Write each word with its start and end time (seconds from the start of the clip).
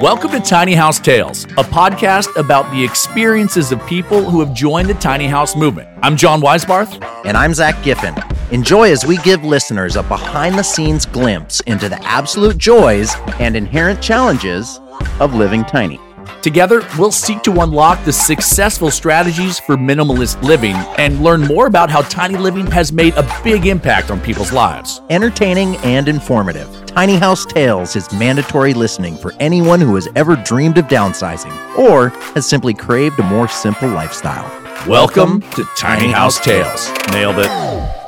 Welcome 0.00 0.30
to 0.30 0.40
Tiny 0.40 0.74
House 0.74 1.00
Tales, 1.00 1.46
a 1.46 1.64
podcast 1.64 2.36
about 2.36 2.70
the 2.70 2.84
experiences 2.84 3.72
of 3.72 3.84
people 3.86 4.22
who 4.22 4.38
have 4.38 4.54
joined 4.54 4.88
the 4.88 4.94
tiny 4.94 5.26
house 5.26 5.56
movement. 5.56 5.88
I'm 6.00 6.16
John 6.16 6.40
Weisbarth. 6.40 7.04
And 7.24 7.36
I'm 7.36 7.54
Zack 7.54 7.74
Giffin. 7.82 8.14
Enjoy 8.52 8.92
as 8.92 9.04
we 9.04 9.16
give 9.18 9.42
listeners 9.42 9.96
a 9.96 10.04
behind 10.04 10.56
the 10.56 10.62
scenes 10.62 11.06
glimpse 11.06 11.58
into 11.62 11.88
the 11.88 12.00
absolute 12.04 12.56
joys 12.56 13.16
and 13.40 13.56
inherent 13.56 14.00
challenges 14.00 14.78
of 15.18 15.34
living 15.34 15.64
tiny. 15.64 15.98
Together, 16.44 16.86
we'll 16.98 17.10
seek 17.10 17.42
to 17.42 17.62
unlock 17.62 18.04
the 18.04 18.12
successful 18.12 18.90
strategies 18.90 19.58
for 19.58 19.78
minimalist 19.78 20.42
living 20.42 20.74
and 20.98 21.22
learn 21.22 21.40
more 21.40 21.66
about 21.66 21.88
how 21.88 22.02
tiny 22.02 22.36
living 22.36 22.66
has 22.66 22.92
made 22.92 23.14
a 23.14 23.40
big 23.42 23.64
impact 23.64 24.10
on 24.10 24.20
people's 24.20 24.52
lives. 24.52 25.00
Entertaining 25.08 25.78
and 25.78 26.06
informative, 26.06 26.68
Tiny 26.84 27.16
House 27.16 27.46
Tales 27.46 27.96
is 27.96 28.12
mandatory 28.12 28.74
listening 28.74 29.16
for 29.16 29.32
anyone 29.40 29.80
who 29.80 29.94
has 29.94 30.06
ever 30.16 30.36
dreamed 30.36 30.76
of 30.76 30.84
downsizing 30.84 31.78
or 31.78 32.10
has 32.34 32.46
simply 32.46 32.74
craved 32.74 33.18
a 33.18 33.22
more 33.22 33.48
simple 33.48 33.88
lifestyle. 33.88 34.44
Welcome 34.86 35.40
to 35.52 35.64
Tiny 35.78 36.12
House 36.12 36.38
Tales. 36.38 36.90
Nailed 37.10 37.38
it. 37.38 38.03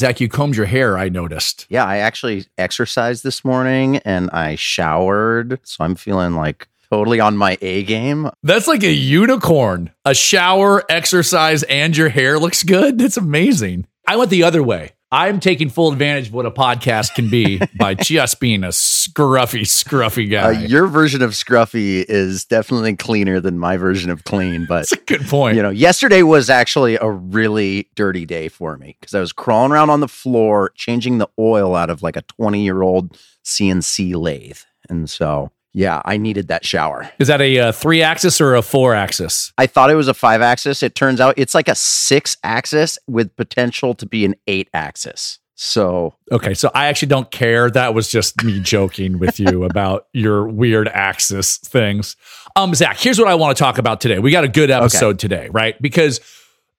Zack, 0.00 0.20
you 0.20 0.28
combed 0.28 0.56
your 0.56 0.66
hair, 0.66 0.98
I 0.98 1.08
noticed. 1.08 1.66
Yeah, 1.68 1.84
I 1.84 1.98
actually 1.98 2.46
exercised 2.58 3.22
this 3.22 3.44
morning 3.44 3.98
and 3.98 4.28
I 4.30 4.56
showered. 4.56 5.60
So 5.62 5.84
I'm 5.84 5.94
feeling 5.94 6.34
like 6.34 6.68
totally 6.90 7.20
on 7.20 7.36
my 7.36 7.56
A 7.62 7.84
game. 7.84 8.28
That's 8.42 8.66
like 8.66 8.82
a 8.82 8.92
unicorn. 8.92 9.92
A 10.04 10.14
shower, 10.14 10.84
exercise, 10.88 11.62
and 11.64 11.96
your 11.96 12.08
hair 12.08 12.40
looks 12.40 12.64
good. 12.64 12.98
That's 12.98 13.16
amazing. 13.16 13.86
I 14.06 14.16
went 14.16 14.30
the 14.30 14.42
other 14.42 14.62
way. 14.62 14.92
I'm 15.16 15.38
taking 15.38 15.68
full 15.70 15.92
advantage 15.92 16.26
of 16.28 16.34
what 16.34 16.44
a 16.44 16.50
podcast 16.50 17.14
can 17.14 17.30
be 17.30 17.60
by 17.78 17.94
just 17.94 18.40
being 18.40 18.64
a 18.64 18.68
scruffy, 18.68 19.60
scruffy 19.62 20.26
Uh, 20.36 20.52
guy. 20.52 20.64
your 20.64 20.88
version 20.88 21.22
of 21.22 21.30
scruffy 21.30 22.04
is 22.08 22.44
definitely 22.44 22.96
cleaner 22.96 23.38
than 23.38 23.58
my 23.58 23.76
version 23.76 24.10
of 24.10 24.24
clean, 24.24 24.66
but 24.68 24.82
it's 24.82 24.92
a 24.92 24.96
good 24.96 25.22
point. 25.26 25.56
you 25.56 25.62
know, 25.62 25.70
yesterday 25.70 26.22
was 26.22 26.50
actually 26.50 26.96
a 26.96 27.08
really 27.08 27.88
dirty 27.94 28.26
day 28.26 28.48
for 28.48 28.76
me 28.76 28.96
because 28.98 29.14
I 29.14 29.20
was 29.20 29.32
crawling 29.32 29.70
around 29.70 29.90
on 29.90 30.00
the 30.00 30.08
floor 30.08 30.72
changing 30.74 31.18
the 31.18 31.28
oil 31.38 31.76
out 31.76 31.90
of 31.90 32.02
like 32.02 32.16
a 32.16 32.22
20 32.22 32.64
year 32.64 32.82
old 32.82 33.16
CNC 33.44 34.16
lathe. 34.16 34.58
And 34.88 35.08
so, 35.08 35.50
yeah, 35.74 36.00
I 36.04 36.16
needed 36.16 36.48
that 36.48 36.64
shower. 36.64 37.10
Is 37.18 37.26
that 37.26 37.40
a 37.40 37.58
uh, 37.58 37.72
three 37.72 38.00
axis 38.00 38.40
or 38.40 38.54
a 38.54 38.62
four 38.62 38.94
axis? 38.94 39.52
I 39.58 39.66
thought 39.66 39.90
it 39.90 39.96
was 39.96 40.06
a 40.06 40.14
five 40.14 40.40
axis. 40.40 40.82
It 40.84 40.94
turns 40.94 41.20
out 41.20 41.34
it's 41.36 41.54
like 41.54 41.68
a 41.68 41.74
six 41.74 42.36
axis 42.44 42.96
with 43.08 43.34
potential 43.36 43.94
to 43.96 44.06
be 44.06 44.24
an 44.24 44.36
eight 44.46 44.70
axis. 44.72 45.40
So, 45.56 46.14
Okay, 46.32 46.54
so 46.54 46.70
I 46.74 46.86
actually 46.86 47.08
don't 47.08 47.30
care. 47.30 47.70
That 47.70 47.92
was 47.92 48.08
just 48.08 48.42
me 48.44 48.60
joking 48.60 49.18
with 49.18 49.38
you 49.40 49.64
about 49.70 50.06
your 50.12 50.46
weird 50.46 50.88
axis 50.88 51.58
things. 51.58 52.16
Um, 52.54 52.72
Zack, 52.74 52.98
here's 52.98 53.18
what 53.18 53.28
I 53.28 53.34
want 53.34 53.56
to 53.56 53.62
talk 53.62 53.78
about 53.78 54.00
today. 54.00 54.20
We 54.20 54.30
got 54.30 54.44
a 54.44 54.48
good 54.48 54.70
episode 54.70 55.18
today, 55.18 55.48
right? 55.50 55.80
Because 55.82 56.20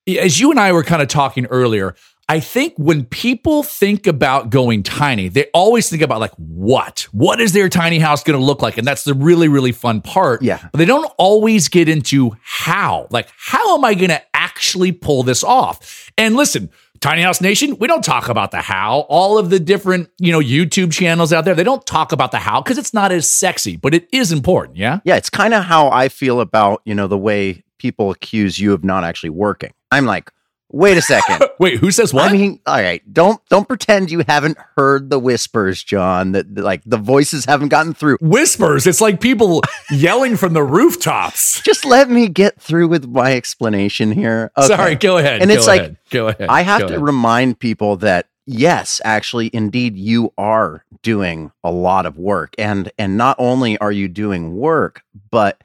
as 0.08 0.40
you 0.40 0.52
and 0.52 0.60
I 0.60 0.72
were 0.72 0.84
kind 0.84 1.02
of 1.02 1.08
talking 1.10 1.46
earlier, 1.48 1.96
I 2.28 2.40
think 2.40 2.74
when 2.78 3.06
people 3.06 3.62
think 3.62 4.08
about 4.08 4.50
going 4.50 4.82
tiny, 4.82 5.28
they 5.28 5.46
always 5.54 5.90
think 5.90 6.02
about 6.02 6.20
like 6.20 6.34
what? 6.38 7.08
What 7.12 7.40
is 7.40 7.54
their 7.54 7.70
tiny 7.70 8.00
house 8.00 8.24
going 8.24 8.40
to 8.40 8.44
look 8.44 8.64
like? 8.64 8.80
And 8.80 8.88
that's 8.88 9.04
the 9.04 9.14
really, 9.14 9.48
really 9.48 9.72
fun 9.72 10.02
part. 10.02 10.42
Yeah. 10.42 10.68
But 10.72 10.80
they 10.80 10.86
don't 10.86 11.12
always 11.18 11.68
get 11.70 11.88
into 11.88 12.36
how. 12.42 13.08
Like, 13.12 13.30
how 13.38 13.78
am 13.78 13.86
I 13.86 13.94
going 13.94 14.10
to 14.10 14.22
actually 14.36 14.92
pull 14.92 15.22
this 15.22 15.44
off? 15.44 16.12
And 16.18 16.36
listen, 16.36 16.72
Tiny 17.00 17.22
House 17.22 17.42
Nation, 17.42 17.78
we 17.78 17.88
don't 17.88 18.04
talk 18.04 18.28
about 18.28 18.50
the 18.50 18.62
how. 18.62 19.02
All 19.02 19.38
of 19.38 19.52
the 19.52 19.60
different, 19.60 20.10
you 20.18 20.32
know, 20.32 20.40
YouTube 20.40 20.92
channels 20.92 21.32
out 21.32 21.46
there, 21.46 21.54
they 21.54 21.64
don't 21.64 21.86
talk 21.86 22.12
about 22.12 22.32
the 22.32 22.40
how 22.40 22.60
because 22.60 22.80
it's 22.80 22.94
not 22.94 23.12
as 23.12 23.30
sexy, 23.30 23.76
but 23.76 23.94
it 23.94 24.08
is 24.12 24.32
important. 24.32 24.78
Yeah. 24.78 25.00
yeah, 25.04 25.16
it's 25.16 25.30
kind 25.30 25.54
of 25.54 25.64
how 25.66 25.90
I 25.90 26.10
feel 26.10 26.42
about, 26.42 26.82
you 26.86 26.96
know, 26.96 27.06
the 27.06 27.18
way 27.20 27.64
people 27.78 28.10
accuse 28.10 28.58
you 28.58 28.74
of 28.74 28.84
not 28.84 29.04
actually 29.04 29.30
working. 29.30 29.72
I'm 29.92 30.06
like, 30.06 30.32
wait 30.70 30.98
a 30.98 31.02
second. 31.02 31.44
Wait, 31.60 31.80
who 31.80 31.90
says 31.90 32.14
what? 32.14 32.30
I 32.30 32.34
mean, 32.34 32.60
all 32.66 32.82
right, 32.82 33.02
don't 33.14 33.40
don't 33.48 33.68
pretend 33.68 34.12
you 34.12 34.24
haven't 34.28 34.58
heard 34.76 35.10
the 35.10 35.18
whispers, 35.18 35.82
John. 35.82 36.34
That 36.34 36.58
like 36.58 36.82
the 36.86 36.98
voices 36.98 37.46
haven't 37.46 37.70
gotten 37.70 37.94
through. 37.94 38.18
Whispers. 38.20 38.86
It's 38.86 39.00
like 39.00 39.22
people 39.22 39.62
yelling 39.92 40.36
from 40.36 40.54
the 40.54 40.64
rooftops. 40.64 41.62
Just 41.62 41.86
let 41.86 42.10
me 42.10 42.28
get 42.28 42.60
through 42.60 42.90
with 42.90 43.08
my 43.08 43.34
explanation 43.34 44.12
here. 44.12 44.52
Okay. 44.58 44.68
Sorry, 44.68 44.96
go 44.96 45.18
ahead. 45.18 45.42
And 45.42 45.50
go 45.50 45.56
it's 45.56 45.68
like, 45.68 45.96
go 46.10 46.28
ahead. 46.28 46.50
I 46.50 46.62
have 46.62 46.82
to 46.82 46.86
ahead. 46.88 47.02
remind 47.02 47.60
people 47.60 47.96
that 47.98 48.28
yes, 48.46 49.00
actually, 49.06 49.50
indeed, 49.54 49.96
you 49.96 50.34
are 50.38 50.84
doing 51.02 51.52
a 51.64 51.72
lot 51.72 52.06
of 52.06 52.18
work, 52.18 52.54
and 52.58 52.92
and 52.98 53.18
not 53.18 53.38
only 53.40 53.78
are 53.78 53.92
you 53.92 54.08
doing 54.08 54.58
work, 54.58 55.04
but 55.32 55.62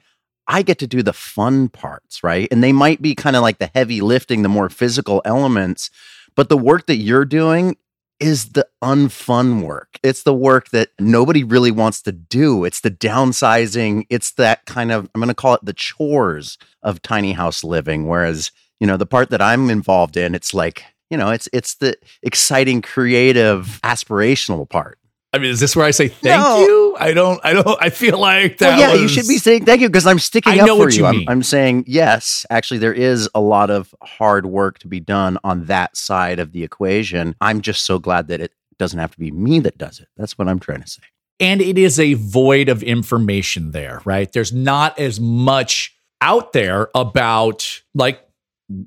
I 0.47 0.61
get 0.61 0.79
to 0.79 0.87
do 0.87 1.03
the 1.03 1.13
fun 1.13 1.69
parts, 1.69 2.23
right? 2.23 2.47
And 2.51 2.63
they 2.63 2.73
might 2.73 3.01
be 3.01 3.15
kind 3.15 3.35
of 3.35 3.41
like 3.41 3.59
the 3.59 3.71
heavy 3.73 4.01
lifting, 4.01 4.41
the 4.41 4.49
more 4.49 4.69
physical 4.69 5.21
elements, 5.25 5.89
but 6.35 6.49
the 6.49 6.57
work 6.57 6.87
that 6.87 6.97
you're 6.97 7.25
doing 7.25 7.77
is 8.19 8.49
the 8.49 8.67
unfun 8.83 9.63
work. 9.63 9.97
It's 10.03 10.23
the 10.23 10.33
work 10.33 10.69
that 10.69 10.89
nobody 10.99 11.43
really 11.43 11.71
wants 11.71 12.01
to 12.03 12.11
do. 12.11 12.65
It's 12.65 12.81
the 12.81 12.91
downsizing. 12.91 14.05
It's 14.09 14.31
that 14.33 14.65
kind 14.65 14.91
of, 14.91 15.09
I'm 15.15 15.21
going 15.21 15.29
to 15.29 15.33
call 15.33 15.55
it 15.55 15.65
the 15.65 15.73
chores 15.73 16.57
of 16.83 17.01
tiny 17.01 17.33
house 17.33 17.63
living. 17.63 18.07
Whereas, 18.07 18.51
you 18.79 18.85
know, 18.85 18.97
the 18.97 19.07
part 19.07 19.31
that 19.31 19.41
I'm 19.41 19.69
involved 19.69 20.17
in, 20.17 20.35
it's 20.35 20.53
like, 20.53 20.85
you 21.09 21.17
know, 21.17 21.29
it's 21.29 21.49
it's 21.51 21.75
the 21.75 21.97
exciting, 22.23 22.81
creative, 22.81 23.79
aspirational 23.83 24.67
part. 24.69 24.97
I 25.33 25.37
mean, 25.37 25.51
is 25.51 25.59
this 25.61 25.75
where 25.75 25.85
I 25.85 25.91
say 25.91 26.09
thank 26.09 26.41
No. 26.41 26.59
you? 26.59 26.95
I 26.99 27.13
don't. 27.13 27.39
I 27.43 27.53
don't. 27.53 27.77
I 27.81 27.89
feel 27.89 28.19
like 28.19 28.57
that. 28.57 28.77
Well, 28.77 28.95
yeah, 28.95 29.01
you 29.01 29.07
should 29.07 29.27
be 29.27 29.37
saying 29.37 29.63
thank 29.65 29.79
you 29.81 29.87
because 29.87 30.05
I'm 30.05 30.19
sticking 30.19 30.53
I 30.53 30.59
up 30.59 30.67
know 30.67 30.75
for 30.77 30.85
what 30.85 30.93
you. 30.95 31.03
you 31.03 31.21
I'm. 31.21 31.29
I'm 31.29 31.43
saying 31.43 31.85
yes. 31.87 32.45
Actually, 32.49 32.79
there 32.79 32.93
is 32.93 33.29
a 33.33 33.39
lot 33.39 33.69
of 33.69 33.95
hard 34.03 34.45
work 34.45 34.79
to 34.79 34.87
be 34.89 34.99
done 34.99 35.37
on 35.43 35.65
that 35.65 35.95
side 35.95 36.39
of 36.39 36.51
the 36.51 36.63
equation. 36.63 37.35
I'm 37.39 37.61
just 37.61 37.85
so 37.85 37.97
glad 37.97 38.27
that 38.27 38.41
it 38.41 38.51
doesn't 38.77 38.99
have 38.99 39.11
to 39.11 39.19
be 39.19 39.31
me 39.31 39.59
that 39.61 39.77
does 39.77 39.99
it. 40.01 40.09
That's 40.17 40.37
what 40.37 40.47
I'm 40.49 40.59
trying 40.59 40.81
to 40.81 40.87
say. 40.89 41.03
and 41.39 41.61
it 41.61 41.77
is 41.77 41.99
a 41.99 42.15
void 42.15 42.67
of 42.67 42.83
information 42.83 43.71
there, 43.71 44.01
right? 44.05 44.31
There's 44.31 44.51
not 44.53 44.99
as 44.99 45.19
much 45.19 45.95
out 46.19 46.51
there 46.53 46.89
about 46.93 47.81
like 47.95 48.21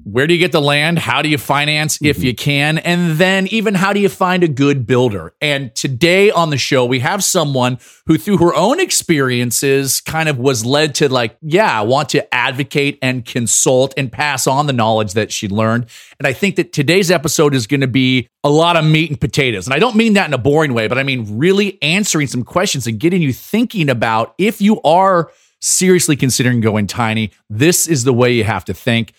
where 0.05 0.27
do 0.27 0.35
you 0.35 0.41
get 0.41 0.53
the 0.53 0.61
land? 0.61 0.99
How 0.99 1.21
do 1.21 1.29
you 1.29 1.37
finance 1.39 1.99
if 2.03 2.19
Mhm. 2.19 2.23
you 2.23 2.35
can? 2.35 2.79
And 2.79 3.19
then 3.19 3.47
even 3.49 3.75
how 3.75 3.93
do 3.93 4.01
you 4.01 4.09
find 4.09 4.43
a 4.43 4.49
good 4.49 4.87
builder? 4.87 5.35
And 5.41 5.75
today 5.75 6.31
on 6.31 6.51
the 6.51 6.57
show, 6.57 6.85
we 6.85 7.01
have 7.01 7.23
someone 7.23 7.79
who, 8.07 8.17
through 8.17 8.39
her 8.39 8.55
own 8.55 8.81
experiences, 8.81 10.01
kind 10.01 10.29
of 10.29 10.39
was 10.39 10.65
led 10.65 10.95
to 10.97 11.09
like, 11.09 11.37
yeah, 11.43 11.79
I 11.79 11.83
want 11.83 12.09
to 12.11 12.35
advocate 12.35 12.99
and 13.03 13.25
consult 13.25 13.95
and 13.97 14.11
pass 14.11 14.47
on 14.47 14.67
the 14.67 14.73
knowledge 14.73 15.13
that 15.15 15.33
she 15.33 15.49
learned. 15.49 15.87
And 16.19 16.27
I 16.27 16.33
think 16.33 16.57
that 16.57 16.73
today's 16.73 17.11
episode 17.11 17.55
is 17.55 17.67
going 17.67 17.81
to 17.81 17.87
be 17.87 18.29
a 18.43 18.51
lot 18.51 18.77
of 18.77 18.85
meat 18.85 19.11
and 19.11 19.21
potatoes. 19.21 19.67
And 19.67 19.75
I 19.75 19.79
don't 19.79 19.97
mean 19.97 20.15
that 20.15 20.27
in 20.29 20.35
a 20.35 20.39
boring 20.39 20.75
way, 20.75 20.89
but 20.89 20.99
I 20.99 21.03
mean 21.03 21.39
really 21.39 21.79
answering 21.83 22.27
some 22.27 22.43
questions 22.43 22.87
and 22.87 22.99
getting 22.99 23.23
you 23.23 23.33
thinking 23.33 23.89
about 23.89 24.35
if 24.39 24.61
you 24.61 24.81
are 24.83 25.31
seriously 25.61 26.15
considering 26.15 26.61
going 26.61 26.87
tiny, 26.87 27.31
this 27.49 27.87
is 27.87 28.05
the 28.05 28.13
way 28.13 28.33
you 28.33 28.45
have 28.45 28.65
to 28.67 28.75
think. 28.75 29.13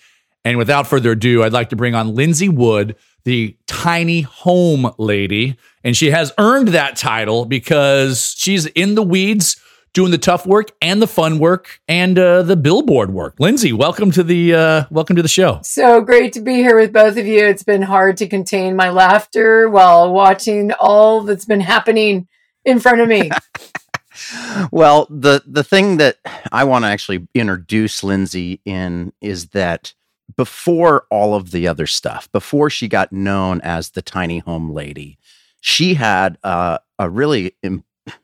And 0.46 0.60
without 0.60 0.86
further 0.86 1.12
ado, 1.12 1.44
I'd 1.44 1.54
like 1.54 1.70
to 1.70 1.76
bring 1.76 1.96
on 1.96 2.14
Lindsay 2.14 2.48
Wood, 2.48 2.96
the 3.24 3.58
tiny 3.66 4.22
home 4.22 4.94
lady. 5.00 5.58
And 5.84 5.98
she 5.98 6.12
has 6.12 6.32
earned 6.38 6.68
that 6.70 6.96
title 6.96 7.46
because 7.46 8.36
she's 8.38 8.68
in 8.68 8.94
the 8.94 9.02
weeds 9.02 9.60
doing 9.94 10.12
the 10.12 10.20
tough 10.20 10.46
work 10.46 10.72
and 10.84 11.02
the 11.02 11.08
fun 11.08 11.40
work 11.40 11.82
and 11.88 12.20
uh, 12.20 12.44
the 12.44 12.56
billboard 12.56 13.12
work. 13.12 13.40
Lindsay, 13.40 13.74
welcome 13.74 14.12
to 14.12 14.22
the 14.22 14.54
uh, 14.54 14.84
welcome 14.92 15.16
to 15.16 15.24
the 15.24 15.28
show. 15.28 15.62
So 15.64 16.02
great 16.02 16.32
to 16.34 16.42
be 16.42 16.56
here 16.56 16.78
with 16.80 16.94
both 16.94 17.18
of 17.18 17.26
you. 17.26 17.44
It's 17.44 17.64
been 17.64 17.82
hard 17.82 18.18
to 18.18 18.28
contain 18.28 18.76
my 18.76 18.92
laughter 18.92 19.68
while 19.68 20.14
watching 20.14 20.74
all 20.74 21.22
that's 21.22 21.46
been 21.46 21.62
happening 21.62 22.28
in 22.64 22.80
front 22.80 23.02
of 23.02 23.10
me. 23.10 23.32
Well, 24.72 25.08
the 25.10 25.44
the 25.46 25.64
thing 25.64 25.98
that 25.98 26.18
I 26.50 26.64
want 26.64 26.86
to 26.86 26.90
actually 26.90 27.28
introduce 27.36 28.02
Lindsay 28.02 28.62
in 28.64 29.12
is 29.20 29.48
that 29.48 29.94
before 30.36 31.06
all 31.10 31.36
of 31.36 31.52
the 31.52 31.68
other 31.68 31.88
stuff, 31.88 32.32
before 32.32 32.70
she 32.70 32.88
got 32.88 33.14
known 33.14 33.62
as 33.62 33.92
the 33.92 34.02
tiny 34.02 34.40
home 34.40 34.72
lady, 34.72 35.18
she 35.62 35.96
had 35.96 36.38
uh, 36.44 36.80
a 37.00 37.10
really, 37.10 37.56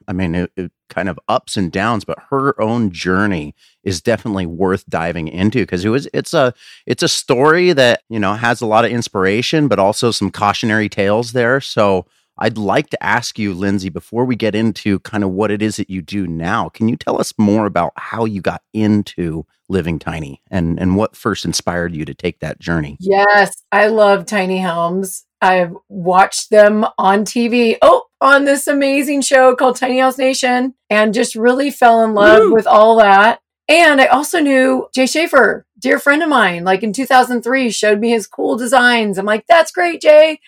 I 0.08 0.14
mean, 0.14 0.36
it, 0.36 0.52
it 0.56 0.72
kind 0.90 1.10
of 1.10 1.20
ups 1.28 1.58
and 1.58 1.72
downs, 1.72 2.04
but 2.04 2.20
her 2.30 2.60
own 2.62 2.92
journey 2.92 3.56
is 3.84 4.02
definitely 4.02 4.46
worth 4.46 4.86
diving 4.88 5.28
into 5.28 5.60
because 5.62 5.84
it 5.84 5.90
was 5.90 6.08
it's 6.14 6.34
a 6.34 6.54
it's 6.86 7.02
a 7.02 7.08
story 7.08 7.74
that 7.74 8.04
you 8.10 8.20
know 8.20 8.34
has 8.34 8.62
a 8.62 8.66
lot 8.68 8.86
of 8.86 8.92
inspiration, 8.92 9.68
but 9.68 9.80
also 9.80 10.12
some 10.12 10.30
cautionary 10.30 10.90
tales 10.90 11.32
there. 11.32 11.62
So 11.62 12.06
I'd 12.42 12.58
like 12.58 12.90
to 12.90 13.04
ask 13.04 13.38
you, 13.38 13.54
Lindsay, 13.54 13.90
before 13.90 14.26
we 14.26 14.36
get 14.36 14.56
into 14.56 14.98
kind 15.02 15.24
of 15.24 15.30
what 15.30 15.52
it 15.52 15.62
is 15.62 15.76
that 15.76 15.92
you 15.92 16.02
do 16.02 16.26
now, 16.26 16.70
can 16.70 16.90
you 16.90 16.96
tell 16.96 17.22
us 17.22 17.36
more 17.38 17.68
about 17.68 17.94
how 17.98 18.26
you 18.26 18.42
got 18.42 18.64
into 18.74 19.46
living 19.70 20.00
tiny 20.00 20.42
and, 20.50 20.80
and 20.80 20.98
what 20.98 21.16
first 21.16 21.46
inspired 21.46 21.96
you 21.96 22.04
to 22.04 22.16
take 22.16 22.40
that 22.40 22.60
journey? 22.60 22.98
Yes, 23.00 23.62
I 23.72 23.88
love 23.88 24.26
tiny 24.26 24.60
homes. 24.60 25.24
I've 25.40 25.76
watched 25.88 26.50
them 26.50 26.84
on 26.98 27.26
TV. 27.26 27.78
Oh, 27.84 28.06
on 28.20 28.46
this 28.46 28.66
amazing 28.66 29.22
show 29.22 29.56
called 29.56 29.76
Tiny 29.76 30.00
House 30.00 30.18
Nation 30.18 30.74
and 30.90 31.14
just 31.14 31.36
really 31.36 31.70
fell 31.70 32.04
in 32.04 32.16
love 32.16 32.42
Woo! 32.42 32.54
with 32.54 32.66
all 32.66 32.98
that. 32.98 33.40
And 33.70 34.02
I 34.02 34.08
also 34.08 34.40
knew 34.40 34.88
Jay 34.96 35.06
Shafer, 35.06 35.68
dear 35.78 36.00
friend 36.00 36.24
of 36.24 36.30
mine, 36.30 36.64
like 36.64 36.82
in 36.82 36.92
2003, 36.92 37.70
showed 37.70 38.00
me 38.00 38.10
his 38.10 38.26
cool 38.26 38.58
designs. 38.58 39.20
I'm 39.20 39.28
like, 39.28 39.46
that's 39.48 39.72
great, 39.72 40.02
Jay. 40.02 40.40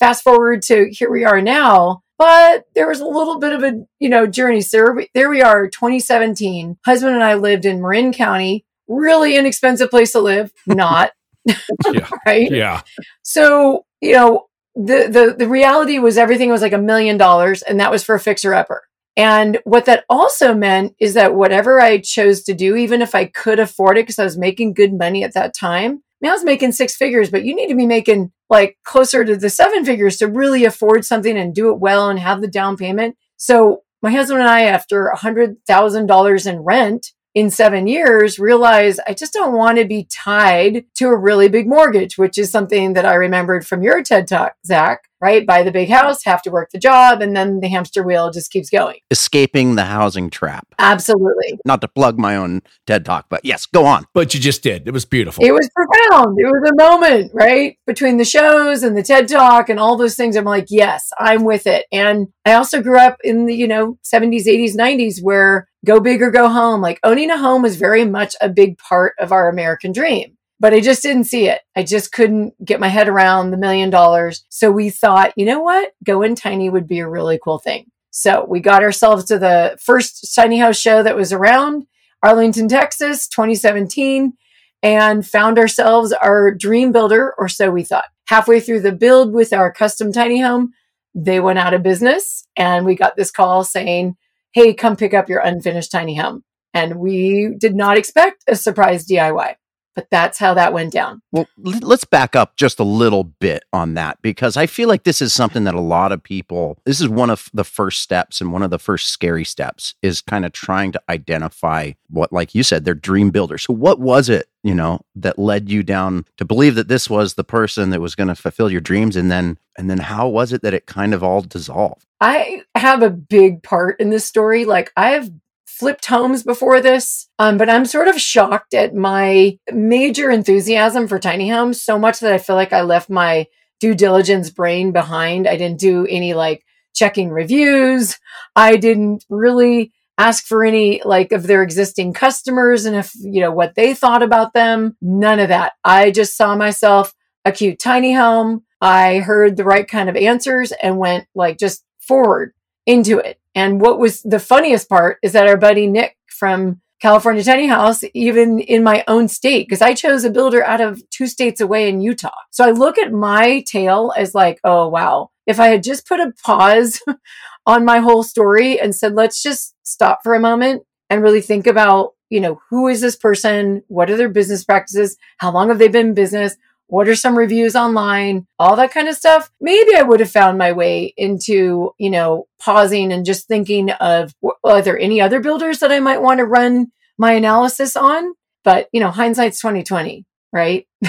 Fast 0.00 0.24
forward 0.24 0.62
to 0.62 0.88
here 0.90 1.10
we 1.10 1.24
are 1.24 1.40
now. 1.40 2.02
But 2.18 2.64
there 2.74 2.88
was 2.88 3.00
a 3.00 3.06
little 3.06 3.38
bit 3.38 3.52
of 3.52 3.62
a, 3.62 3.82
you 3.98 4.08
know, 4.10 4.26
journey. 4.26 4.60
So 4.60 4.98
there 5.14 5.30
we 5.30 5.40
are, 5.40 5.68
2017. 5.68 6.76
Husband 6.84 7.14
and 7.14 7.24
I 7.24 7.34
lived 7.34 7.64
in 7.64 7.80
Marin 7.80 8.12
County, 8.12 8.66
really 8.88 9.36
inexpensive 9.36 9.88
place 9.88 10.12
to 10.12 10.20
live. 10.20 10.52
Not. 10.66 11.12
yeah. 11.46 12.10
right. 12.26 12.50
Yeah. 12.50 12.82
So, 13.22 13.86
you 14.02 14.12
know, 14.12 14.48
the, 14.74 15.08
the, 15.10 15.34
the 15.38 15.48
reality 15.48 15.98
was 15.98 16.18
everything 16.18 16.50
was 16.50 16.60
like 16.60 16.74
a 16.74 16.78
million 16.78 17.16
dollars 17.16 17.62
and 17.62 17.80
that 17.80 17.90
was 17.90 18.04
for 18.04 18.14
a 18.14 18.20
fixer 18.20 18.52
upper. 18.52 18.82
And 19.16 19.58
what 19.64 19.86
that 19.86 20.04
also 20.08 20.54
meant 20.54 20.94
is 20.98 21.14
that 21.14 21.34
whatever 21.34 21.80
I 21.80 21.98
chose 21.98 22.42
to 22.44 22.54
do, 22.54 22.76
even 22.76 23.02
if 23.02 23.14
I 23.14 23.24
could 23.24 23.58
afford 23.58 23.96
it, 23.96 24.02
because 24.02 24.18
I 24.18 24.24
was 24.24 24.38
making 24.38 24.74
good 24.74 24.92
money 24.92 25.24
at 25.24 25.34
that 25.34 25.54
time, 25.54 25.90
I, 25.92 26.26
mean, 26.26 26.30
I 26.30 26.34
was 26.34 26.44
making 26.44 26.72
six 26.72 26.96
figures, 26.96 27.30
but 27.30 27.44
you 27.44 27.54
need 27.54 27.68
to 27.68 27.74
be 27.74 27.86
making 27.86 28.30
like 28.50 28.76
closer 28.84 29.24
to 29.24 29.36
the 29.36 29.48
seven 29.48 29.84
figures 29.84 30.16
to 30.18 30.26
really 30.26 30.64
afford 30.64 31.04
something 31.04 31.38
and 31.38 31.54
do 31.54 31.70
it 31.70 31.78
well 31.78 32.10
and 32.10 32.18
have 32.18 32.40
the 32.40 32.48
down 32.48 32.76
payment. 32.76 33.16
So 33.36 33.82
my 34.02 34.10
husband 34.10 34.40
and 34.40 34.48
I, 34.48 34.62
after 34.62 35.06
a 35.06 35.16
hundred 35.16 35.56
thousand 35.66 36.06
dollars 36.06 36.46
in 36.46 36.58
rent, 36.58 37.12
in 37.34 37.50
seven 37.50 37.86
years 37.86 38.38
realize 38.38 38.98
I 39.06 39.14
just 39.14 39.32
don't 39.32 39.54
want 39.54 39.78
to 39.78 39.84
be 39.84 40.04
tied 40.10 40.84
to 40.96 41.08
a 41.08 41.16
really 41.16 41.48
big 41.48 41.68
mortgage, 41.68 42.18
which 42.18 42.38
is 42.38 42.50
something 42.50 42.94
that 42.94 43.04
I 43.04 43.14
remembered 43.14 43.66
from 43.66 43.82
your 43.82 44.02
TED 44.02 44.28
talk, 44.28 44.54
Zack 44.66 45.04
right? 45.20 45.46
Buy 45.46 45.62
the 45.62 45.70
big 45.70 45.88
house, 45.88 46.24
have 46.24 46.42
to 46.42 46.50
work 46.50 46.70
the 46.70 46.78
job, 46.78 47.20
and 47.20 47.36
then 47.36 47.60
the 47.60 47.68
hamster 47.68 48.02
wheel 48.02 48.30
just 48.30 48.50
keeps 48.50 48.70
going. 48.70 48.98
Escaping 49.10 49.74
the 49.74 49.84
housing 49.84 50.30
trap. 50.30 50.66
Absolutely. 50.78 51.58
Not 51.64 51.80
to 51.82 51.88
plug 51.88 52.18
my 52.18 52.36
own 52.36 52.62
TED 52.86 53.04
talk, 53.04 53.26
but 53.28 53.44
yes, 53.44 53.66
go 53.66 53.84
on. 53.84 54.06
But 54.14 54.34
you 54.34 54.40
just 54.40 54.62
did. 54.62 54.88
It 54.88 54.92
was 54.92 55.04
beautiful. 55.04 55.44
It 55.44 55.52
was 55.52 55.68
profound. 55.74 56.36
It 56.38 56.46
was 56.46 56.70
a 56.70 56.82
moment, 56.82 57.32
right? 57.34 57.76
Between 57.86 58.16
the 58.16 58.24
shows 58.24 58.82
and 58.82 58.96
the 58.96 59.02
TED 59.02 59.28
talk 59.28 59.68
and 59.68 59.78
all 59.78 59.96
those 59.96 60.16
things. 60.16 60.36
I'm 60.36 60.44
like, 60.44 60.66
yes, 60.70 61.10
I'm 61.18 61.44
with 61.44 61.66
it. 61.66 61.86
And 61.92 62.28
I 62.46 62.54
also 62.54 62.82
grew 62.82 62.98
up 62.98 63.18
in 63.22 63.46
the, 63.46 63.54
you 63.54 63.68
know, 63.68 63.98
70s, 64.04 64.46
80s, 64.46 64.74
90s 64.74 65.22
where 65.22 65.68
go 65.84 66.00
big 66.00 66.22
or 66.22 66.30
go 66.30 66.48
home. 66.48 66.80
Like 66.80 67.00
owning 67.02 67.30
a 67.30 67.38
home 67.38 67.62
was 67.62 67.76
very 67.76 68.04
much 68.04 68.34
a 68.40 68.48
big 68.48 68.78
part 68.78 69.14
of 69.18 69.32
our 69.32 69.48
American 69.48 69.92
dream 69.92 70.36
but 70.60 70.74
I 70.74 70.80
just 70.80 71.02
didn't 71.02 71.24
see 71.24 71.48
it. 71.48 71.62
I 71.74 71.82
just 71.82 72.12
couldn't 72.12 72.54
get 72.62 72.78
my 72.78 72.88
head 72.88 73.08
around 73.08 73.50
the 73.50 73.56
million 73.56 73.88
dollars. 73.88 74.44
So 74.50 74.70
we 74.70 74.90
thought, 74.90 75.32
you 75.34 75.46
know 75.46 75.60
what? 75.60 75.92
Going 76.04 76.34
tiny 76.34 76.68
would 76.68 76.86
be 76.86 76.98
a 77.00 77.08
really 77.08 77.40
cool 77.42 77.58
thing. 77.58 77.86
So 78.10 78.44
we 78.46 78.60
got 78.60 78.82
ourselves 78.82 79.24
to 79.26 79.38
the 79.38 79.78
first 79.80 80.34
tiny 80.34 80.58
house 80.58 80.78
show 80.78 81.02
that 81.02 81.16
was 81.16 81.32
around 81.32 81.86
Arlington, 82.22 82.68
Texas, 82.68 83.26
2017, 83.28 84.34
and 84.82 85.26
found 85.26 85.58
ourselves 85.58 86.12
our 86.12 86.52
dream 86.54 86.92
builder, 86.92 87.34
or 87.38 87.48
so 87.48 87.70
we 87.70 87.82
thought. 87.82 88.04
Halfway 88.26 88.60
through 88.60 88.80
the 88.80 88.92
build 88.92 89.32
with 89.32 89.52
our 89.52 89.72
custom 89.72 90.12
tiny 90.12 90.40
home, 90.40 90.72
they 91.14 91.40
went 91.40 91.58
out 91.58 91.74
of 91.74 91.82
business 91.82 92.46
and 92.54 92.84
we 92.84 92.94
got 92.94 93.16
this 93.16 93.30
call 93.30 93.64
saying, 93.64 94.16
Hey, 94.52 94.74
come 94.74 94.96
pick 94.96 95.14
up 95.14 95.28
your 95.28 95.40
unfinished 95.40 95.92
tiny 95.92 96.16
home. 96.16 96.44
And 96.72 96.96
we 96.96 97.54
did 97.58 97.74
not 97.74 97.96
expect 97.96 98.44
a 98.46 98.54
surprise 98.54 99.06
DIY 99.06 99.56
but 99.94 100.08
that's 100.10 100.38
how 100.38 100.54
that 100.54 100.72
went 100.72 100.92
down. 100.92 101.20
Well, 101.32 101.46
let's 101.58 102.04
back 102.04 102.36
up 102.36 102.56
just 102.56 102.78
a 102.78 102.84
little 102.84 103.24
bit 103.24 103.64
on 103.72 103.94
that 103.94 104.18
because 104.22 104.56
I 104.56 104.66
feel 104.66 104.88
like 104.88 105.04
this 105.04 105.20
is 105.20 105.32
something 105.32 105.64
that 105.64 105.74
a 105.74 105.80
lot 105.80 106.12
of 106.12 106.22
people, 106.22 106.78
this 106.84 107.00
is 107.00 107.08
one 107.08 107.30
of 107.30 107.50
the 107.52 107.64
first 107.64 108.00
steps 108.00 108.40
and 108.40 108.52
one 108.52 108.62
of 108.62 108.70
the 108.70 108.78
first 108.78 109.08
scary 109.08 109.44
steps 109.44 109.94
is 110.02 110.20
kind 110.20 110.44
of 110.44 110.52
trying 110.52 110.92
to 110.92 111.02
identify 111.08 111.92
what, 112.08 112.32
like 112.32 112.54
you 112.54 112.62
said, 112.62 112.84
their 112.84 112.94
dream 112.94 113.30
builder. 113.30 113.58
So, 113.58 113.74
what 113.74 114.00
was 114.00 114.28
it, 114.28 114.48
you 114.62 114.74
know, 114.74 115.00
that 115.14 115.38
led 115.38 115.70
you 115.70 115.82
down 115.82 116.24
to 116.36 116.44
believe 116.44 116.74
that 116.74 116.88
this 116.88 117.08
was 117.08 117.34
the 117.34 117.44
person 117.44 117.90
that 117.90 118.00
was 118.00 118.14
going 118.14 118.28
to 118.28 118.34
fulfill 118.34 118.70
your 118.70 118.80
dreams? 118.80 119.16
And 119.16 119.30
then, 119.30 119.58
and 119.76 119.88
then 119.88 119.98
how 119.98 120.28
was 120.28 120.52
it 120.52 120.62
that 120.62 120.74
it 120.74 120.86
kind 120.86 121.14
of 121.14 121.22
all 121.24 121.42
dissolved? 121.42 122.06
I 122.20 122.62
have 122.74 123.02
a 123.02 123.10
big 123.10 123.62
part 123.62 123.98
in 124.00 124.10
this 124.10 124.24
story. 124.24 124.64
Like, 124.64 124.92
I 124.96 125.10
have 125.10 125.30
flipped 125.66 126.04
homes 126.06 126.42
before 126.42 126.82
this, 126.82 127.28
um, 127.38 127.56
but 127.56 127.70
I'm 127.70 127.86
sort 127.86 128.08
of 128.08 128.20
shocked 128.20 128.74
at 128.74 128.94
my 128.94 129.58
major 129.72 130.30
enthusiasm 130.30 131.08
for 131.08 131.18
tiny 131.18 131.48
homes 131.48 131.80
so 131.80 131.98
much 131.98 132.20
that 132.20 132.32
I 132.34 132.38
feel 132.38 132.56
like 132.56 132.74
I 132.74 132.82
left 132.82 133.08
my 133.08 133.46
due 133.80 133.94
diligence 133.94 134.50
brain 134.50 134.92
behind. 134.92 135.48
I 135.48 135.56
didn't 135.56 135.80
do 135.80 136.06
any 136.06 136.34
like 136.34 136.66
checking 136.94 137.30
reviews. 137.30 138.18
I 138.54 138.76
didn't 138.76 139.24
really 139.30 139.92
ask 140.20 140.44
for 140.44 140.64
any 140.64 141.00
like 141.02 141.32
of 141.32 141.46
their 141.46 141.62
existing 141.62 142.12
customers 142.12 142.84
and 142.84 142.94
if, 142.94 143.10
you 143.14 143.40
know, 143.40 143.50
what 143.50 143.74
they 143.74 143.94
thought 143.94 144.22
about 144.22 144.52
them. 144.52 144.94
None 145.00 145.40
of 145.40 145.48
that. 145.48 145.72
I 145.82 146.10
just 146.10 146.36
saw 146.36 146.54
myself 146.54 147.14
a 147.46 147.52
cute 147.52 147.78
tiny 147.78 148.12
home. 148.12 148.62
I 148.82 149.20
heard 149.20 149.56
the 149.56 149.64
right 149.64 149.88
kind 149.88 150.10
of 150.10 150.16
answers 150.16 150.72
and 150.82 150.98
went 150.98 151.26
like 151.34 151.58
just 151.58 151.84
forward 151.98 152.52
into 152.84 153.18
it. 153.18 153.40
And 153.54 153.80
what 153.80 153.98
was 153.98 154.20
the 154.22 154.38
funniest 154.38 154.90
part 154.90 155.18
is 155.22 155.32
that 155.32 155.48
our 155.48 155.56
buddy 155.56 155.86
Nick 155.86 156.18
from 156.28 156.82
California 157.00 157.42
Tiny 157.42 157.66
House, 157.66 158.04
even 158.12 158.58
in 158.58 158.84
my 158.84 159.02
own 159.08 159.26
state, 159.26 159.66
because 159.66 159.80
I 159.80 159.94
chose 159.94 160.24
a 160.24 160.30
builder 160.30 160.62
out 160.62 160.82
of 160.82 161.02
two 161.08 161.26
states 161.26 161.62
away 161.62 161.88
in 161.88 162.02
Utah. 162.02 162.28
So 162.50 162.62
I 162.62 162.72
look 162.72 162.98
at 162.98 163.10
my 163.10 163.64
tale 163.66 164.12
as 164.18 164.34
like, 164.34 164.60
oh, 164.64 164.86
wow. 164.88 165.30
If 165.46 165.58
I 165.58 165.68
had 165.68 165.82
just 165.82 166.06
put 166.06 166.20
a 166.20 166.34
pause 166.44 167.00
on 167.66 167.86
my 167.86 168.00
whole 168.00 168.22
story 168.22 168.78
and 168.78 168.94
said, 168.94 169.14
let's 169.14 169.42
just 169.42 169.74
stop 169.90 170.20
for 170.22 170.34
a 170.34 170.40
moment 170.40 170.82
and 171.08 171.22
really 171.22 171.40
think 171.40 171.66
about, 171.66 172.14
you 172.28 172.40
know, 172.40 172.60
who 172.70 172.88
is 172.88 173.00
this 173.00 173.16
person? 173.16 173.82
What 173.88 174.10
are 174.10 174.16
their 174.16 174.28
business 174.28 174.64
practices? 174.64 175.16
How 175.38 175.50
long 175.50 175.68
have 175.68 175.78
they 175.78 175.88
been 175.88 176.08
in 176.08 176.14
business? 176.14 176.56
what 176.90 177.08
are 177.08 177.14
some 177.14 177.38
reviews 177.38 177.76
online, 177.76 178.46
all 178.58 178.76
that 178.76 178.92
kind 178.92 179.08
of 179.08 179.14
stuff, 179.14 179.50
maybe 179.60 179.94
I 179.94 180.02
would 180.02 180.20
have 180.20 180.30
found 180.30 180.58
my 180.58 180.72
way 180.72 181.14
into, 181.16 181.94
you 181.98 182.10
know, 182.10 182.48
pausing 182.58 183.12
and 183.12 183.24
just 183.24 183.46
thinking 183.46 183.90
of 183.92 184.34
are 184.64 184.82
there 184.82 184.98
any 184.98 185.20
other 185.20 185.40
builders 185.40 185.78
that 185.78 185.92
I 185.92 186.00
might 186.00 186.20
want 186.20 186.38
to 186.38 186.44
run 186.44 186.90
my 187.16 187.32
analysis 187.32 187.96
on? 187.96 188.34
But, 188.64 188.88
you 188.92 189.00
know, 189.00 189.10
hindsight's 189.10 189.60
2020, 189.60 190.26
right? 190.52 190.86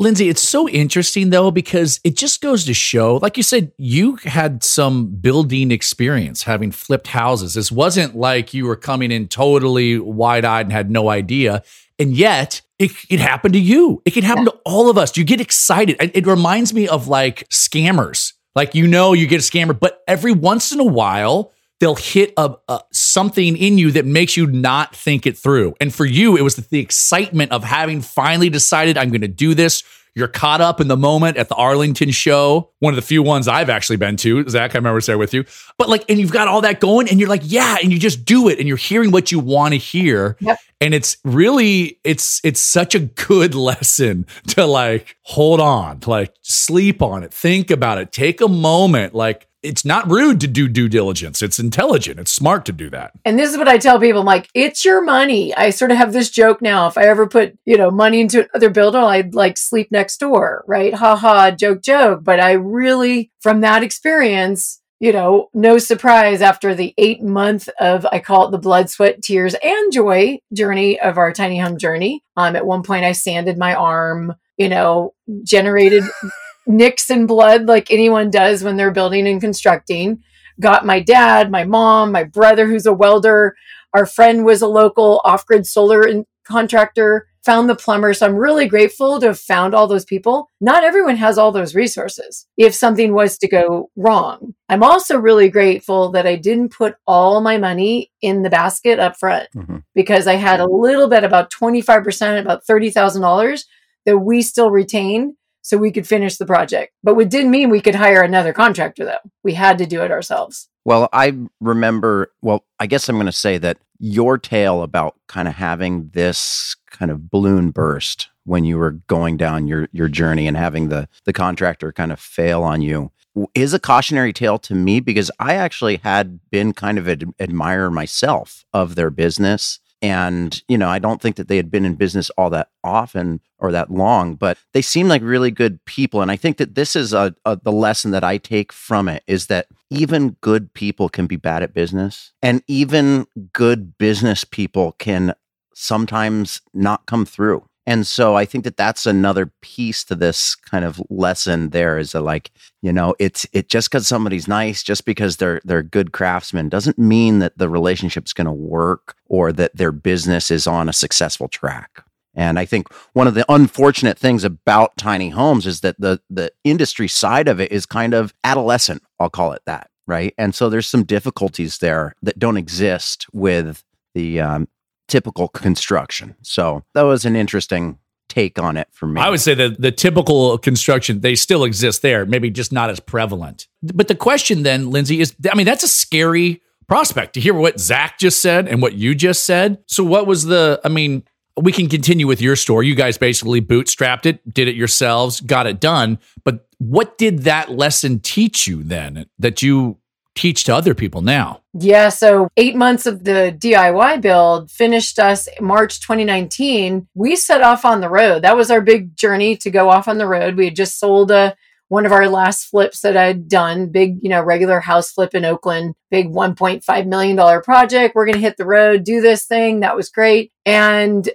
Lindsay, 0.00 0.30
it's 0.30 0.48
so 0.48 0.66
interesting 0.66 1.28
though, 1.28 1.50
because 1.50 2.00
it 2.04 2.16
just 2.16 2.40
goes 2.40 2.64
to 2.64 2.72
show, 2.72 3.16
like 3.16 3.36
you 3.36 3.42
said, 3.42 3.70
you 3.76 4.16
had 4.16 4.64
some 4.64 5.08
building 5.08 5.70
experience 5.70 6.42
having 6.42 6.72
flipped 6.72 7.08
houses. 7.08 7.52
This 7.52 7.70
wasn't 7.70 8.16
like 8.16 8.54
you 8.54 8.64
were 8.64 8.76
coming 8.76 9.12
in 9.12 9.28
totally 9.28 9.98
wide 9.98 10.46
eyed 10.46 10.64
and 10.64 10.72
had 10.72 10.90
no 10.90 11.10
idea. 11.10 11.62
And 11.98 12.14
yet 12.16 12.62
it, 12.78 12.92
it 13.10 13.20
happened 13.20 13.52
to 13.52 13.60
you. 13.60 14.00
It 14.06 14.12
can 14.12 14.24
happen 14.24 14.44
yeah. 14.44 14.52
to 14.52 14.60
all 14.64 14.88
of 14.88 14.96
us. 14.96 15.18
You 15.18 15.24
get 15.24 15.38
excited. 15.38 15.96
It, 16.00 16.16
it 16.16 16.26
reminds 16.26 16.72
me 16.72 16.88
of 16.88 17.06
like 17.06 17.46
scammers. 17.50 18.32
Like, 18.54 18.74
you 18.74 18.86
know, 18.86 19.12
you 19.12 19.26
get 19.26 19.36
a 19.36 19.42
scammer, 19.42 19.78
but 19.78 20.02
every 20.08 20.32
once 20.32 20.72
in 20.72 20.80
a 20.80 20.84
while, 20.84 21.52
they'll 21.80 21.96
hit 21.96 22.32
a, 22.36 22.54
a, 22.68 22.80
something 22.92 23.56
in 23.56 23.78
you 23.78 23.90
that 23.92 24.06
makes 24.06 24.36
you 24.36 24.46
not 24.46 24.94
think 24.94 25.26
it 25.26 25.36
through. 25.36 25.74
And 25.80 25.92
for 25.92 26.04
you, 26.04 26.36
it 26.36 26.42
was 26.42 26.54
the, 26.54 26.62
the 26.62 26.78
excitement 26.78 27.52
of 27.52 27.64
having 27.64 28.02
finally 28.02 28.50
decided 28.50 28.96
I'm 28.96 29.08
going 29.08 29.22
to 29.22 29.28
do 29.28 29.54
this. 29.54 29.82
You're 30.14 30.28
caught 30.28 30.60
up 30.60 30.80
in 30.80 30.88
the 30.88 30.96
moment 30.96 31.36
at 31.36 31.48
the 31.48 31.54
Arlington 31.54 32.10
show, 32.10 32.70
one 32.80 32.92
of 32.92 32.96
the 32.96 33.02
few 33.02 33.22
ones 33.22 33.46
I've 33.46 33.70
actually 33.70 33.96
been 33.96 34.16
to. 34.18 34.46
Zack, 34.48 34.74
I 34.74 34.78
remember 34.78 35.00
there 35.00 35.16
with 35.16 35.32
you. 35.32 35.44
But 35.78 35.88
like, 35.88 36.04
and 36.08 36.18
you've 36.18 36.32
got 36.32 36.48
all 36.48 36.60
that 36.62 36.80
going, 36.80 37.08
and 37.08 37.20
you're 37.20 37.28
like, 37.28 37.42
yeah, 37.44 37.76
and 37.80 37.92
you 37.92 37.98
just 37.98 38.24
do 38.24 38.48
it, 38.48 38.58
and 38.58 38.66
you're 38.66 38.76
hearing 38.76 39.12
what 39.12 39.30
you 39.30 39.38
want 39.38 39.72
to 39.72 39.78
hear. 39.78 40.36
Yep. 40.40 40.58
And 40.80 40.94
it's 40.94 41.16
really, 41.24 42.00
it's 42.02 42.40
it's 42.42 42.60
such 42.60 42.96
a 42.96 43.00
good 43.00 43.54
lesson 43.54 44.26
to 44.48 44.66
like 44.66 45.16
hold 45.22 45.60
on, 45.60 46.00
to 46.00 46.10
like 46.10 46.34
sleep 46.42 47.02
on 47.02 47.22
it, 47.22 47.32
think 47.32 47.70
about 47.70 47.98
it, 47.98 48.10
take 48.10 48.40
a 48.40 48.48
moment, 48.48 49.14
like 49.14 49.46
it's 49.62 49.84
not 49.84 50.10
rude 50.10 50.40
to 50.40 50.46
do 50.46 50.68
due 50.68 50.88
diligence. 50.88 51.42
It's 51.42 51.58
intelligent. 51.58 52.18
It's 52.18 52.32
smart 52.32 52.64
to 52.66 52.72
do 52.72 52.88
that. 52.90 53.12
And 53.24 53.38
this 53.38 53.50
is 53.50 53.58
what 53.58 53.68
I 53.68 53.78
tell 53.78 54.00
people. 54.00 54.20
I'm 54.20 54.26
like, 54.26 54.48
it's 54.54 54.84
your 54.84 55.02
money. 55.02 55.54
I 55.54 55.70
sort 55.70 55.90
of 55.90 55.98
have 55.98 56.12
this 56.12 56.30
joke 56.30 56.62
now. 56.62 56.86
If 56.86 56.96
I 56.96 57.04
ever 57.04 57.26
put, 57.26 57.58
you 57.66 57.76
know, 57.76 57.90
money 57.90 58.20
into 58.20 58.48
another 58.54 58.70
builder, 58.70 58.98
I'd 58.98 59.34
like 59.34 59.58
sleep 59.58 59.88
next 59.90 60.18
door, 60.18 60.64
right? 60.66 60.94
Ha 60.94 61.16
ha, 61.16 61.50
joke, 61.50 61.82
joke. 61.82 62.24
But 62.24 62.40
I 62.40 62.52
really, 62.52 63.30
from 63.40 63.60
that 63.60 63.82
experience, 63.82 64.80
you 64.98 65.12
know, 65.12 65.48
no 65.54 65.78
surprise 65.78 66.42
after 66.42 66.74
the 66.74 66.94
eight 66.98 67.22
month 67.22 67.68
of, 67.80 68.06
I 68.12 68.18
call 68.18 68.46
it 68.46 68.50
the 68.50 68.58
blood, 68.58 68.90
sweat, 68.90 69.22
tears, 69.22 69.54
and 69.62 69.92
joy 69.92 70.38
journey 70.52 71.00
of 71.00 71.16
our 71.16 71.32
tiny 71.32 71.58
home 71.58 71.78
journey. 71.78 72.22
Um, 72.36 72.54
at 72.54 72.66
one 72.66 72.82
point 72.82 73.04
I 73.04 73.12
sanded 73.12 73.56
my 73.56 73.74
arm, 73.74 74.34
you 74.58 74.68
know, 74.68 75.14
generated 75.42 76.04
nicks 76.70 77.10
and 77.10 77.26
blood 77.26 77.66
like 77.66 77.90
anyone 77.90 78.30
does 78.30 78.62
when 78.62 78.76
they're 78.76 78.90
building 78.90 79.26
and 79.26 79.40
constructing. 79.40 80.22
Got 80.60 80.86
my 80.86 81.00
dad, 81.00 81.50
my 81.50 81.64
mom, 81.64 82.12
my 82.12 82.24
brother, 82.24 82.66
who's 82.66 82.86
a 82.86 82.92
welder. 82.92 83.56
Our 83.92 84.06
friend 84.06 84.44
was 84.44 84.62
a 84.62 84.68
local 84.68 85.20
off 85.24 85.46
grid 85.46 85.66
solar 85.66 86.24
contractor 86.44 87.26
found 87.44 87.68
the 87.70 87.74
plumber. 87.74 88.12
So 88.12 88.26
I'm 88.26 88.36
really 88.36 88.66
grateful 88.66 89.18
to 89.20 89.28
have 89.28 89.38
found 89.38 89.74
all 89.74 89.86
those 89.86 90.04
people. 90.04 90.50
Not 90.60 90.84
everyone 90.84 91.16
has 91.16 91.38
all 91.38 91.52
those 91.52 91.74
resources 91.74 92.46
if 92.56 92.74
something 92.74 93.14
was 93.14 93.38
to 93.38 93.48
go 93.48 93.90
wrong. 93.96 94.54
I'm 94.68 94.82
also 94.82 95.16
really 95.16 95.48
grateful 95.48 96.10
that 96.12 96.26
I 96.26 96.36
didn't 96.36 96.74
put 96.74 96.96
all 97.06 97.40
my 97.40 97.56
money 97.56 98.12
in 98.20 98.42
the 98.42 98.50
basket 98.50 98.98
up 98.98 99.16
front 99.16 99.48
mm-hmm. 99.56 99.78
because 99.94 100.26
I 100.26 100.34
had 100.34 100.60
a 100.60 100.70
little 100.70 101.08
bit, 101.08 101.24
about 101.24 101.50
25%, 101.50 102.40
about 102.40 102.66
$30,000 102.66 103.64
that 104.04 104.18
we 104.18 104.42
still 104.42 104.70
retained 104.70 105.34
so 105.62 105.76
we 105.76 105.92
could 105.92 106.06
finish 106.06 106.36
the 106.36 106.46
project. 106.46 106.92
But 107.02 107.18
it 107.18 107.30
didn't 107.30 107.50
mean 107.50 107.70
we 107.70 107.80
could 107.80 107.94
hire 107.94 108.22
another 108.22 108.52
contractor 108.52 109.04
though. 109.04 109.30
We 109.42 109.54
had 109.54 109.78
to 109.78 109.86
do 109.86 110.02
it 110.02 110.10
ourselves. 110.10 110.68
Well, 110.84 111.08
I 111.12 111.36
remember, 111.60 112.32
well, 112.40 112.64
I 112.78 112.86
guess 112.86 113.08
I'm 113.08 113.16
going 113.16 113.26
to 113.26 113.32
say 113.32 113.58
that 113.58 113.78
your 113.98 114.38
tale 114.38 114.82
about 114.82 115.14
kind 115.28 115.46
of 115.46 115.54
having 115.54 116.08
this 116.14 116.74
kind 116.90 117.10
of 117.10 117.30
balloon 117.30 117.70
burst 117.70 118.30
when 118.44 118.64
you 118.64 118.78
were 118.78 118.92
going 118.92 119.36
down 119.36 119.66
your 119.66 119.88
your 119.92 120.08
journey 120.08 120.48
and 120.48 120.56
having 120.56 120.88
the 120.88 121.08
the 121.26 121.32
contractor 121.32 121.92
kind 121.92 122.10
of 122.10 122.18
fail 122.18 122.62
on 122.62 122.80
you 122.80 123.12
is 123.54 123.74
a 123.74 123.78
cautionary 123.78 124.32
tale 124.32 124.58
to 124.58 124.74
me 124.74 125.00
because 125.00 125.30
I 125.38 125.54
actually 125.54 125.98
had 125.98 126.40
been 126.50 126.72
kind 126.72 126.98
of 126.98 127.06
an 127.06 127.34
admirer 127.38 127.90
myself 127.90 128.64
of 128.72 128.94
their 128.94 129.10
business 129.10 129.78
and, 130.02 130.62
you 130.68 130.78
know, 130.78 130.88
I 130.88 130.98
don't 130.98 131.20
think 131.20 131.36
that 131.36 131.48
they 131.48 131.56
had 131.56 131.70
been 131.70 131.84
in 131.84 131.94
business 131.94 132.30
all 132.30 132.50
that 132.50 132.70
often 132.82 133.40
or 133.58 133.70
that 133.72 133.90
long, 133.90 134.34
but 134.34 134.56
they 134.72 134.82
seem 134.82 135.08
like 135.08 135.22
really 135.22 135.50
good 135.50 135.84
people. 135.84 136.22
And 136.22 136.30
I 136.30 136.36
think 136.36 136.56
that 136.56 136.74
this 136.74 136.96
is 136.96 137.12
a, 137.12 137.34
a, 137.44 137.56
the 137.56 137.72
lesson 137.72 138.10
that 138.12 138.24
I 138.24 138.38
take 138.38 138.72
from 138.72 139.08
it 139.08 139.22
is 139.26 139.46
that 139.46 139.66
even 139.90 140.36
good 140.40 140.72
people 140.72 141.08
can 141.08 141.26
be 141.26 141.36
bad 141.36 141.62
at 141.62 141.74
business, 141.74 142.32
and 142.42 142.62
even 142.66 143.26
good 143.52 143.98
business 143.98 144.44
people 144.44 144.92
can 144.98 145.34
sometimes 145.74 146.60
not 146.72 147.06
come 147.06 147.26
through. 147.26 147.64
And 147.90 148.06
so 148.06 148.36
I 148.36 148.44
think 148.44 148.62
that 148.62 148.76
that's 148.76 149.04
another 149.04 149.52
piece 149.62 150.04
to 150.04 150.14
this 150.14 150.54
kind 150.54 150.84
of 150.84 151.02
lesson 151.10 151.70
there 151.70 151.98
is 151.98 152.12
that 152.12 152.20
like, 152.20 152.52
you 152.82 152.92
know, 152.92 153.16
it's 153.18 153.48
it 153.52 153.68
just 153.68 153.90
because 153.90 154.06
somebody's 154.06 154.46
nice, 154.46 154.84
just 154.84 155.04
because 155.04 155.38
they're 155.38 155.60
they're 155.64 155.82
good 155.82 156.12
craftsmen 156.12 156.68
doesn't 156.68 157.00
mean 157.00 157.40
that 157.40 157.58
the 157.58 157.68
relationship's 157.68 158.32
going 158.32 158.44
to 158.44 158.52
work 158.52 159.16
or 159.26 159.50
that 159.54 159.76
their 159.76 159.90
business 159.90 160.52
is 160.52 160.68
on 160.68 160.88
a 160.88 160.92
successful 160.92 161.48
track. 161.48 162.04
And 162.32 162.60
I 162.60 162.64
think 162.64 162.86
one 163.12 163.26
of 163.26 163.34
the 163.34 163.44
unfortunate 163.48 164.16
things 164.16 164.44
about 164.44 164.96
tiny 164.96 165.30
homes 165.30 165.66
is 165.66 165.80
that 165.80 165.96
the 165.98 166.20
the 166.30 166.52
industry 166.62 167.08
side 167.08 167.48
of 167.48 167.58
it 167.58 167.72
is 167.72 167.86
kind 167.86 168.14
of 168.14 168.32
adolescent, 168.44 169.02
I'll 169.18 169.30
call 169.30 169.50
it 169.52 169.62
that, 169.66 169.90
right? 170.06 170.32
And 170.38 170.54
so 170.54 170.70
there's 170.70 170.86
some 170.86 171.02
difficulties 171.02 171.78
there 171.78 172.14
that 172.22 172.38
don't 172.38 172.56
exist 172.56 173.26
with 173.32 173.82
the 174.14 174.40
um, 174.40 174.68
typical 175.10 175.48
construction. 175.48 176.36
So 176.42 176.84
that 176.94 177.02
was 177.02 177.26
an 177.26 177.36
interesting 177.36 177.98
take 178.28 178.58
on 178.58 178.76
it 178.76 178.88
for 178.92 179.06
me. 179.06 179.20
I 179.20 179.28
would 179.28 179.40
say 179.40 179.54
that 179.54 179.80
the 179.80 179.90
typical 179.90 180.56
construction, 180.56 181.20
they 181.20 181.34
still 181.34 181.64
exist 181.64 182.00
there, 182.00 182.24
maybe 182.24 182.48
just 182.48 182.72
not 182.72 182.88
as 182.88 183.00
prevalent. 183.00 183.66
But 183.82 184.08
the 184.08 184.14
question 184.14 184.62
then, 184.62 184.90
Lindsay, 184.90 185.20
is 185.20 185.34
I 185.50 185.54
mean, 185.56 185.66
that's 185.66 185.82
a 185.82 185.88
scary 185.88 186.62
prospect 186.88 187.34
to 187.34 187.40
hear 187.40 187.52
what 187.52 187.78
Zack 187.78 188.18
just 188.18 188.40
said 188.40 188.68
and 188.68 188.80
what 188.80 188.94
you 188.94 189.14
just 189.14 189.44
said. 189.44 189.78
So, 189.86 190.02
what 190.04 190.26
was 190.26 190.44
the, 190.44 190.80
I 190.84 190.88
mean, 190.88 191.24
we 191.56 191.72
can 191.72 191.88
continue 191.88 192.26
with 192.26 192.40
your 192.40 192.56
story. 192.56 192.86
You 192.86 192.94
guys 192.94 193.18
basically 193.18 193.60
bootstrapped 193.60 194.26
it, 194.26 194.54
did 194.54 194.68
it 194.68 194.76
yourselves, 194.76 195.40
got 195.40 195.66
it 195.66 195.80
done. 195.80 196.18
But 196.44 196.66
what 196.78 197.18
did 197.18 197.40
that 197.40 197.70
lesson 197.70 198.20
teach 198.20 198.66
you 198.66 198.82
then 198.82 199.26
that 199.38 199.60
you 199.60 199.98
teach 200.34 200.64
to 200.64 200.74
other 200.74 200.94
people 200.94 201.22
now? 201.22 201.60
Yeah. 201.74 202.08
So, 202.08 202.48
eight 202.56 202.76
months 202.76 203.06
of 203.06 203.24
the 203.24 203.56
DIY 203.58 204.20
build 204.20 204.70
finished 204.70 205.18
us 205.18 205.48
March 205.60 206.00
2019. 206.00 207.08
We 207.14 207.36
set 207.36 207.62
off 207.62 207.84
on 207.84 208.00
the 208.00 208.08
road. 208.08 208.42
That 208.42 208.56
was 208.56 208.70
our 208.70 208.80
big 208.80 209.16
journey 209.16 209.56
to 209.58 209.70
go 209.70 209.90
off 209.90 210.08
on 210.08 210.18
the 210.18 210.26
road. 210.26 210.56
We 210.56 210.66
had 210.66 210.76
just 210.76 210.98
sold 210.98 211.30
a 211.30 211.56
one 211.90 212.06
of 212.06 212.12
our 212.12 212.28
last 212.28 212.66
flips 212.66 213.00
that 213.00 213.16
I'd 213.16 213.48
done, 213.48 213.88
big, 213.88 214.20
you 214.22 214.30
know, 214.30 214.40
regular 214.40 214.78
house 214.78 215.10
flip 215.10 215.34
in 215.34 215.44
Oakland, 215.44 215.96
big 216.08 216.28
$1.5 216.28 217.06
million 217.06 217.62
project. 217.62 218.14
We're 218.14 218.26
going 218.26 218.34
to 218.34 218.40
hit 218.40 218.56
the 218.56 218.64
road, 218.64 219.02
do 219.02 219.20
this 219.20 219.44
thing. 219.44 219.80
That 219.80 219.96
was 219.96 220.08
great. 220.08 220.52
And 220.64 221.28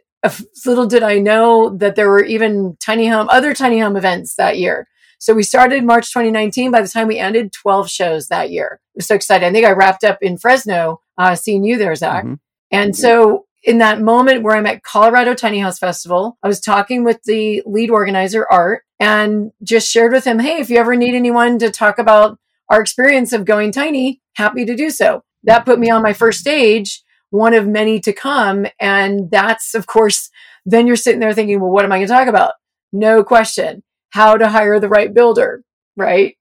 little 0.66 0.88
did 0.88 1.04
I 1.04 1.20
know 1.20 1.76
that 1.78 1.96
there 1.96 2.10
were 2.10 2.24
even 2.24 2.78
tiny 2.80 3.08
home, 3.08 3.28
other 3.30 3.54
tiny 3.54 3.80
home 3.80 3.98
events 3.98 4.36
that 4.36 4.58
year. 4.58 4.88
So 5.20 5.34
we 5.34 5.44
started 5.44 5.84
March 5.84 6.12
2019. 6.12 6.72
By 6.72 6.82
the 6.82 6.88
time 6.88 7.08
we 7.08 7.20
ended, 7.20 7.54
12 7.54 7.90
shows 7.90 8.28
that 8.28 8.52
year. 8.52 8.80
I 8.82 8.92
was 8.96 9.08
so 9.08 9.16
excited. 9.16 9.46
I 9.46 9.52
think 9.52 9.66
I 9.66 9.72
wrapped 9.72 10.04
up 10.04 10.20
in 10.22 10.38
Fresno, 10.38 11.02
uh, 11.18 11.36
seeing 11.36 11.64
you 11.64 11.78
there, 11.78 11.96
Zack. 11.96 12.24
Mm-hmm. 12.24 12.36
And 12.72 12.96
so 12.96 13.46
in 13.64 13.80
that 13.80 14.02
moment 14.02 14.44
where 14.44 14.56
I'm 14.56 14.66
at 14.66 14.84
Colorado 14.84 15.34
Tiny 15.34 15.60
House 15.60 15.80
Festival, 15.80 16.38
I 16.44 16.48
was 16.48 16.60
talking 16.60 17.04
with 17.04 17.24
the 17.24 17.64
lead 17.66 17.90
organizer, 17.90 18.46
Art, 18.50 18.84
and 19.00 19.52
just 19.64 19.90
shared 19.90 20.12
with 20.12 20.26
him, 20.26 20.40
hey, 20.40 20.58
if 20.58 20.70
you 20.70 20.78
ever 20.78 20.96
need 20.96 21.16
anyone 21.16 21.58
to 21.60 21.72
talk 21.72 21.98
about 21.98 22.38
our 22.70 22.82
experience 22.82 23.34
of 23.34 23.46
going 23.46 23.72
tiny, 23.72 24.22
happy 24.36 24.66
to 24.66 24.76
do 24.76 24.90
so. 24.90 25.24
That 25.44 25.66
put 25.66 25.80
me 25.80 25.90
on 25.90 26.04
my 26.04 26.14
first 26.14 26.40
stage, 26.40 27.04
one 27.30 27.54
of 27.54 27.68
many 27.68 28.00
to 28.02 28.14
come. 28.14 28.66
And 28.80 29.30
that's, 29.30 29.76
of 29.76 29.88
course, 29.88 30.30
then 30.66 30.88
you're 30.88 30.96
sitting 30.96 31.20
there 31.20 31.34
thinking, 31.34 31.60
well, 31.60 31.72
what 31.72 31.86
am 31.86 31.92
I 31.92 31.98
going 31.98 32.08
to 32.08 32.14
talk 32.14 32.28
about? 32.28 32.54
No 32.92 33.24
question 33.24 33.84
how 34.12 34.38
to 34.38 34.50
hire 34.50 34.80
the 34.80 34.90
right 34.90 35.14
builder, 35.14 35.64
right? 35.96 36.38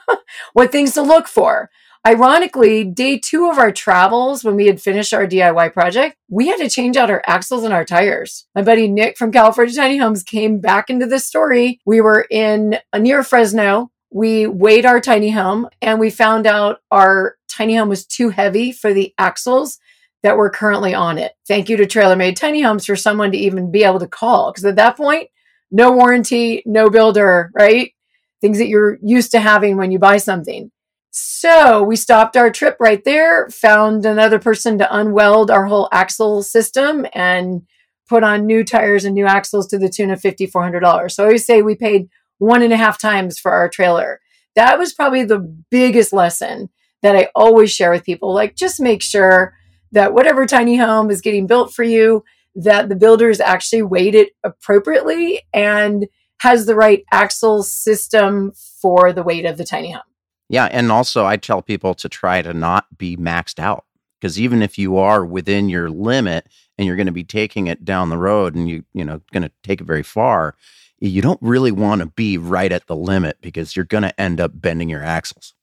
what 0.52 0.72
things 0.72 0.94
to 0.94 1.02
look 1.02 1.28
for. 1.28 1.70
Ironically, 2.06 2.84
day 2.84 3.18
two 3.18 3.50
of 3.50 3.58
our 3.58 3.72
travels, 3.72 4.44
when 4.44 4.56
we 4.56 4.66
had 4.66 4.80
finished 4.80 5.12
our 5.12 5.26
DIY 5.26 5.72
project, 5.72 6.16
we 6.30 6.46
had 6.46 6.58
to 6.58 6.70
change 6.70 6.96
out 6.96 7.10
our 7.10 7.22
axles 7.26 7.64
and 7.64 7.74
our 7.74 7.84
tires. 7.84 8.46
My 8.54 8.62
buddy 8.62 8.88
Nick 8.88 9.18
from 9.18 9.32
California 9.32 9.74
Tiny 9.74 9.98
Homes 9.98 10.22
came 10.22 10.60
back 10.60 10.88
into 10.88 11.06
this 11.06 11.26
story. 11.26 11.80
We 11.84 12.00
were 12.00 12.26
in 12.30 12.78
uh, 12.92 12.98
near 12.98 13.22
Fresno. 13.22 13.90
We 14.10 14.46
weighed 14.46 14.86
our 14.86 15.00
tiny 15.00 15.30
home 15.30 15.68
and 15.82 16.00
we 16.00 16.08
found 16.08 16.46
out 16.46 16.78
our 16.90 17.36
tiny 17.50 17.76
home 17.76 17.90
was 17.90 18.06
too 18.06 18.30
heavy 18.30 18.72
for 18.72 18.94
the 18.94 19.12
axles 19.18 19.78
that 20.22 20.36
were 20.36 20.50
currently 20.50 20.94
on 20.94 21.18
it. 21.18 21.32
Thank 21.46 21.68
you 21.68 21.76
to 21.76 21.86
Trailer 21.86 22.16
Made 22.16 22.36
Tiny 22.36 22.62
Homes 22.62 22.86
for 22.86 22.96
someone 22.96 23.32
to 23.32 23.38
even 23.38 23.70
be 23.70 23.84
able 23.84 24.00
to 24.00 24.08
call. 24.08 24.50
Because 24.50 24.64
at 24.64 24.76
that 24.76 24.96
point, 24.96 25.28
no 25.70 25.92
warranty, 25.92 26.62
no 26.66 26.90
builder, 26.90 27.50
right? 27.54 27.92
Things 28.40 28.58
that 28.58 28.68
you're 28.68 28.98
used 29.02 29.30
to 29.32 29.40
having 29.40 29.76
when 29.76 29.90
you 29.90 29.98
buy 29.98 30.16
something. 30.16 30.70
So 31.10 31.82
we 31.82 31.96
stopped 31.96 32.36
our 32.36 32.50
trip 32.50 32.76
right 32.78 33.02
there, 33.04 33.48
found 33.48 34.04
another 34.04 34.38
person 34.38 34.78
to 34.78 34.84
unweld 34.84 35.50
our 35.50 35.66
whole 35.66 35.88
axle 35.90 36.42
system 36.42 37.06
and 37.12 37.62
put 38.08 38.22
on 38.22 38.46
new 38.46 38.64
tires 38.64 39.04
and 39.04 39.14
new 39.14 39.26
axles 39.26 39.66
to 39.68 39.78
the 39.78 39.88
tune 39.88 40.10
of 40.10 40.20
$5,400. 40.20 41.10
So 41.10 41.22
I 41.22 41.26
always 41.26 41.44
say 41.44 41.62
we 41.62 41.74
paid 41.74 42.08
one 42.38 42.62
and 42.62 42.72
a 42.72 42.76
half 42.76 42.98
times 42.98 43.38
for 43.38 43.52
our 43.52 43.68
trailer. 43.68 44.20
That 44.54 44.78
was 44.78 44.94
probably 44.94 45.24
the 45.24 45.40
biggest 45.70 46.12
lesson 46.12 46.70
that 47.02 47.16
I 47.16 47.28
always 47.34 47.70
share 47.70 47.90
with 47.90 48.04
people. 48.04 48.32
Like, 48.32 48.56
just 48.56 48.80
make 48.80 49.02
sure 49.02 49.54
that 49.92 50.12
whatever 50.12 50.46
tiny 50.46 50.76
home 50.76 51.10
is 51.10 51.20
getting 51.20 51.46
built 51.46 51.72
for 51.72 51.82
you, 51.82 52.24
that 52.54 52.88
the 52.88 52.96
builders 52.96 53.40
actually 53.40 53.82
weighed 53.82 54.14
it 54.14 54.30
appropriately 54.44 55.42
and 55.52 56.06
has 56.40 56.66
the 56.66 56.74
right 56.74 57.04
axle 57.12 57.62
system 57.62 58.52
for 58.80 59.12
the 59.12 59.22
weight 59.22 59.44
of 59.44 59.56
the 59.56 59.64
tiny 59.64 59.90
home. 59.90 60.02
Yeah, 60.48 60.66
and 60.66 60.90
also 60.90 61.26
I 61.26 61.36
tell 61.36 61.62
people 61.62 61.94
to 61.94 62.08
try 62.08 62.42
to 62.42 62.54
not 62.54 62.86
be 62.96 63.16
maxed 63.16 63.58
out 63.58 63.84
because 64.20 64.40
even 64.40 64.62
if 64.62 64.78
you 64.78 64.96
are 64.96 65.24
within 65.24 65.68
your 65.68 65.90
limit 65.90 66.46
and 66.76 66.86
you're 66.86 66.96
going 66.96 67.06
to 67.06 67.12
be 67.12 67.24
taking 67.24 67.66
it 67.66 67.84
down 67.84 68.08
the 68.08 68.18
road 68.18 68.54
and 68.54 68.68
you 68.68 68.84
you 68.94 69.04
know 69.04 69.20
going 69.32 69.42
to 69.42 69.52
take 69.62 69.80
it 69.80 69.86
very 69.86 70.02
far, 70.02 70.54
you 71.00 71.20
don't 71.20 71.40
really 71.42 71.72
want 71.72 72.00
to 72.00 72.06
be 72.06 72.38
right 72.38 72.72
at 72.72 72.86
the 72.86 72.96
limit 72.96 73.38
because 73.40 73.76
you're 73.76 73.84
going 73.84 74.02
to 74.02 74.20
end 74.20 74.40
up 74.40 74.52
bending 74.54 74.88
your 74.88 75.04
axles. 75.04 75.54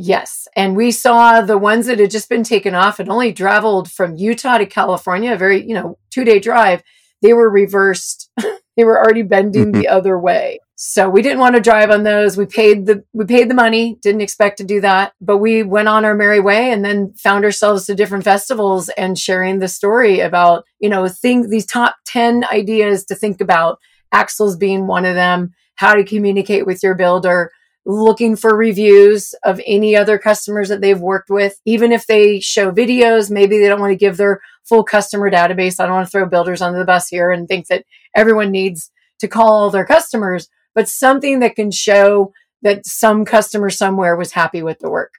Yes. 0.00 0.46
And 0.54 0.76
we 0.76 0.92
saw 0.92 1.40
the 1.40 1.58
ones 1.58 1.86
that 1.86 1.98
had 1.98 2.12
just 2.12 2.28
been 2.28 2.44
taken 2.44 2.72
off 2.72 3.00
and 3.00 3.10
only 3.10 3.32
traveled 3.32 3.90
from 3.90 4.14
Utah 4.14 4.58
to 4.58 4.64
California, 4.64 5.32
a 5.32 5.36
very, 5.36 5.66
you 5.66 5.74
know, 5.74 5.98
two 6.10 6.24
day 6.24 6.38
drive. 6.38 6.84
They 7.20 7.32
were 7.32 7.50
reversed. 7.50 8.30
they 8.76 8.84
were 8.84 8.96
already 8.96 9.22
bending 9.22 9.72
the 9.72 9.80
mm-hmm. 9.80 9.96
other 9.96 10.16
way. 10.16 10.60
So 10.76 11.10
we 11.10 11.20
didn't 11.20 11.40
want 11.40 11.56
to 11.56 11.60
drive 11.60 11.90
on 11.90 12.04
those. 12.04 12.36
We 12.36 12.46
paid 12.46 12.86
the 12.86 13.02
we 13.12 13.24
paid 13.24 13.50
the 13.50 13.56
money, 13.56 13.98
didn't 14.00 14.20
expect 14.20 14.58
to 14.58 14.64
do 14.64 14.80
that, 14.82 15.14
but 15.20 15.38
we 15.38 15.64
went 15.64 15.88
on 15.88 16.04
our 16.04 16.14
merry 16.14 16.38
way 16.38 16.70
and 16.70 16.84
then 16.84 17.12
found 17.14 17.44
ourselves 17.44 17.86
to 17.86 17.96
different 17.96 18.22
festivals 18.22 18.88
and 18.90 19.18
sharing 19.18 19.58
the 19.58 19.66
story 19.66 20.20
about, 20.20 20.64
you 20.78 20.88
know, 20.88 21.08
things 21.08 21.50
these 21.50 21.66
top 21.66 21.96
10 22.06 22.44
ideas 22.52 23.04
to 23.06 23.16
think 23.16 23.40
about, 23.40 23.80
axles 24.12 24.56
being 24.56 24.86
one 24.86 25.04
of 25.04 25.16
them, 25.16 25.50
how 25.74 25.94
to 25.94 26.04
communicate 26.04 26.66
with 26.66 26.84
your 26.84 26.94
builder, 26.94 27.50
looking 27.88 28.36
for 28.36 28.54
reviews 28.54 29.34
of 29.44 29.60
any 29.66 29.96
other 29.96 30.18
customers 30.18 30.68
that 30.68 30.82
they've 30.82 31.00
worked 31.00 31.30
with. 31.30 31.58
Even 31.64 31.90
if 31.90 32.06
they 32.06 32.38
show 32.38 32.70
videos, 32.70 33.30
maybe 33.30 33.58
they 33.58 33.66
don't 33.66 33.80
want 33.80 33.92
to 33.92 33.96
give 33.96 34.18
their 34.18 34.40
full 34.62 34.84
customer 34.84 35.30
database. 35.30 35.80
I 35.80 35.86
don't 35.86 35.94
want 35.94 36.06
to 36.06 36.10
throw 36.10 36.26
builders 36.26 36.60
under 36.60 36.78
the 36.78 36.84
bus 36.84 37.08
here 37.08 37.32
and 37.32 37.48
think 37.48 37.66
that 37.68 37.84
everyone 38.14 38.50
needs 38.50 38.90
to 39.20 39.26
call 39.26 39.50
all 39.50 39.70
their 39.70 39.86
customers, 39.86 40.50
but 40.74 40.86
something 40.86 41.40
that 41.40 41.56
can 41.56 41.70
show 41.70 42.32
that 42.60 42.84
some 42.84 43.24
customer 43.24 43.70
somewhere 43.70 44.16
was 44.16 44.32
happy 44.32 44.62
with 44.62 44.80
the 44.80 44.90
work. 44.90 45.14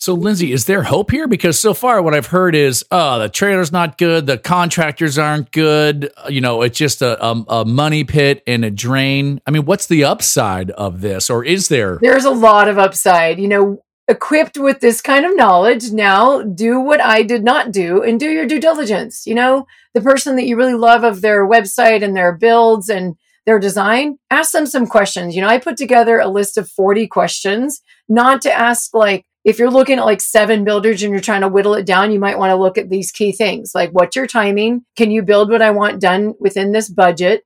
So, 0.00 0.14
Lindsay, 0.14 0.52
is 0.52 0.66
there 0.66 0.84
hope 0.84 1.10
here? 1.10 1.26
Because 1.26 1.58
so 1.58 1.74
far, 1.74 2.00
what 2.00 2.14
I've 2.14 2.26
heard 2.26 2.54
is, 2.54 2.84
oh, 2.92 3.18
the 3.18 3.28
trailer's 3.28 3.72
not 3.72 3.98
good, 3.98 4.26
the 4.26 4.38
contractors 4.38 5.18
aren't 5.18 5.50
good. 5.50 6.12
Uh, 6.16 6.28
you 6.28 6.40
know, 6.40 6.62
it's 6.62 6.78
just 6.78 7.02
a, 7.02 7.22
a, 7.24 7.44
a, 7.48 7.64
money 7.64 8.04
pit 8.04 8.44
and 8.46 8.64
a 8.64 8.70
drain. 8.70 9.40
I 9.44 9.50
mean, 9.50 9.64
what's 9.64 9.88
the 9.88 10.04
upside 10.04 10.70
of 10.70 11.00
this, 11.00 11.28
or 11.28 11.44
is 11.44 11.66
there? 11.66 11.98
There's 12.00 12.24
a 12.24 12.30
lot 12.30 12.68
of 12.68 12.78
upside. 12.78 13.40
You 13.40 13.48
know, 13.48 13.82
equipped 14.06 14.56
with 14.56 14.78
this 14.78 15.00
kind 15.00 15.26
of 15.26 15.34
knowledge, 15.34 15.90
now 15.90 16.42
do 16.42 16.78
what 16.78 17.00
I 17.00 17.24
did 17.24 17.42
not 17.42 17.72
do 17.72 18.00
and 18.00 18.20
do 18.20 18.30
your 18.30 18.46
due 18.46 18.60
diligence. 18.60 19.26
You 19.26 19.34
know, 19.34 19.66
the 19.94 20.00
person 20.00 20.36
that 20.36 20.46
you 20.46 20.56
really 20.56 20.74
love 20.74 21.02
of 21.02 21.22
their 21.22 21.44
website 21.44 22.04
and 22.04 22.16
their 22.16 22.32
builds 22.32 22.88
and 22.88 23.16
their 23.46 23.58
design, 23.58 24.18
ask 24.30 24.52
them 24.52 24.66
some 24.66 24.86
questions. 24.86 25.34
You 25.34 25.42
know, 25.42 25.48
I 25.48 25.58
put 25.58 25.76
together 25.76 26.20
a 26.20 26.28
list 26.28 26.56
of 26.56 26.70
40 26.70 27.08
questions, 27.08 27.82
not 28.08 28.42
to 28.42 28.52
ask 28.52 28.94
like, 28.94 29.24
if 29.48 29.58
you're 29.58 29.70
looking 29.70 29.98
at 29.98 30.04
like 30.04 30.20
seven 30.20 30.62
builders 30.62 31.02
and 31.02 31.10
you're 31.10 31.22
trying 31.22 31.40
to 31.40 31.48
whittle 31.48 31.72
it 31.72 31.86
down, 31.86 32.12
you 32.12 32.20
might 32.20 32.38
want 32.38 32.50
to 32.50 32.56
look 32.56 32.76
at 32.76 32.90
these 32.90 33.10
key 33.10 33.32
things 33.32 33.72
like 33.74 33.88
what's 33.92 34.14
your 34.14 34.26
timing? 34.26 34.84
Can 34.94 35.10
you 35.10 35.22
build 35.22 35.50
what 35.50 35.62
I 35.62 35.70
want 35.70 36.02
done 36.02 36.34
within 36.38 36.72
this 36.72 36.90
budget? 36.90 37.44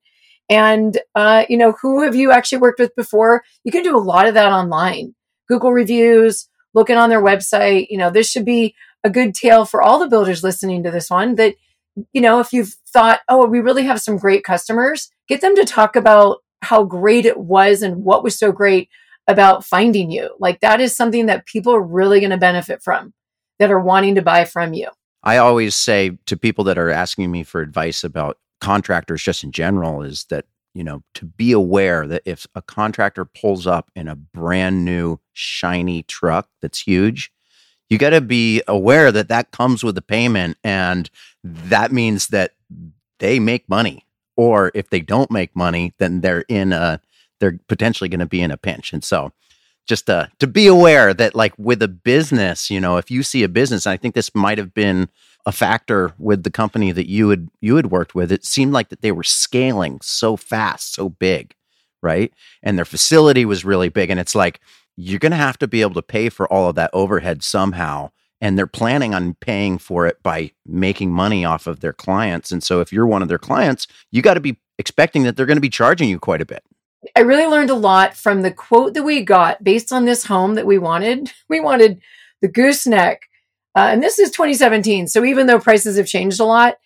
And, 0.51 0.99
uh, 1.15 1.45
you 1.49 1.57
know, 1.57 1.77
who 1.81 2.03
have 2.03 2.17
you 2.17 2.33
actually 2.33 2.59
worked 2.59 2.81
with 2.81 2.97
before? 2.97 3.45
You 3.63 3.71
can 3.71 3.85
do 3.85 3.97
a 3.97 4.03
lot 4.03 4.27
of 4.27 4.35
that 4.35 4.51
online. 4.51 5.15
Google 5.49 5.73
reviews, 5.73 6.49
looking 6.75 6.97
on 6.97 7.09
their 7.09 7.23
website. 7.23 7.87
You 7.89 7.99
know, 7.99 8.11
this 8.11 8.29
should 8.29 8.45
be 8.45 8.75
a 9.05 9.11
good 9.11 9.33
tale 9.33 9.65
for 9.65 9.81
all 9.81 10.01
the 10.01 10.09
builders 10.09 10.43
listening 10.43 10.83
to 10.83 10.91
this 10.91 11.09
one 11.09 11.37
that, 11.37 11.55
you 12.13 12.21
know, 12.21 12.41
if 12.41 12.53
you've 12.53 12.75
thought, 12.93 13.21
oh, 13.29 13.47
we 13.47 13.61
really 13.61 13.85
have 13.85 14.01
some 14.01 14.17
great 14.17 14.43
customers, 14.43 15.09
get 15.29 15.41
them 15.41 15.55
to 15.55 15.65
talk 15.65 15.95
about 15.95 16.39
how 16.63 16.83
great 16.83 17.27
it 17.27 17.39
was 17.39 17.81
and 17.81 18.03
what 18.03 18.25
was 18.25 18.37
so 18.37 18.51
great 18.51 18.89
about 19.27 19.65
finding 19.65 20.11
you. 20.11 20.35
Like 20.39 20.61
that 20.61 20.81
is 20.81 20.95
something 20.97 21.27
that 21.27 21.47
people 21.47 21.75
are 21.75 21.83
really 21.83 22.21
going 22.21 22.31
to 22.31 22.37
benefit 22.37 22.83
from 22.83 23.13
that 23.59 23.71
are 23.71 23.81
wanting 23.81 24.15
to 24.17 24.23
buy 24.23 24.45
from 24.45 24.73
you. 24.73 24.89
I 25.23 25.37
always 25.37 25.75
say 25.75 26.19
to 26.27 26.37
people 26.37 26.65
that 26.65 26.79
are 26.79 26.91
asking 26.91 27.31
me 27.31 27.45
for 27.45 27.61
advice 27.61 28.03
about 28.03 28.39
contractors 28.61 29.23
just 29.23 29.45
in 29.45 29.53
general 29.53 30.03
is 30.03 30.25
that, 30.31 30.47
you 30.75 30.83
know, 30.83 31.03
to 31.15 31.25
be 31.25 31.53
aware 31.53 32.07
that 32.09 32.23
if 32.25 32.47
a 32.55 32.63
contractor 32.63 33.25
pulls 33.25 33.67
up 33.67 33.91
in 33.95 34.09
a 34.09 34.17
brand 34.17 34.85
new 34.85 35.21
shiny 35.33 36.03
truck 36.03 36.49
that's 36.61 36.81
huge, 36.81 37.31
you 37.89 37.99
got 37.99 38.11
to 38.11 38.21
be 38.21 38.63
aware 38.67 39.13
that 39.13 39.29
that 39.29 39.51
comes 39.53 39.85
with 39.85 39.97
a 39.99 40.03
payment 40.03 40.57
and 40.65 41.11
that 41.45 41.93
means 41.93 42.29
that 42.29 42.53
they 43.19 43.39
make 43.39 43.69
money 43.69 44.07
or 44.37 44.73
if 44.75 44.89
they 44.91 45.01
don't 45.01 45.31
make 45.31 45.55
money 45.55 45.93
then 45.99 46.23
they're 46.23 46.45
in 46.49 46.73
a 46.73 47.01
they're 47.43 47.59
potentially 47.67 48.09
going 48.09 48.21
to 48.21 48.27
be 48.27 48.41
in 48.41 48.53
a 48.53 48.57
pinch. 48.57 48.93
And 48.93 49.03
so 49.03 49.33
just 49.85 50.09
uh, 50.09 50.29
to 50.39 50.47
be 50.47 50.69
aware 50.69 51.13
that 51.13 51.35
like 51.35 51.53
with 51.59 51.83
a 51.83 51.89
business, 51.89 52.71
you 52.71 52.81
know, 52.81 52.99
if 52.99 53.11
you 53.11 53.25
see 53.25 53.43
a 53.43 53.49
business, 53.49 53.85
I 53.85 53.97
think 53.97 54.15
this 54.15 54.33
might 54.33 54.59
have 54.59 54.73
been 54.73 55.09
a 55.45 55.51
factor 55.51 56.13
with 56.19 56.45
the 56.45 56.53
company 56.53 56.93
that 56.93 57.11
you 57.11 57.31
had 57.31 57.49
you 57.61 57.75
had 57.75 57.91
worked 57.91 58.15
with. 58.15 58.31
It 58.31 58.45
seemed 58.45 58.73
like 58.73 58.91
that 58.91 59.03
they 59.03 59.11
were 59.11 59.25
scaling 59.25 59.99
so 60.03 60.37
fast, 60.37 60.95
so 60.95 61.09
big, 61.09 61.57
right? 62.01 62.33
And 62.63 62.79
their 62.79 62.85
facility 62.85 63.45
was 63.45 63.65
really 63.65 63.89
big. 63.89 64.09
And 64.09 64.21
it's 64.21 64.37
like 64.37 64.61
you're 64.97 65.19
going 65.19 65.33
to 65.33 65.37
have 65.37 65.59
to 65.59 65.67
be 65.67 65.81
able 65.81 65.95
to 65.95 66.03
pay 66.03 66.29
for 66.29 66.47
all 66.53 66.69
of 66.69 66.77
that 66.77 66.91
overhead 66.93 67.43
somehow. 67.43 68.13
And 68.41 68.57
they're 68.57 68.69
planning 68.69 69.15
on 69.15 69.35
paying 69.35 69.79
for 69.79 70.07
it 70.07 70.23
by 70.23 70.53
making 70.65 71.11
money 71.11 71.45
off 71.45 71.67
of 71.67 71.81
their 71.81 71.93
clients. 71.93 72.53
And 72.53 72.63
so 72.63 72.81
if 72.81 72.93
you're 72.93 73.07
one 73.07 73.23
of 73.23 73.29
their 73.29 73.39
clients, 73.39 73.89
you 74.13 74.23
got 74.23 74.35
to 74.35 74.41
be 74.41 74.59
expecting 74.79 75.25
that 75.25 75.37
they're 75.37 75.47
going 75.47 75.57
to 75.57 75.61
be 75.61 75.69
charging 75.69 76.09
you 76.09 76.21
quite 76.21 76.41
a 76.41 76.47
bit. 76.47 76.63
I 77.17 77.21
really 77.21 77.47
learned 77.47 77.71
a 77.71 77.75
lot 77.75 78.15
from 78.15 78.43
the 78.43 78.53
quote 78.53 78.95
that 78.95 79.03
we 79.03 79.23
got 79.23 79.63
based 79.65 79.93
on 79.93 80.05
this 80.05 80.25
home 80.25 80.55
that 80.55 80.67
we 80.67 80.79
wanted. 80.79 81.33
We 81.49 81.61
wanted 81.61 82.01
the 82.41 82.49
gooseneck, 82.49 83.29
uh, 83.77 83.89
and 83.93 84.03
this 84.03 84.19
is 84.19 84.31
2017. 84.31 85.07
So 85.07 85.25
even 85.25 85.47
though 85.47 85.59
prices 85.59 85.99
have 85.99 86.07
changed 86.07 86.41
a 86.41 86.45
lot, 86.45 86.77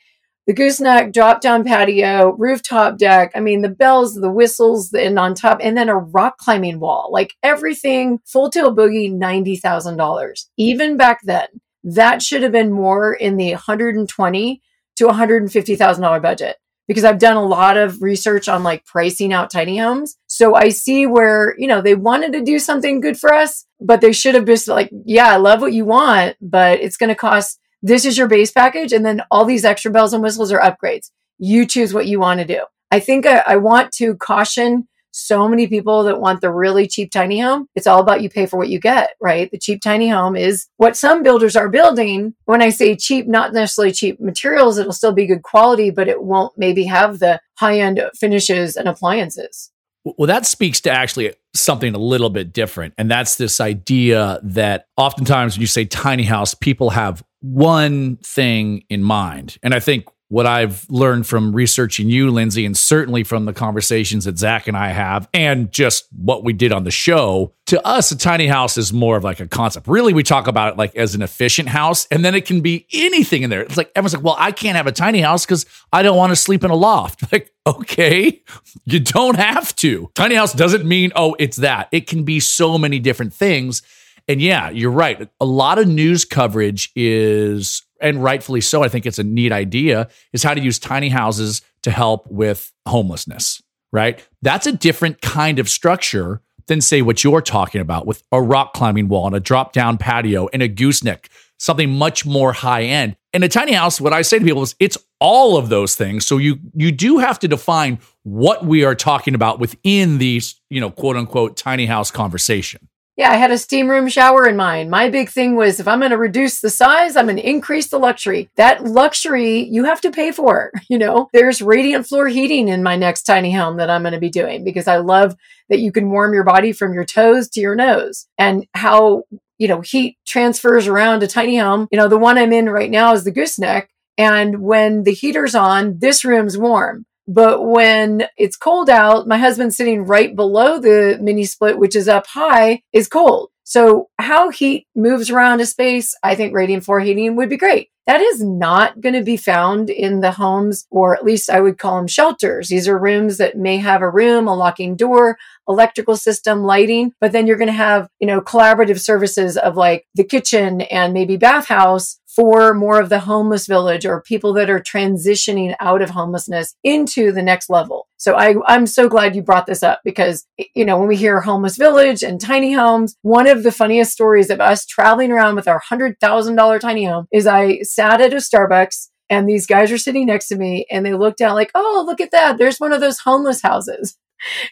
the 0.47 0.53
gooseneck 0.53 1.13
drop 1.13 1.41
down 1.41 1.65
patio, 1.65 2.33
rooftop 2.33 2.99
deck. 2.99 3.31
I 3.35 3.41
mean, 3.41 3.63
the 3.63 3.69
bells, 3.69 4.15
the 4.15 4.31
whistles, 4.31 4.91
the, 4.91 5.05
and 5.05 5.19
on 5.19 5.35
top, 5.35 5.59
and 5.63 5.77
then 5.77 5.89
a 5.89 5.97
rock 5.97 6.39
climbing 6.39 6.81
wall, 6.81 7.11
like 7.13 7.35
everything 7.43 8.19
full 8.25 8.51
tail 8.51 8.75
boogie, 8.75 9.13
$90,000. 9.13 10.47
Even 10.57 10.97
back 10.97 11.21
then, 11.23 11.47
that 11.85 12.23
should 12.23 12.43
have 12.43 12.53
been 12.53 12.73
more 12.73 13.15
in 13.15 13.37
the 13.37 13.53
120 13.53 14.63
to 14.97 15.05
$150,000 15.05 16.23
budget 16.23 16.57
because 16.89 17.05
I've 17.05 17.19
done 17.19 17.37
a 17.37 17.45
lot 17.45 17.77
of 17.77 18.03
research 18.03 18.49
on 18.49 18.63
like 18.63 18.85
pricing 18.85 19.33
out 19.33 19.51
tiny 19.51 19.79
homes. 19.79 20.17
So 20.27 20.55
I 20.55 20.69
see 20.69 21.07
where, 21.07 21.55
you 21.59 21.67
know, 21.67 21.83
they 21.83 21.95
wanted 21.95 22.33
to 22.35 22.43
do 22.43 22.59
something 22.59 23.01
good 23.01 23.19
for 23.19 23.33
us, 23.33 23.67
but 23.81 24.01
they 24.01 24.13
should 24.13 24.35
have 24.35 24.47
just 24.47 24.69
like, 24.69 24.91
yeah, 25.05 25.29
I 25.29 25.37
love 25.37 25.61
what 25.61 25.73
you 25.73 25.85
want, 25.85 26.37
but 26.41 26.81
it's 26.81 26.97
going 26.97 27.09
to 27.09 27.15
cost 27.15 27.59
this 27.83 28.05
is 28.05 28.17
your 28.17 28.29
base 28.29 28.51
package. 28.51 28.93
And 28.93 29.05
then 29.05 29.23
all 29.31 29.45
these 29.45 29.65
extra 29.65 29.91
bells 29.91 30.13
and 30.13 30.23
whistles 30.23 30.53
are 30.53 30.61
upgrades. 30.61 31.11
You 31.39 31.67
choose 31.67 31.93
what 31.93 32.07
you 32.07 32.19
want 32.19 32.41
to 32.41 32.47
do. 32.47 32.65
I 32.91 33.01
think 33.01 33.27
I, 33.27 33.43
I 33.47 33.57
want 33.57 33.93
to 33.95 34.15
caution 34.17 34.89
so 35.17 35.49
many 35.49 35.67
people 35.67 36.03
that 36.05 36.21
want 36.21 36.43
the 36.43 36.53
really 36.53 36.87
cheap 36.87 37.11
tiny 37.11 37.41
home. 37.41 37.69
It's 37.75 37.87
all 37.87 38.01
about 38.01 38.23
you 38.23 38.29
pay 38.29 38.45
for 38.45 38.59
what 38.59 38.69
you 38.69 38.79
get, 38.79 39.15
right? 39.21 39.51
The 39.51 39.59
cheap 39.59 39.81
tiny 39.81 40.11
home 40.11 40.37
is 40.37 40.67
what 40.77 40.97
some 40.97 41.23
builders 41.23 41.57
are 41.57 41.71
building. 41.71 42.35
When 42.45 42.61
I 42.61 42.69
say 42.69 42.97
cheap, 42.97 43.27
not 43.27 43.55
necessarily 43.55 43.93
cheap 43.93 44.21
materials, 44.21 44.77
it'll 44.77 44.93
still 44.93 45.13
be 45.13 45.27
good 45.27 45.43
quality, 45.43 45.91
but 45.91 46.07
it 46.07 46.23
won't 46.23 46.53
maybe 46.59 46.85
have 46.85 47.19
the 47.19 47.41
high 47.55 47.81
end 47.81 48.01
finishes 48.15 48.77
and 48.77 48.87
appliances. 48.89 49.71
Well, 50.05 50.27
that 50.29 50.47
speaks 50.47 50.81
to 50.83 50.91
actually 50.91 51.35
something 51.55 51.95
a 51.95 51.99
little 51.99 52.31
bit 52.31 52.53
different. 52.53 52.95
And 52.99 53.11
that's 53.11 53.37
this 53.37 53.61
idea 53.61 54.39
that 54.43 54.87
oftentimes 54.97 55.57
when 55.57 55.63
you 55.63 55.67
say 55.67 55.85
tiny 55.87 56.23
house, 56.23 56.55
people 56.55 56.91
have 56.91 57.25
one 57.41 58.17
thing 58.19 58.85
in 58.89 59.03
mind. 59.03 59.57
And 59.63 59.75
I 59.75 59.81
think 59.81 60.07
what 60.29 60.47
I've 60.47 60.89
learned 60.91 61.27
from 61.27 61.55
researching 61.55 62.11
you, 62.11 62.31
Lindsay, 62.31 62.67
and 62.67 62.77
certainly 62.77 63.23
from 63.23 63.45
the 63.45 63.53
conversations 63.53 64.25
that 64.25 64.39
Zack 64.39 64.67
and 64.67 64.77
I 64.77 64.89
have, 64.89 65.29
and 65.33 65.71
just 65.71 66.09
what 66.13 66.43
we 66.43 66.53
did 66.53 66.73
on 66.73 66.85
the 66.85 66.91
show, 66.91 67.53
to 67.67 67.85
us, 67.87 68.11
a 68.11 68.19
tiny 68.19 68.49
house 68.49 68.77
is 68.77 68.93
more 68.93 69.17
of 69.17 69.25
like 69.25 69.39
a 69.39 69.47
concept. 69.47 69.87
Really, 69.87 70.13
we 70.13 70.25
talk 70.25 70.49
about 70.49 70.73
it 70.73 70.79
like 70.79 70.97
as 70.97 71.15
an 71.15 71.23
efficient 71.23 71.69
house, 71.69 72.07
and 72.11 72.25
then 72.25 72.35
it 72.35 72.45
can 72.45 72.61
be 72.61 72.87
anything 72.93 73.43
in 73.43 73.51
there. 73.51 73.61
It's 73.61 73.77
like 73.77 73.93
everyone's 73.95 74.15
like, 74.15 74.25
well, 74.25 74.37
I 74.39 74.51
can't 74.51 74.77
have 74.77 74.89
a 74.89 74.93
tiny 74.93 75.21
house 75.21 75.47
because 75.47 75.65
I 75.93 76.03
don't 76.03 76.17
want 76.17 76.31
to 76.31 76.37
sleep 76.37 76.65
in 76.65 76.71
a 76.71 76.77
loft. 76.77 77.23
Like, 77.33 77.53
okay, 77.67 78.43
you 78.85 79.01
don't 79.01 79.37
have 79.37 79.75
to. 79.77 80.11
Tiny 80.15 80.37
house 80.37 80.53
doesn't 80.53 80.87
mean, 80.87 81.11
oh, 81.17 81.37
it's 81.39 81.57
that. 81.59 81.89
It 81.91 82.07
can 82.07 82.23
be 82.23 82.41
so 82.41 82.79
many 82.79 82.99
different 82.99 83.35
things. 83.35 83.83
And 84.29 84.41
yeah, 84.41 84.71
you're 84.71 84.91
right. 84.91 85.29
A 85.41 85.45
lot 85.45 85.79
of 85.79 85.87
news 85.87 86.25
coverage 86.25 86.91
is 86.97 87.83
and 88.01 88.23
rightfully 88.23 88.61
so, 88.61 88.83
I 88.83 88.89
think 88.89 89.07
it's 89.07 89.19
a 89.19 89.25
neat 89.25 89.53
idea, 89.53 90.09
is 90.33 90.43
how 90.43 90.55
to 90.55 90.61
use 90.61 90.79
tiny 90.79 91.09
houses 91.09 91.63
to 91.83 91.91
help 91.91 92.27
with 92.31 92.73
homelessness, 92.87 93.63
right? 93.93 94.27
That's 94.43 94.67
a 94.67 94.73
different 94.73 95.21
kind 95.23 95.59
of 95.59 95.69
structure 95.69 96.41
than, 96.67 96.81
say, 96.81 97.03
what 97.03 97.23
you're 97.23 97.43
talking 97.43 97.81
about 97.81 98.07
with 98.07 98.23
a 98.33 98.43
rock 98.43 98.75
climbing 98.75 99.09
wall 99.09 99.27
and 99.27 99.37
a 99.37 99.41
drop 99.41 99.73
down 99.73 99.99
patio 99.99 100.49
and 100.53 100.63
a 100.63 100.69
gooseneck, 100.69 101.29
something 101.59 101.91
much 101.91 102.27
more 102.27 102.53
high 102.53 102.83
end. 102.83 103.17
In 103.33 103.43
a 103.43 103.49
tiny 103.49 103.73
house, 103.73 104.01
what 104.01 104.13
I 104.13 104.23
say 104.23 104.39
to 104.39 104.45
people 104.45 104.63
is 104.63 104.75
it's 104.81 104.99
all 105.21 105.57
of 105.57 105.69
those 105.69 105.95
things. 105.95 106.27
So 106.27 106.39
you 106.39 106.59
you 106.75 106.91
do 106.91 107.19
have 107.19 107.39
to 107.41 107.49
define 107.49 107.99
what 108.23 108.65
we 108.65 108.85
are 108.85 108.95
talking 108.95 109.35
about 109.35 109.61
within 109.61 110.19
these, 110.19 110.61
you 110.71 110.81
know, 110.81 110.91
quote 110.91 111.17
unquote 111.17 111.57
tiny 111.57 111.87
house 111.87 112.11
conversation. 112.11 112.89
Yeah, 113.17 113.31
I 113.31 113.37
had 113.37 113.51
a 113.51 113.57
steam 113.57 113.91
room 113.91 114.09
shower 114.09 114.47
in 114.47 114.57
mind. 114.57 114.91
My 114.91 115.09
big 115.09 115.31
thing 115.31 115.57
was 115.57 115.81
if 115.81 115.89
I'm 115.89 116.01
going 116.01 116.11
to 116.11 116.19
reduce 116.19 116.61
the 116.61 116.69
size, 116.69 117.17
I'm 117.17 117.25
going 117.25 117.37
to 117.37 117.49
increase 117.49 117.89
the 117.89 117.99
luxury. 117.99 118.51
That 118.57 118.85
luxury 118.85 119.65
you 119.65 119.85
have 119.85 120.03
to 120.03 120.11
pay 120.11 120.33
for. 120.33 120.71
You 120.89 120.99
know, 120.99 121.29
there's 121.33 121.61
radiant 121.61 122.07
floor 122.07 122.29
heating 122.29 122.69
in 122.69 122.83
my 122.83 122.95
next 122.95 123.25
tiny 123.25 123.53
home 123.53 123.77
that 123.79 123.91
I'm 123.91 124.03
going 124.03 124.15
to 124.15 124.21
be 124.21 124.31
doing 124.31 124.63
because 124.63 124.87
I 124.87 124.99
love 124.99 125.35
that 125.69 125.81
you 125.81 125.91
can 125.91 126.11
warm 126.11 126.33
your 126.33 126.45
body 126.45 126.71
from 126.71 126.95
your 126.95 127.05
toes 127.05 127.49
to 127.51 127.61
your 127.61 127.75
nose 127.75 128.29
and 128.39 128.67
how, 128.73 129.25
you 129.59 129.67
know, 129.67 129.81
heat 129.81 130.17
transfers 130.25 130.87
around 130.87 131.25
a 131.25 131.27
tiny 131.27 131.59
home. 131.59 131.89
You 131.91 131.99
know, 131.99 132.09
the 132.09 132.19
one 132.19 132.39
I'm 132.39 132.53
in 132.53 132.69
right 132.69 132.91
now 132.91 133.13
is 133.15 133.25
the 133.25 133.33
gooseneck. 133.33 133.91
And 134.17 134.63
when 134.63 135.03
the 135.03 135.13
heater's 135.13 135.57
on, 135.57 135.99
this 135.99 136.25
room's 136.25 136.57
warm. 136.57 137.05
But 137.29 137.65
when 137.65 138.29
it's 138.37 138.57
cold 138.57 138.89
out, 138.89 139.27
my 139.27 139.39
husband 139.39 139.75
sitting 139.75 140.05
right 140.05 140.35
below 140.35 140.79
the 140.79 141.19
mini 141.21 141.45
split, 141.45 141.79
which 141.79 141.97
is 141.97 142.09
up 142.09 142.27
high, 142.27 142.83
is 142.93 143.09
cold. 143.09 143.51
So 143.65 144.11
how 144.19 144.51
heat 144.51 144.87
moves 144.95 145.29
around 145.29 145.61
a 145.61 145.67
space, 145.67 146.15
I 146.23 146.37
think 146.37 146.55
radiant 146.55 146.85
floor 146.85 147.01
heating 147.01 147.35
would 147.35 147.49
be 147.49 147.57
great. 147.57 147.91
That 148.07 148.21
is 148.21 148.41
not 148.41 149.01
going 149.01 149.17
to 149.17 149.25
be 149.25 149.37
found 149.37 149.91
in 149.91 150.21
the 150.21 150.31
homes, 150.31 150.87
or 150.93 151.17
at 151.17 151.25
least 151.25 151.51
I 151.51 151.61
would 151.61 151.77
call 151.77 151.97
them 151.97 152.07
shelters. 152.07 152.69
These 152.69 152.87
are 152.87 152.97
rooms 152.97 153.39
that 153.39 153.59
may 153.59 153.79
have 153.79 154.03
a 154.03 154.09
room, 154.09 154.47
a 154.47 154.55
locking 154.55 154.95
door, 154.95 155.37
electrical 155.69 156.17
system, 156.17 156.63
lighting, 156.63 157.13
but 157.21 157.33
then 157.33 157.49
you're 157.49 157.57
going 157.57 157.67
to 157.67 157.73
have, 157.73 158.09
you 158.21 158.29
know, 158.29 158.41
collaborative 158.41 159.01
services 159.01 159.57
of 159.57 159.77
like 159.77 160.07
the 160.15 160.23
kitchen 160.23 160.83
and 160.83 161.13
maybe 161.13 161.37
bathhouse 161.37 162.21
for 162.37 162.75
more 162.75 163.01
of 163.01 163.09
the 163.09 163.21
homeless 163.21 163.67
village 163.67 164.05
or 164.05 164.21
people 164.21 164.53
that 164.53 164.69
are 164.69 164.81
transitioning 164.81 165.75
out 165.81 166.03
of 166.03 166.11
homelessness 166.11 166.77
into 166.85 167.33
the 167.33 167.43
next 167.43 167.71
level. 167.71 168.07
So 168.19 168.35
I, 168.35 168.55
I'm 168.67 168.87
so 168.87 169.09
glad 169.09 169.35
you 169.35 169.43
brought 169.43 169.67
this 169.67 169.83
up 169.83 170.03
because, 170.05 170.47
you 170.75 170.85
know, 170.85 170.99
when 170.99 171.09
we 171.09 171.17
hear 171.17 171.41
homeless 171.41 171.79
village 171.79 172.23
and 172.23 172.39
tiny 172.39 172.75
homes, 172.75 173.17
one 173.23 173.47
of 173.47 173.63
the 173.63 173.73
funniest 173.73 174.13
stories 174.13 174.51
of 174.51 174.61
us 174.61 174.85
traveling 174.85 175.33
around 175.33 175.57
with 175.57 175.67
our 175.67 175.81
$100,000 175.81 176.81
tiny 176.81 177.07
home 177.07 177.27
is 177.33 177.47
I 177.47 177.81
sat 177.81 178.21
at 178.21 178.35
a 178.35 178.37
Starbucks 178.37 179.09
and 179.31 179.49
these 179.49 179.67
guys 179.67 179.91
are 179.91 179.99
sitting 179.99 180.27
next 180.27 180.49
to 180.49 180.57
me 180.57 180.87
and 180.91 181.05
they 181.05 181.15
looked 181.15 181.39
down 181.39 181.55
like, 181.55 181.71
oh, 181.75 182.05
look 182.07 182.21
at 182.21 182.33
that. 182.33 182.59
There's 182.59 182.79
one 182.79 182.93
of 182.93 183.01
those 183.01 183.21
homeless 183.21 183.63
houses. 183.63 184.17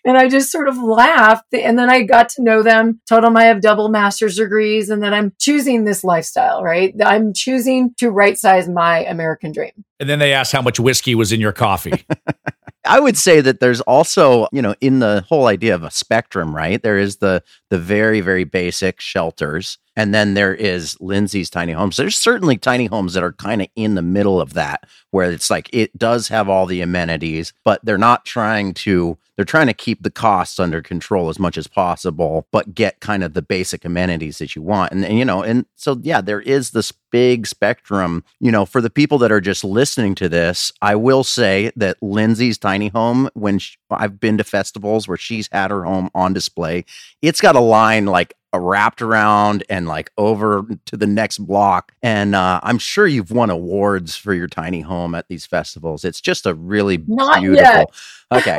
And 0.04 0.16
I 0.16 0.28
just 0.28 0.50
sort 0.50 0.68
of 0.68 0.76
laughed. 0.78 1.52
And 1.52 1.78
then 1.78 1.90
I 1.90 2.02
got 2.02 2.28
to 2.30 2.42
know 2.42 2.62
them, 2.62 3.00
told 3.08 3.24
them 3.24 3.36
I 3.36 3.44
have 3.44 3.60
double 3.60 3.88
master's 3.88 4.36
degrees 4.36 4.90
and 4.90 5.02
that 5.02 5.14
I'm 5.14 5.32
choosing 5.38 5.84
this 5.84 6.04
lifestyle, 6.04 6.62
right? 6.62 6.94
I'm 7.04 7.32
choosing 7.32 7.94
to 7.98 8.10
right 8.10 8.38
size 8.38 8.68
my 8.68 9.04
American 9.04 9.52
dream. 9.52 9.84
And 10.00 10.08
then 10.08 10.18
they 10.18 10.32
asked 10.32 10.52
how 10.52 10.62
much 10.62 10.78
whiskey 10.78 11.14
was 11.14 11.32
in 11.32 11.40
your 11.40 11.52
coffee. 11.52 12.04
I 12.86 13.00
would 13.00 13.16
say 13.16 13.40
that 13.40 13.60
there's 13.60 13.80
also, 13.82 14.46
you 14.52 14.60
know, 14.60 14.74
in 14.80 14.98
the 14.98 15.24
whole 15.28 15.46
idea 15.46 15.74
of 15.74 15.84
a 15.84 15.90
spectrum, 15.90 16.54
right? 16.54 16.82
There 16.82 16.98
is 16.98 17.16
the 17.16 17.42
the 17.70 17.78
very 17.78 18.20
very 18.20 18.44
basic 18.44 19.00
shelters 19.00 19.78
and 19.96 20.14
then 20.14 20.34
there 20.34 20.54
is 20.54 21.00
Lindsay's 21.00 21.50
tiny 21.50 21.72
homes. 21.72 21.96
There's 21.96 22.16
certainly 22.16 22.56
tiny 22.56 22.86
homes 22.86 23.14
that 23.14 23.22
are 23.22 23.32
kind 23.32 23.62
of 23.62 23.68
in 23.76 23.94
the 23.94 24.02
middle 24.02 24.40
of 24.40 24.54
that, 24.54 24.84
where 25.10 25.30
it's 25.30 25.50
like 25.50 25.70
it 25.72 25.96
does 25.96 26.28
have 26.28 26.48
all 26.48 26.66
the 26.66 26.80
amenities, 26.80 27.52
but 27.64 27.80
they're 27.84 27.98
not 27.98 28.24
trying 28.24 28.74
to, 28.74 29.16
they're 29.36 29.44
trying 29.44 29.66
to 29.66 29.74
keep 29.74 30.02
the 30.02 30.10
costs 30.10 30.58
under 30.58 30.82
control 30.82 31.28
as 31.28 31.38
much 31.38 31.56
as 31.56 31.66
possible, 31.66 32.46
but 32.50 32.74
get 32.74 33.00
kind 33.00 33.22
of 33.22 33.34
the 33.34 33.42
basic 33.42 33.84
amenities 33.84 34.38
that 34.38 34.54
you 34.56 34.62
want. 34.62 34.92
And, 34.92 35.04
and 35.04 35.18
you 35.18 35.24
know, 35.24 35.42
and 35.42 35.66
so, 35.76 35.98
yeah, 36.02 36.20
there 36.20 36.40
is 36.40 36.70
this 36.70 36.92
big 37.10 37.46
spectrum. 37.46 38.24
You 38.40 38.50
know, 38.50 38.64
for 38.66 38.80
the 38.80 38.90
people 38.90 39.18
that 39.18 39.32
are 39.32 39.40
just 39.40 39.64
listening 39.64 40.14
to 40.16 40.28
this, 40.28 40.72
I 40.82 40.96
will 40.96 41.24
say 41.24 41.70
that 41.76 42.02
Lindsay's 42.02 42.58
tiny 42.58 42.88
home, 42.88 43.28
when 43.34 43.58
she, 43.58 43.76
I've 43.90 44.18
been 44.18 44.38
to 44.38 44.44
festivals 44.44 45.06
where 45.06 45.16
she's 45.16 45.48
had 45.52 45.70
her 45.70 45.84
home 45.84 46.10
on 46.14 46.32
display, 46.32 46.84
it's 47.22 47.40
got 47.40 47.56
a 47.56 47.60
line 47.60 48.06
like 48.06 48.34
wrapped 48.58 49.02
around 49.02 49.64
and 49.68 49.86
like 49.86 50.10
over 50.18 50.64
to 50.86 50.96
the 50.96 51.06
next 51.06 51.38
block. 51.38 51.92
And 52.02 52.34
uh, 52.34 52.60
I'm 52.62 52.78
sure 52.78 53.06
you've 53.06 53.30
won 53.30 53.50
awards 53.50 54.16
for 54.16 54.34
your 54.34 54.48
tiny 54.48 54.80
home 54.80 55.14
at 55.14 55.28
these 55.28 55.46
festivals. 55.46 56.04
It's 56.04 56.20
just 56.20 56.46
a 56.46 56.54
really 56.54 57.02
Not 57.06 57.40
beautiful. 57.40 57.92
Okay. 58.32 58.58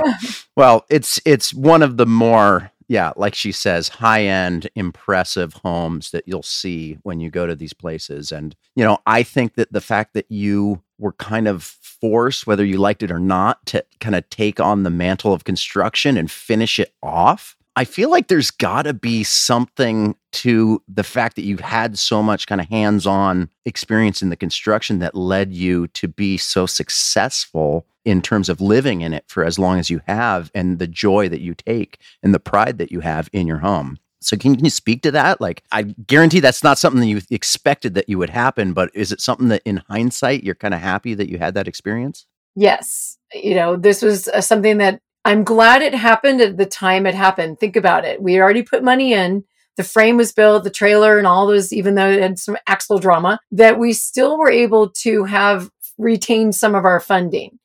well, 0.55 0.85
it's 0.89 1.19
it's 1.25 1.53
one 1.53 1.81
of 1.81 1.97
the 1.97 2.05
more 2.05 2.71
yeah, 2.87 3.13
like 3.15 3.33
she 3.33 3.51
says, 3.51 3.89
high 3.89 4.25
end, 4.25 4.69
impressive 4.75 5.53
homes 5.53 6.11
that 6.11 6.27
you'll 6.27 6.43
see 6.43 6.97
when 7.03 7.19
you 7.19 7.29
go 7.31 7.47
to 7.47 7.55
these 7.55 7.73
places. 7.73 8.31
And, 8.31 8.55
you 8.75 8.83
know, 8.83 8.99
I 9.07 9.23
think 9.23 9.55
that 9.55 9.73
the 9.73 9.81
fact 9.81 10.13
that 10.13 10.29
you 10.29 10.81
were 10.99 11.13
kind 11.13 11.47
of 11.47 11.63
forced, 11.63 12.45
whether 12.45 12.63
you 12.63 12.77
liked 12.77 13.01
it 13.01 13.11
or 13.11 13.19
not, 13.19 13.65
to 13.67 13.83
kind 13.99 14.15
of 14.15 14.29
take 14.29 14.59
on 14.59 14.83
the 14.83 14.89
mantle 14.89 15.33
of 15.33 15.43
construction 15.43 16.15
and 16.15 16.29
finish 16.29 16.79
it 16.79 16.93
off 17.01 17.57
I 17.77 17.83
feel 17.83 18.09
like 18.09 18.27
there's 18.27 18.51
got 18.51 18.83
to 18.83 18.93
be 18.93 19.23
something 19.23 20.15
to 20.31 20.81
the 20.87 21.03
fact 21.03 21.35
that 21.35 21.43
you've 21.43 21.59
had 21.59 21.99
so 21.99 22.23
much 22.23 22.47
kind 22.47 22.61
of 22.61 22.67
hands 22.69 23.05
on 23.05 23.49
experience 23.65 24.21
in 24.21 24.29
the 24.29 24.37
construction 24.37 24.99
that 24.99 25.15
led 25.15 25.53
you 25.53 25.87
to 25.87 26.07
be 26.07 26.37
so 26.37 26.65
successful 26.65 27.85
in 28.05 28.21
terms 28.21 28.47
of 28.47 28.61
living 28.61 29.01
in 29.01 29.13
it 29.13 29.25
for 29.27 29.43
as 29.43 29.59
long 29.59 29.77
as 29.77 29.89
you 29.89 29.99
have 30.07 30.51
and 30.55 30.79
the 30.79 30.87
joy 30.87 31.27
that 31.27 31.41
you 31.41 31.53
take 31.53 31.99
and 32.23 32.33
the 32.33 32.39
pride 32.39 32.77
that 32.77 32.91
you 32.91 33.01
have 33.01 33.29
in 33.33 33.45
your 33.47 33.57
home. 33.57 33.97
So 34.21 34.37
can, 34.37 34.63
you 34.63 34.69
speak 34.69 35.01
to 35.01 35.11
that? 35.11 35.41
Like 35.41 35.63
I 35.71 35.83
guarantee 35.83 36.39
that's 36.39 36.63
not 36.63 36.77
something 36.77 37.01
that 37.01 37.07
you 37.07 37.21
expected 37.29 37.93
that 37.95 38.07
you 38.07 38.17
would 38.17 38.29
happen, 38.29 38.73
but 38.73 38.89
is 38.93 39.11
it 39.11 39.21
something 39.21 39.49
that 39.49 39.61
in 39.65 39.83
hindsight 39.89 40.43
you're 40.43 40.55
kind 40.55 40.73
of 40.73 40.79
happy 40.79 41.13
that 41.13 41.29
you 41.29 41.37
had 41.39 41.55
that 41.55 41.67
experience? 41.67 42.25
Yes. 42.55 43.17
You 43.33 43.55
know, 43.55 43.75
this 43.75 44.01
was 44.01 44.27
uh, 44.29 44.39
something 44.39 44.77
that 44.77 45.01
I'm 45.25 45.43
glad 45.43 45.81
it 45.81 45.95
happened 45.95 46.39
at 46.39 46.55
the 46.55 46.67
time 46.67 47.07
it 47.07 47.15
happened. 47.15 47.59
Think 47.59 47.75
about 47.75 48.05
it. 48.05 48.21
We 48.21 48.39
already 48.39 48.61
put 48.61 48.83
money 48.83 49.11
in. 49.13 49.43
The 49.75 49.83
frame 49.83 50.17
was 50.17 50.31
built, 50.31 50.63
the 50.63 50.69
trailer 50.69 51.17
and 51.17 51.25
all 51.25 51.47
those, 51.47 51.73
even 51.73 51.95
though 51.95 52.09
it 52.09 52.21
had 52.21 52.39
some 52.39 52.57
axle 52.67 52.99
drama, 52.99 53.39
that 53.51 53.79
we 53.79 53.91
still 53.91 54.37
were 54.37 54.51
able 54.51 54.91
to 55.01 55.25
have 55.25 55.69
retained 55.97 56.55
some 56.55 56.75
of 56.75 56.85
our 56.85 56.99
funding. 56.99 57.59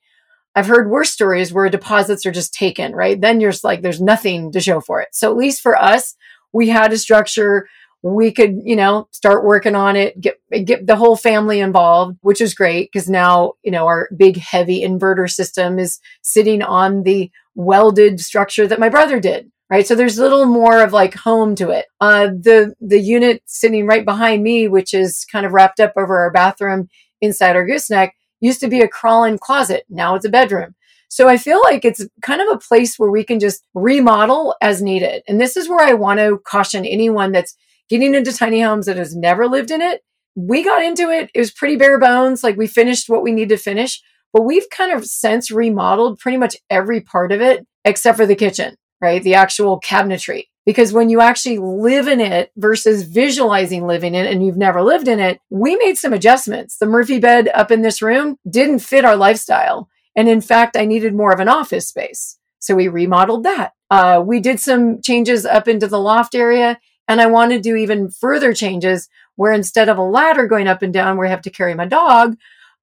I've 0.57 0.67
heard 0.67 0.91
worse 0.91 1.11
stories 1.11 1.53
where 1.53 1.69
deposits 1.69 2.27
are 2.27 2.33
just 2.33 2.53
taken, 2.55 2.93
right? 2.93 3.21
Then 3.21 3.41
you're 3.41 3.53
just 3.53 3.63
like, 3.63 3.83
there's 3.83 4.01
nothing 4.01 4.51
to 4.53 4.61
show 4.61 4.81
for 4.81 5.01
it. 5.01 5.09
So 5.13 5.31
at 5.31 5.37
least 5.37 5.61
for 5.61 5.81
us, 5.81 6.17
we 6.53 6.69
had 6.69 6.93
a 6.93 6.99
structure. 6.99 7.69
We 8.03 8.33
could, 8.33 8.61
you 8.65 8.77
know, 8.77 9.09
start 9.11 9.45
working 9.45 9.75
on 9.75 9.97
it, 9.97 10.21
get, 10.21 10.39
get 10.65 10.87
the 10.87 10.97
whole 10.97 11.17
family 11.17 11.61
involved, 11.61 12.19
which 12.23 12.41
is 12.41 12.55
great 12.55 12.91
because 12.91 13.11
now, 13.11 13.55
you 13.63 13.71
know, 13.71 13.87
our 13.87 14.09
big 14.17 14.39
heavy 14.39 14.81
inverter 14.83 15.31
system 15.31 15.79
is 15.79 16.01
sitting 16.23 16.63
on 16.63 17.03
the 17.03 17.31
welded 17.55 18.21
structure 18.21 18.67
that 18.67 18.81
my 18.81 18.89
brother 18.89 19.21
did. 19.21 19.51
Right. 19.69 19.87
So 19.87 19.95
there's 19.95 20.19
a 20.19 20.23
little 20.23 20.47
more 20.47 20.83
of 20.83 20.93
like 20.93 21.15
home 21.15 21.55
to 21.55 21.71
it. 21.71 21.87
Uh, 22.01 22.27
the, 22.27 22.75
the 22.81 22.99
unit 22.99 23.43
sitting 23.47 23.87
right 23.87 24.05
behind 24.05 24.43
me, 24.43 24.67
which 24.67 24.93
is 24.93 25.25
kind 25.31 25.47
of 25.47 25.53
wrapped 25.53 25.79
up 25.79 25.93
over 25.97 26.19
our 26.19 26.33
bathroom 26.33 26.89
inside 27.21 27.55
our 27.55 27.65
gooseneck 27.65 28.17
used 28.41 28.61
to 28.61 28.69
be 28.69 28.81
a 28.81 28.89
crawl-in 28.89 29.39
closet. 29.39 29.85
Now 29.89 30.17
it's 30.17 30.25
a 30.25 30.31
bedroom. 30.31 30.75
So 31.09 31.29
I 31.29 31.37
feel 31.37 31.61
like 31.63 31.85
it's 31.85 32.05
kind 32.23 32.41
of 32.41 32.49
a 32.49 32.59
place 32.59 32.99
where 32.99 33.11
we 33.11 33.25
can 33.25 33.39
just 33.39 33.65
remodel 33.75 34.57
as 34.61 34.81
needed. 34.81 35.23
And 35.29 35.41
this 35.41 35.57
is 35.57 35.69
where 35.69 35.87
I 35.87 35.93
want 35.93 36.19
to 36.21 36.41
caution 36.45 36.85
anyone 36.85 37.33
that's 37.33 37.57
getting 37.91 38.15
into 38.15 38.33
tiny 38.33 38.63
homes 38.63 38.87
that 38.87 38.97
has 38.97 39.15
never 39.15 39.47
lived 39.47 39.71
in 39.71 39.83
it. 39.83 40.03
We 40.37 40.65
got 40.65 40.83
into 40.83 41.11
it. 41.11 41.31
It 41.35 41.39
was 41.41 41.51
pretty 41.51 41.77
bare 41.77 41.99
bones. 41.99 42.43
Like 42.43 42.57
we 42.57 42.67
finished 42.67 43.09
what 43.09 43.23
we 43.23 43.33
need 43.33 43.51
to 43.51 43.57
finish. 43.57 44.01
But 44.33 44.43
we've 44.43 44.71
kind 44.71 44.93
of 44.93 45.05
since 45.05 45.51
remodeled 45.51 46.21
pretty 46.21 46.39
much 46.39 46.57
every 46.71 47.01
part 47.01 47.33
of 47.33 47.41
it 47.41 47.67
except 47.85 48.17
for 48.17 48.27
the 48.27 48.37
kitchen, 48.37 48.77
right? 49.01 49.23
The 49.23 49.35
actual 49.35 49.81
cabinetry. 49.81 50.45
Because 50.67 50.93
when 50.93 51.09
you 51.09 51.21
actually 51.21 51.59
live 51.59 52.07
in 52.07 52.21
it 52.21 52.53
versus 52.57 53.03
visualizing 53.03 53.87
living 53.87 54.15
in 54.15 54.27
it 54.27 54.33
and 54.33 54.45
you've 54.45 54.57
never 54.57 54.83
lived 54.83 55.09
in 55.09 55.19
it, 55.19 55.41
we 55.51 55.75
made 55.77 55.97
some 55.97 56.13
adjustments. 56.13 56.77
The 56.77 56.87
Murphy 56.87 57.19
bed 57.19 57.51
up 57.53 57.71
in 57.71 57.83
this 57.83 58.01
room 58.01 58.37
didn't 58.49 58.81
fit 58.81 59.05
our 59.05 59.17
lifestyle. 59.17 59.89
And 60.15 60.29
in 60.29 60.41
fact, 60.41 60.77
I 60.77 60.85
needed 60.85 61.15
more 61.15 61.33
of 61.33 61.41
an 61.41 61.49
office 61.49 61.89
space. 61.89 62.39
So 62.61 62.75
we 62.75 62.89
remodeled 62.89 63.45
that. 63.45 63.73
Uh, 63.91 64.23
we 64.25 64.39
did 64.39 64.61
some 64.61 65.01
changes 65.03 65.45
up 65.45 65.67
into 65.67 65.89
the 65.89 65.99
loft 65.99 66.35
area. 66.35 66.79
And 67.11 67.21
I 67.21 67.27
want 67.27 67.51
to 67.51 67.59
do 67.59 67.75
even 67.75 68.09
further 68.09 68.55
changes 68.55 69.09
where 69.35 69.53
instead 69.53 69.89
of 69.89 69.99
a 69.99 70.03
ladder 70.03 70.47
going 70.47 70.69
up 70.69 70.81
and 70.81 70.93
down 70.93 71.17
where 71.17 71.27
I 71.27 71.31
have 71.31 71.43
to 71.43 71.51
carry 71.51 71.75
my 71.75 71.85
dog, 71.85 72.37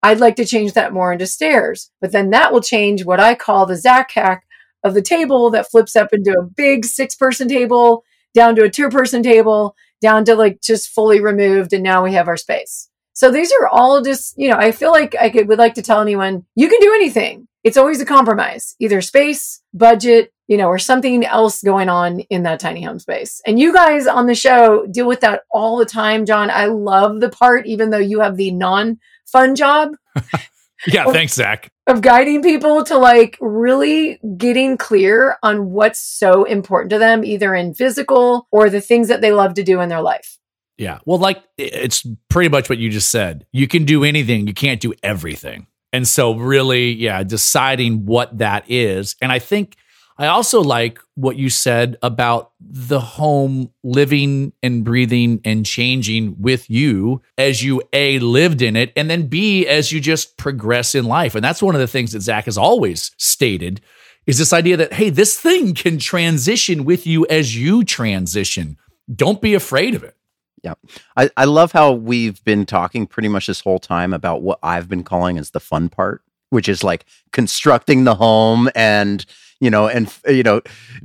I'd 0.03 0.19
like 0.19 0.35
to 0.35 0.45
change 0.45 0.73
that 0.73 0.91
more 0.91 1.13
into 1.13 1.25
stairs, 1.25 1.91
but 2.01 2.11
then 2.11 2.31
that 2.31 2.51
will 2.51 2.59
change 2.59 3.05
what 3.05 3.21
I 3.21 3.35
call 3.35 3.65
the 3.65 3.77
Zack 3.77 4.11
hack 4.11 4.45
of 4.83 4.93
the 4.93 5.01
table 5.01 5.49
that 5.51 5.71
flips 5.71 5.95
up 5.95 6.09
into 6.11 6.37
a 6.37 6.43
big 6.43 6.83
six 6.83 7.15
person 7.15 7.47
table, 7.47 8.03
down 8.33 8.53
to 8.57 8.65
a 8.65 8.69
two 8.69 8.89
person 8.89 9.23
table, 9.23 9.77
down 10.01 10.25
to 10.25 10.35
like 10.35 10.59
just 10.61 10.89
fully 10.89 11.21
removed. 11.21 11.71
And 11.71 11.81
now 11.81 12.03
we 12.03 12.11
have 12.11 12.27
our 12.27 12.35
space. 12.35 12.89
So 13.13 13.31
these 13.31 13.53
are 13.53 13.69
all 13.69 14.01
just, 14.01 14.33
you 14.37 14.49
know, 14.49 14.57
I 14.57 14.73
feel 14.73 14.91
like 14.91 15.15
I 15.15 15.29
could, 15.29 15.47
would 15.47 15.57
like 15.57 15.75
to 15.75 15.81
tell 15.81 16.01
anyone 16.01 16.43
you 16.53 16.67
can 16.67 16.81
do 16.81 16.93
anything. 16.93 17.47
It's 17.63 17.77
always 17.77 18.01
a 18.01 18.05
compromise, 18.05 18.75
either 18.77 19.01
space, 19.01 19.61
budget, 19.73 20.33
you 20.47 20.57
know, 20.57 20.67
or 20.67 20.79
something 20.79 21.25
else 21.25 21.61
going 21.61 21.89
on 21.89 22.21
in 22.21 22.43
that 22.43 22.59
tiny 22.59 22.81
home 22.81 22.99
space. 22.99 23.41
And 23.45 23.59
you 23.59 23.73
guys 23.73 24.07
on 24.07 24.27
the 24.27 24.35
show 24.35 24.85
deal 24.87 25.07
with 25.07 25.19
that 25.21 25.43
all 25.51 25.77
the 25.77 25.85
time, 25.85 26.25
John. 26.25 26.49
I 26.49 26.65
love 26.65 27.19
the 27.19 27.29
part, 27.29 27.65
even 27.67 27.89
though 27.89 27.97
you 27.97 28.21
have 28.21 28.37
the 28.37 28.51
non 28.51 28.99
fun 29.25 29.55
job. 29.55 29.95
yeah, 30.87 31.05
thanks, 31.11 31.33
Zack. 31.33 31.71
Of 31.85 32.01
guiding 32.01 32.41
people 32.41 32.83
to 32.85 32.97
like 32.97 33.37
really 33.41 34.19
getting 34.37 34.77
clear 34.77 35.37
on 35.43 35.71
what's 35.71 35.99
so 35.99 36.43
important 36.45 36.89
to 36.91 36.99
them, 36.99 37.23
either 37.23 37.53
in 37.53 37.73
physical 37.73 38.47
or 38.51 38.69
the 38.69 38.81
things 38.81 39.09
that 39.09 39.21
they 39.21 39.31
love 39.31 39.53
to 39.55 39.63
do 39.63 39.81
in 39.81 39.89
their 39.89 40.01
life. 40.01 40.37
Yeah. 40.77 40.99
Well, 41.05 41.17
like 41.17 41.43
it's 41.57 42.05
pretty 42.29 42.49
much 42.49 42.69
what 42.69 42.77
you 42.77 42.89
just 42.89 43.09
said. 43.09 43.45
You 43.51 43.67
can 43.67 43.83
do 43.83 44.03
anything, 44.03 44.47
you 44.47 44.53
can't 44.53 44.79
do 44.79 44.93
everything. 45.03 45.67
And 45.93 46.07
so, 46.07 46.35
really, 46.35 46.91
yeah, 46.91 47.23
deciding 47.23 48.05
what 48.05 48.37
that 48.37 48.69
is. 48.69 49.15
And 49.21 49.31
I 49.31 49.39
think 49.39 49.77
I 50.19 50.27
also 50.27 50.61
like 50.61 50.99
what 51.15 51.37
you 51.37 51.49
said 51.49 51.97
about 52.01 52.51
the 52.59 52.99
home 52.99 53.71
living 53.83 54.53
and 54.63 54.83
breathing 54.83 55.41
and 55.45 55.65
changing 55.65 56.41
with 56.41 56.69
you 56.69 57.21
as 57.37 57.63
you 57.63 57.83
A, 57.93 58.17
lived 58.19 58.61
in 58.61 58.75
it, 58.75 58.91
and 58.95 59.09
then 59.09 59.27
B, 59.27 59.67
as 59.67 59.91
you 59.91 59.99
just 59.99 60.37
progress 60.37 60.95
in 60.95 61.05
life. 61.05 61.35
And 61.35 61.43
that's 61.43 61.61
one 61.61 61.75
of 61.75 61.81
the 61.81 61.87
things 61.87 62.13
that 62.13 62.21
Zack 62.21 62.45
has 62.45 62.57
always 62.57 63.11
stated 63.17 63.81
is 64.25 64.39
this 64.39 64.53
idea 64.53 64.75
that, 64.77 64.93
hey, 64.93 65.09
this 65.09 65.39
thing 65.39 65.73
can 65.73 65.99
transition 65.99 66.83
with 66.83 67.07
you 67.07 67.25
as 67.29 67.55
you 67.55 67.83
transition. 67.83 68.77
Don't 69.13 69.41
be 69.41 69.53
afraid 69.53 69.95
of 69.95 70.03
it. 70.03 70.15
Yeah. 70.63 70.73
I, 71.15 71.29
I 71.37 71.45
love 71.45 71.71
how 71.71 71.93
we've 71.93 72.43
been 72.43 72.65
talking 72.65 73.07
pretty 73.07 73.29
much 73.29 73.47
this 73.47 73.61
whole 73.61 73.79
time 73.79 74.13
about 74.13 74.41
what 74.41 74.59
I've 74.63 74.89
been 74.89 75.03
calling 75.03 75.37
as 75.37 75.51
the 75.51 75.59
fun 75.59 75.87
part, 75.87 76.23
which 76.49 76.67
is 76.67 76.83
like 76.83 77.05
constructing 77.31 78.03
the 78.03 78.15
home 78.15 78.69
and 78.75 79.25
you 79.59 79.69
know, 79.69 79.87
and 79.87 80.13
uh, 80.27 80.31
you 80.31 80.43
know, 80.43 80.61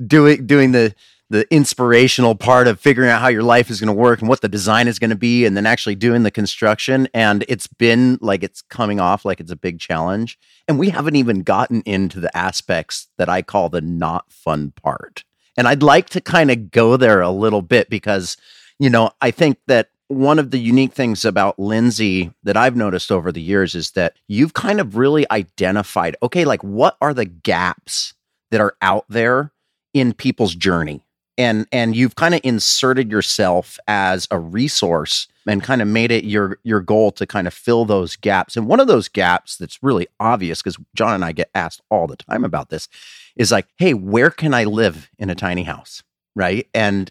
doing 0.06 0.46
doing 0.46 0.72
the 0.72 0.94
the 1.32 1.50
inspirational 1.50 2.34
part 2.34 2.68
of 2.68 2.78
figuring 2.78 3.08
out 3.08 3.22
how 3.22 3.28
your 3.28 3.42
life 3.42 3.70
is 3.70 3.80
going 3.80 3.86
to 3.86 3.92
work 3.92 4.20
and 4.20 4.28
what 4.28 4.42
the 4.42 4.48
design 4.48 4.86
is 4.86 4.98
going 4.98 5.08
to 5.08 5.16
be 5.16 5.46
and 5.46 5.56
then 5.56 5.64
actually 5.64 5.94
doing 5.94 6.24
the 6.24 6.30
construction 6.30 7.08
and 7.14 7.42
it's 7.48 7.66
been 7.66 8.18
like 8.20 8.42
it's 8.42 8.60
coming 8.60 9.00
off 9.00 9.24
like 9.24 9.40
it's 9.40 9.50
a 9.50 9.56
big 9.56 9.80
challenge 9.80 10.38
and 10.68 10.78
we 10.78 10.90
haven't 10.90 11.16
even 11.16 11.42
gotten 11.42 11.80
into 11.86 12.20
the 12.20 12.36
aspects 12.36 13.08
that 13.16 13.30
I 13.30 13.40
call 13.40 13.70
the 13.70 13.80
not 13.80 14.30
fun 14.30 14.72
part. 14.82 15.24
And 15.56 15.66
I'd 15.66 15.82
like 15.82 16.10
to 16.10 16.20
kind 16.20 16.50
of 16.50 16.70
go 16.70 16.98
there 16.98 17.22
a 17.22 17.30
little 17.30 17.62
bit 17.62 17.88
because 17.88 18.36
you 18.78 18.90
know, 18.90 19.12
I 19.20 19.30
think 19.30 19.58
that 19.68 19.88
one 20.08 20.38
of 20.38 20.50
the 20.50 20.58
unique 20.58 20.92
things 20.92 21.24
about 21.24 21.58
Lindsay 21.58 22.32
that 22.42 22.56
I've 22.56 22.76
noticed 22.76 23.10
over 23.10 23.32
the 23.32 23.40
years 23.40 23.74
is 23.74 23.92
that 23.92 24.16
you've 24.28 24.52
kind 24.52 24.80
of 24.80 24.96
really 24.96 25.24
identified 25.30 26.16
okay, 26.22 26.44
like 26.44 26.62
what 26.62 26.98
are 27.00 27.14
the 27.14 27.24
gaps 27.24 28.12
that 28.52 28.60
are 28.60 28.76
out 28.80 29.04
there 29.08 29.50
in 29.92 30.12
people's 30.12 30.54
journey? 30.54 31.02
And 31.36 31.66
and 31.72 31.96
you've 31.96 32.14
kind 32.14 32.34
of 32.34 32.40
inserted 32.44 33.10
yourself 33.10 33.78
as 33.88 34.28
a 34.30 34.38
resource 34.38 35.26
and 35.46 35.62
kind 35.62 35.82
of 35.82 35.88
made 35.88 36.12
it 36.12 36.24
your 36.24 36.58
your 36.62 36.80
goal 36.80 37.10
to 37.12 37.26
kind 37.26 37.48
of 37.48 37.54
fill 37.54 37.84
those 37.84 38.16
gaps. 38.16 38.56
And 38.56 38.68
one 38.68 38.80
of 38.80 38.86
those 38.86 39.08
gaps 39.08 39.56
that's 39.56 39.82
really 39.82 40.06
obvious 40.20 40.62
because 40.62 40.78
John 40.94 41.14
and 41.14 41.24
I 41.24 41.32
get 41.32 41.50
asked 41.54 41.82
all 41.90 42.06
the 42.06 42.16
time 42.16 42.44
about 42.44 42.68
this 42.68 42.86
is 43.34 43.50
like, 43.50 43.66
"Hey, 43.78 43.94
where 43.94 44.30
can 44.30 44.54
I 44.54 44.64
live 44.64 45.10
in 45.18 45.30
a 45.30 45.34
tiny 45.34 45.64
house?" 45.64 46.04
right? 46.36 46.68
And 46.74 47.10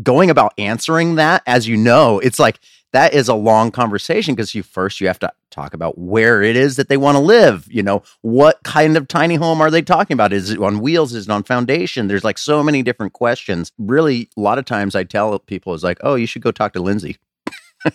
going 0.00 0.30
about 0.30 0.54
answering 0.58 1.16
that, 1.16 1.42
as 1.46 1.66
you 1.66 1.76
know, 1.76 2.18
it's 2.20 2.38
like 2.38 2.60
that 2.92 3.14
is 3.14 3.28
a 3.28 3.34
long 3.34 3.70
conversation 3.70 4.34
because 4.34 4.54
you 4.54 4.62
first 4.62 5.00
you 5.00 5.06
have 5.06 5.18
to 5.18 5.32
talk 5.50 5.74
about 5.74 5.98
where 5.98 6.42
it 6.42 6.56
is 6.56 6.76
that 6.76 6.88
they 6.88 6.96
want 6.96 7.16
to 7.16 7.20
live. 7.20 7.66
You 7.70 7.82
know, 7.82 8.02
what 8.20 8.62
kind 8.62 8.96
of 8.96 9.08
tiny 9.08 9.36
home 9.36 9.60
are 9.60 9.70
they 9.70 9.82
talking 9.82 10.14
about? 10.14 10.32
Is 10.32 10.50
it 10.50 10.58
on 10.58 10.80
wheels? 10.80 11.14
Is 11.14 11.26
it 11.26 11.30
on 11.30 11.42
foundation? 11.42 12.08
There's 12.08 12.24
like 12.24 12.38
so 12.38 12.62
many 12.62 12.82
different 12.82 13.12
questions. 13.12 13.72
Really, 13.78 14.28
a 14.36 14.40
lot 14.40 14.58
of 14.58 14.64
times 14.64 14.94
I 14.94 15.04
tell 15.04 15.38
people 15.38 15.74
is 15.74 15.84
like, 15.84 15.98
oh, 16.02 16.14
you 16.14 16.26
should 16.26 16.42
go 16.42 16.52
talk 16.52 16.72
to 16.74 16.80
Lindsay. 16.80 17.18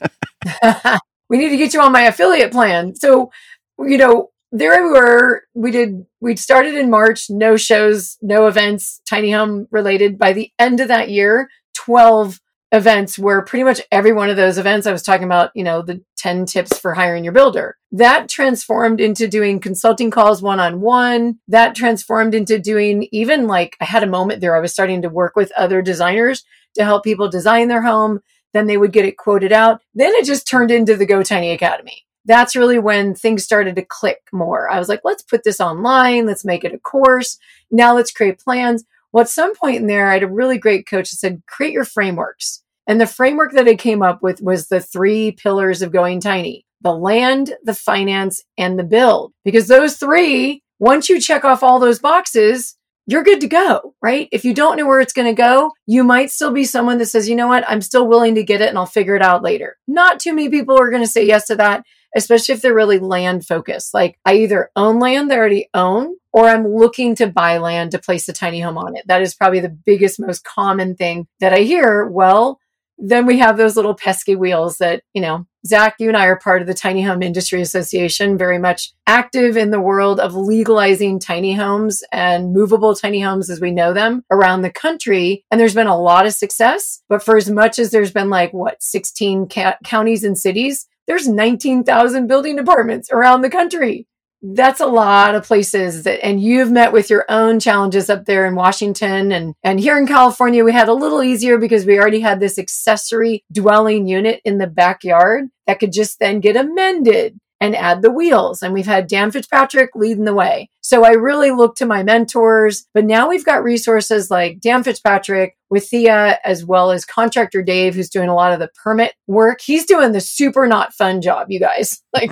we 1.30 1.38
need 1.38 1.50
to 1.50 1.58
get 1.58 1.74
you 1.74 1.82
on 1.82 1.92
my 1.92 2.02
affiliate 2.02 2.52
plan. 2.52 2.96
So, 2.96 3.32
you 3.80 3.98
know, 3.98 4.32
there 4.52 4.82
we 4.84 4.90
were. 4.90 5.44
We 5.54 5.72
did. 5.72 6.06
We 6.22 6.36
started 6.36 6.76
in 6.76 6.90
March. 6.90 7.30
No 7.30 7.58
shows, 7.58 8.18
no 8.22 8.48
events, 8.48 9.02
tiny 9.08 9.32
home 9.32 9.68
related. 9.72 10.18
By 10.18 10.34
the 10.34 10.52
end 10.58 10.80
of 10.80 10.88
that 10.88 11.10
year, 11.10 11.50
12 11.78 12.40
events 12.74 13.18
where 13.18 13.42
pretty 13.44 13.64
much 13.64 13.82
every 13.92 14.12
one 14.12 14.30
of 14.30 14.36
those 14.36 14.58
events 14.58 14.88
I 14.88 14.92
was 14.92 15.04
talking 15.04 15.24
about, 15.24 15.52
you 15.56 15.64
know, 15.64 15.82
the 15.82 16.04
10 16.18 16.46
tips 16.46 16.78
for 16.78 16.94
hiring 16.94 17.24
your 17.24 17.32
builder. 17.32 17.78
That 17.92 18.28
transformed 18.28 19.00
into 19.00 19.28
doing 19.28 19.60
consulting 19.60 20.12
calls 20.12 20.42
one 20.42 20.60
on 20.60 20.82
one. 20.82 21.40
That 21.48 21.76
transformed 21.76 22.36
into 22.36 22.60
doing 22.60 23.08
even 23.12 23.48
like 23.48 23.78
I 23.80 23.86
had 23.86 24.04
a 24.04 24.08
moment 24.08 24.42
there 24.42 24.56
I 24.56 24.60
was 24.60 24.74
starting 24.74 25.02
to 25.04 25.10
work 25.10 25.36
with 25.36 25.52
other 25.56 25.82
designers 25.82 26.44
to 26.76 26.84
help 26.84 27.04
people 27.04 27.30
design 27.30 27.70
their 27.70 27.84
home. 27.84 28.20
Then 28.54 28.68
they 28.68 28.78
would 28.78 28.92
get 28.92 29.06
it 29.06 29.18
quoted 29.18 29.54
out. 29.54 29.82
Then 29.94 30.14
it 30.16 30.26
just 30.26 30.48
turned 30.48 30.72
into 30.72 30.98
the 30.98 31.06
Go 31.06 31.24
Tiny 31.24 31.52
Academy. 31.52 32.06
That's 32.26 32.58
really 32.58 32.80
when 32.80 33.16
things 33.16 33.46
started 33.46 33.78
to 33.78 33.86
click 33.86 34.24
more. 34.34 34.70
I 34.70 34.80
was 34.80 34.90
like, 34.90 35.02
let's 35.06 35.24
put 35.24 35.46
this 35.46 35.62
online. 35.62 36.26
Let's 36.26 36.44
make 36.44 36.66
it 36.66 36.74
a 36.74 36.80
course. 36.80 37.38
Now 37.72 37.96
let's 37.96 38.12
create 38.12 38.40
plans. 38.40 38.84
Well, 39.18 39.24
at 39.24 39.30
some 39.30 39.56
point 39.56 39.78
in 39.78 39.88
there, 39.88 40.12
I 40.12 40.14
had 40.14 40.22
a 40.22 40.28
really 40.28 40.60
great 40.60 40.86
coach 40.86 41.10
that 41.10 41.16
said, 41.16 41.42
create 41.48 41.74
your 41.74 41.86
frameworks. 41.86 42.62
And 42.86 43.02
the 43.02 43.08
framework 43.08 43.54
that 43.54 43.68
I 43.68 43.74
came 43.74 44.04
up 44.04 44.22
with 44.22 44.44
was 44.44 44.68
the 44.68 44.80
three 44.80 45.32
pillars 45.32 45.82
of 45.82 45.92
going 45.92 46.20
tiny 46.20 46.68
the 46.82 46.94
land, 46.94 47.56
the 47.64 47.74
finance, 47.74 48.44
and 48.60 48.78
the 48.78 48.84
build. 48.84 49.34
Because 49.44 49.68
those 49.68 49.98
three, 49.98 50.62
once 50.78 51.10
you 51.10 51.20
check 51.20 51.44
off 51.44 51.64
all 51.64 51.80
those 51.80 51.98
boxes, 51.98 52.78
you're 53.08 53.24
good 53.24 53.42
to 53.42 53.48
go, 53.48 53.96
right? 54.04 54.30
If 54.32 54.46
you 54.46 54.54
don't 54.54 54.78
know 54.78 54.86
where 54.86 55.02
it's 55.02 55.14
going 55.14 55.34
to 55.36 55.42
go, 55.42 55.72
you 55.88 56.04
might 56.04 56.30
still 56.30 56.52
be 56.52 56.64
someone 56.64 57.00
that 57.00 57.08
says, 57.08 57.28
you 57.28 57.36
know 57.36 57.48
what, 57.48 57.68
I'm 57.68 57.82
still 57.82 58.08
willing 58.08 58.36
to 58.36 58.44
get 58.44 58.62
it 58.62 58.70
and 58.70 58.78
I'll 58.78 58.86
figure 58.86 59.16
it 59.16 59.24
out 59.24 59.42
later. 59.42 59.78
Not 59.88 60.20
too 60.20 60.36
many 60.36 60.50
people 60.50 60.80
are 60.80 60.92
going 60.92 61.02
to 61.02 61.10
say 61.10 61.26
yes 61.26 61.48
to 61.48 61.56
that 61.56 61.84
especially 62.18 62.56
if 62.56 62.62
they're 62.62 62.74
really 62.74 63.00
land 63.00 63.46
focused. 63.46 63.94
Like 63.94 64.20
I 64.26 64.36
either 64.38 64.72
own 64.76 65.00
land 65.00 65.32
they 65.32 65.38
already 65.38 65.70
own 65.74 66.16
or 66.34 66.50
I'm 66.50 66.68
looking 66.68 67.16
to 67.16 67.28
buy 67.28 67.60
land 67.60 67.92
to 67.92 68.00
place 68.00 68.28
a 68.28 68.34
tiny 68.34 68.60
home 68.60 68.78
on 68.78 68.98
it. 68.98 69.08
That 69.08 69.22
is 69.22 69.36
probably 69.36 69.60
the 69.60 69.70
biggest, 69.70 70.20
most 70.20 70.44
common 70.44 70.96
thing 70.96 71.28
that 71.40 71.54
I 71.54 71.60
hear. 71.60 72.06
Well, 72.06 72.60
then 72.98 73.26
we 73.26 73.38
have 73.40 73.58
those 73.58 73.76
little 73.76 73.94
pesky 73.94 74.36
wheels 74.36 74.78
that, 74.80 75.04
you 75.14 75.22
know, 75.22 75.46
Zack, 75.66 75.96
you 76.00 76.08
and 76.08 76.18
I 76.18 76.26
are 76.28 76.40
part 76.40 76.62
of 76.62 76.68
the 76.68 76.74
Tiny 76.74 77.04
Home 77.04 77.22
Industry 77.22 77.62
Association, 77.62 78.38
very 78.38 78.58
much 78.58 78.94
active 79.06 79.58
in 79.58 79.70
the 79.70 79.82
world 79.82 80.20
of 80.20 80.34
legalizing 80.34 81.20
tiny 81.20 81.54
homes 81.54 82.04
and 82.12 82.54
movable 82.54 82.96
tiny 82.96 83.20
homes 83.20 83.50
as 83.50 83.60
we 83.60 83.72
know 83.72 83.94
them 83.94 84.24
around 84.32 84.62
the 84.62 84.72
country. 84.72 85.44
And 85.52 85.60
there's 85.60 85.76
been 85.76 85.88
a 85.88 86.00
lot 86.00 86.26
of 86.26 86.34
success. 86.34 87.04
But 87.10 87.22
for 87.22 87.38
as 87.38 87.50
much 87.50 87.80
as 87.80 87.92
there's 87.92 88.12
been 88.12 88.30
like, 88.30 88.54
what, 88.54 88.82
16 88.82 89.50
ca- 89.50 89.78
counties 89.84 90.24
and 90.24 90.38
cities, 90.38 90.88
there's 91.08 91.28
19,000 91.28 92.28
building 92.28 92.56
departments 92.56 93.10
around 93.12 93.42
the 93.42 93.50
country. 93.50 94.08
That's 94.42 94.82
a 94.82 94.86
lot 94.86 95.34
of 95.34 95.46
places 95.46 96.04
that, 96.04 96.24
and 96.24 96.42
you've 96.42 96.70
met 96.70 96.94
with 96.94 97.10
your 97.10 97.26
own 97.28 97.60
challenges 97.60 98.10
up 98.10 98.26
there 98.26 98.46
in 98.46 98.54
Washington 98.54 99.32
and, 99.32 99.56
and 99.64 99.80
here 99.80 99.98
in 99.98 100.06
California, 100.06 100.64
we 100.64 100.74
had 100.74 100.90
a 100.90 100.94
little 100.94 101.24
easier 101.24 101.58
because 101.58 101.86
we 101.86 101.98
already 101.98 102.20
had 102.20 102.40
this 102.40 102.60
accessory 102.60 103.44
dwelling 103.52 104.08
unit 104.08 104.42
in 104.46 104.60
the 104.60 104.68
backyard 104.68 105.46
that 105.66 105.80
could 105.80 105.92
just 105.92 106.20
then 106.20 106.40
get 106.40 106.56
amended 106.56 107.40
and 107.60 107.76
add 107.76 108.02
the 108.02 108.12
wheels. 108.12 108.62
And 108.62 108.74
we've 108.74 108.86
had 108.86 109.08
Dan 109.08 109.32
Fitzpatrick 109.32 109.92
leading 109.96 110.26
the 110.26 110.34
way. 110.34 110.70
So 110.82 111.04
I 111.04 111.12
really 111.12 111.52
look 111.52 111.76
to 111.76 111.86
my 111.86 112.04
mentors, 112.04 112.86
but 112.94 113.06
now 113.06 113.28
we've 113.28 113.46
got 113.46 113.64
resources 113.64 114.32
like 114.32 114.62
Dan 114.62 114.84
Fitzpatrick 114.84 115.58
with 115.70 115.90
THIA, 115.90 116.38
as 116.46 116.64
well 116.64 116.92
as 116.92 117.04
contractor 117.04 117.62
Dave, 117.62 117.96
who's 117.96 118.10
doing 118.10 118.30
a 118.30 118.36
lot 118.36 118.54
of 118.54 118.60
the 118.60 118.70
permit 118.82 119.14
work. 119.28 119.60
He's 119.62 119.86
doing 119.86 120.12
the 120.12 120.22
super 120.22 120.68
not 120.68 120.94
fun 120.94 121.22
job, 121.22 121.48
you 121.50 121.60
guys. 121.60 122.02
Like, 122.14 122.32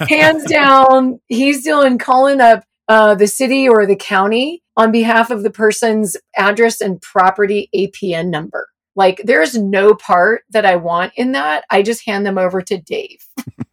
hands 0.08 0.44
down, 0.44 1.20
he's 1.28 1.62
doing 1.62 1.98
calling 1.98 2.40
up 2.40 2.64
uh, 2.88 3.14
the 3.14 3.28
city 3.28 3.68
or 3.68 3.86
the 3.86 3.94
county 3.94 4.62
on 4.76 4.90
behalf 4.90 5.30
of 5.30 5.44
the 5.44 5.50
person's 5.50 6.16
address 6.36 6.80
and 6.80 7.00
property 7.00 7.68
APN 7.76 8.28
number. 8.28 8.68
Like, 8.96 9.20
there's 9.24 9.56
no 9.56 9.94
part 9.94 10.42
that 10.50 10.66
I 10.66 10.74
want 10.74 11.12
in 11.14 11.30
that. 11.32 11.64
I 11.70 11.82
just 11.82 12.04
hand 12.04 12.26
them 12.26 12.38
over 12.38 12.60
to 12.62 12.78
Dave. 12.78 13.24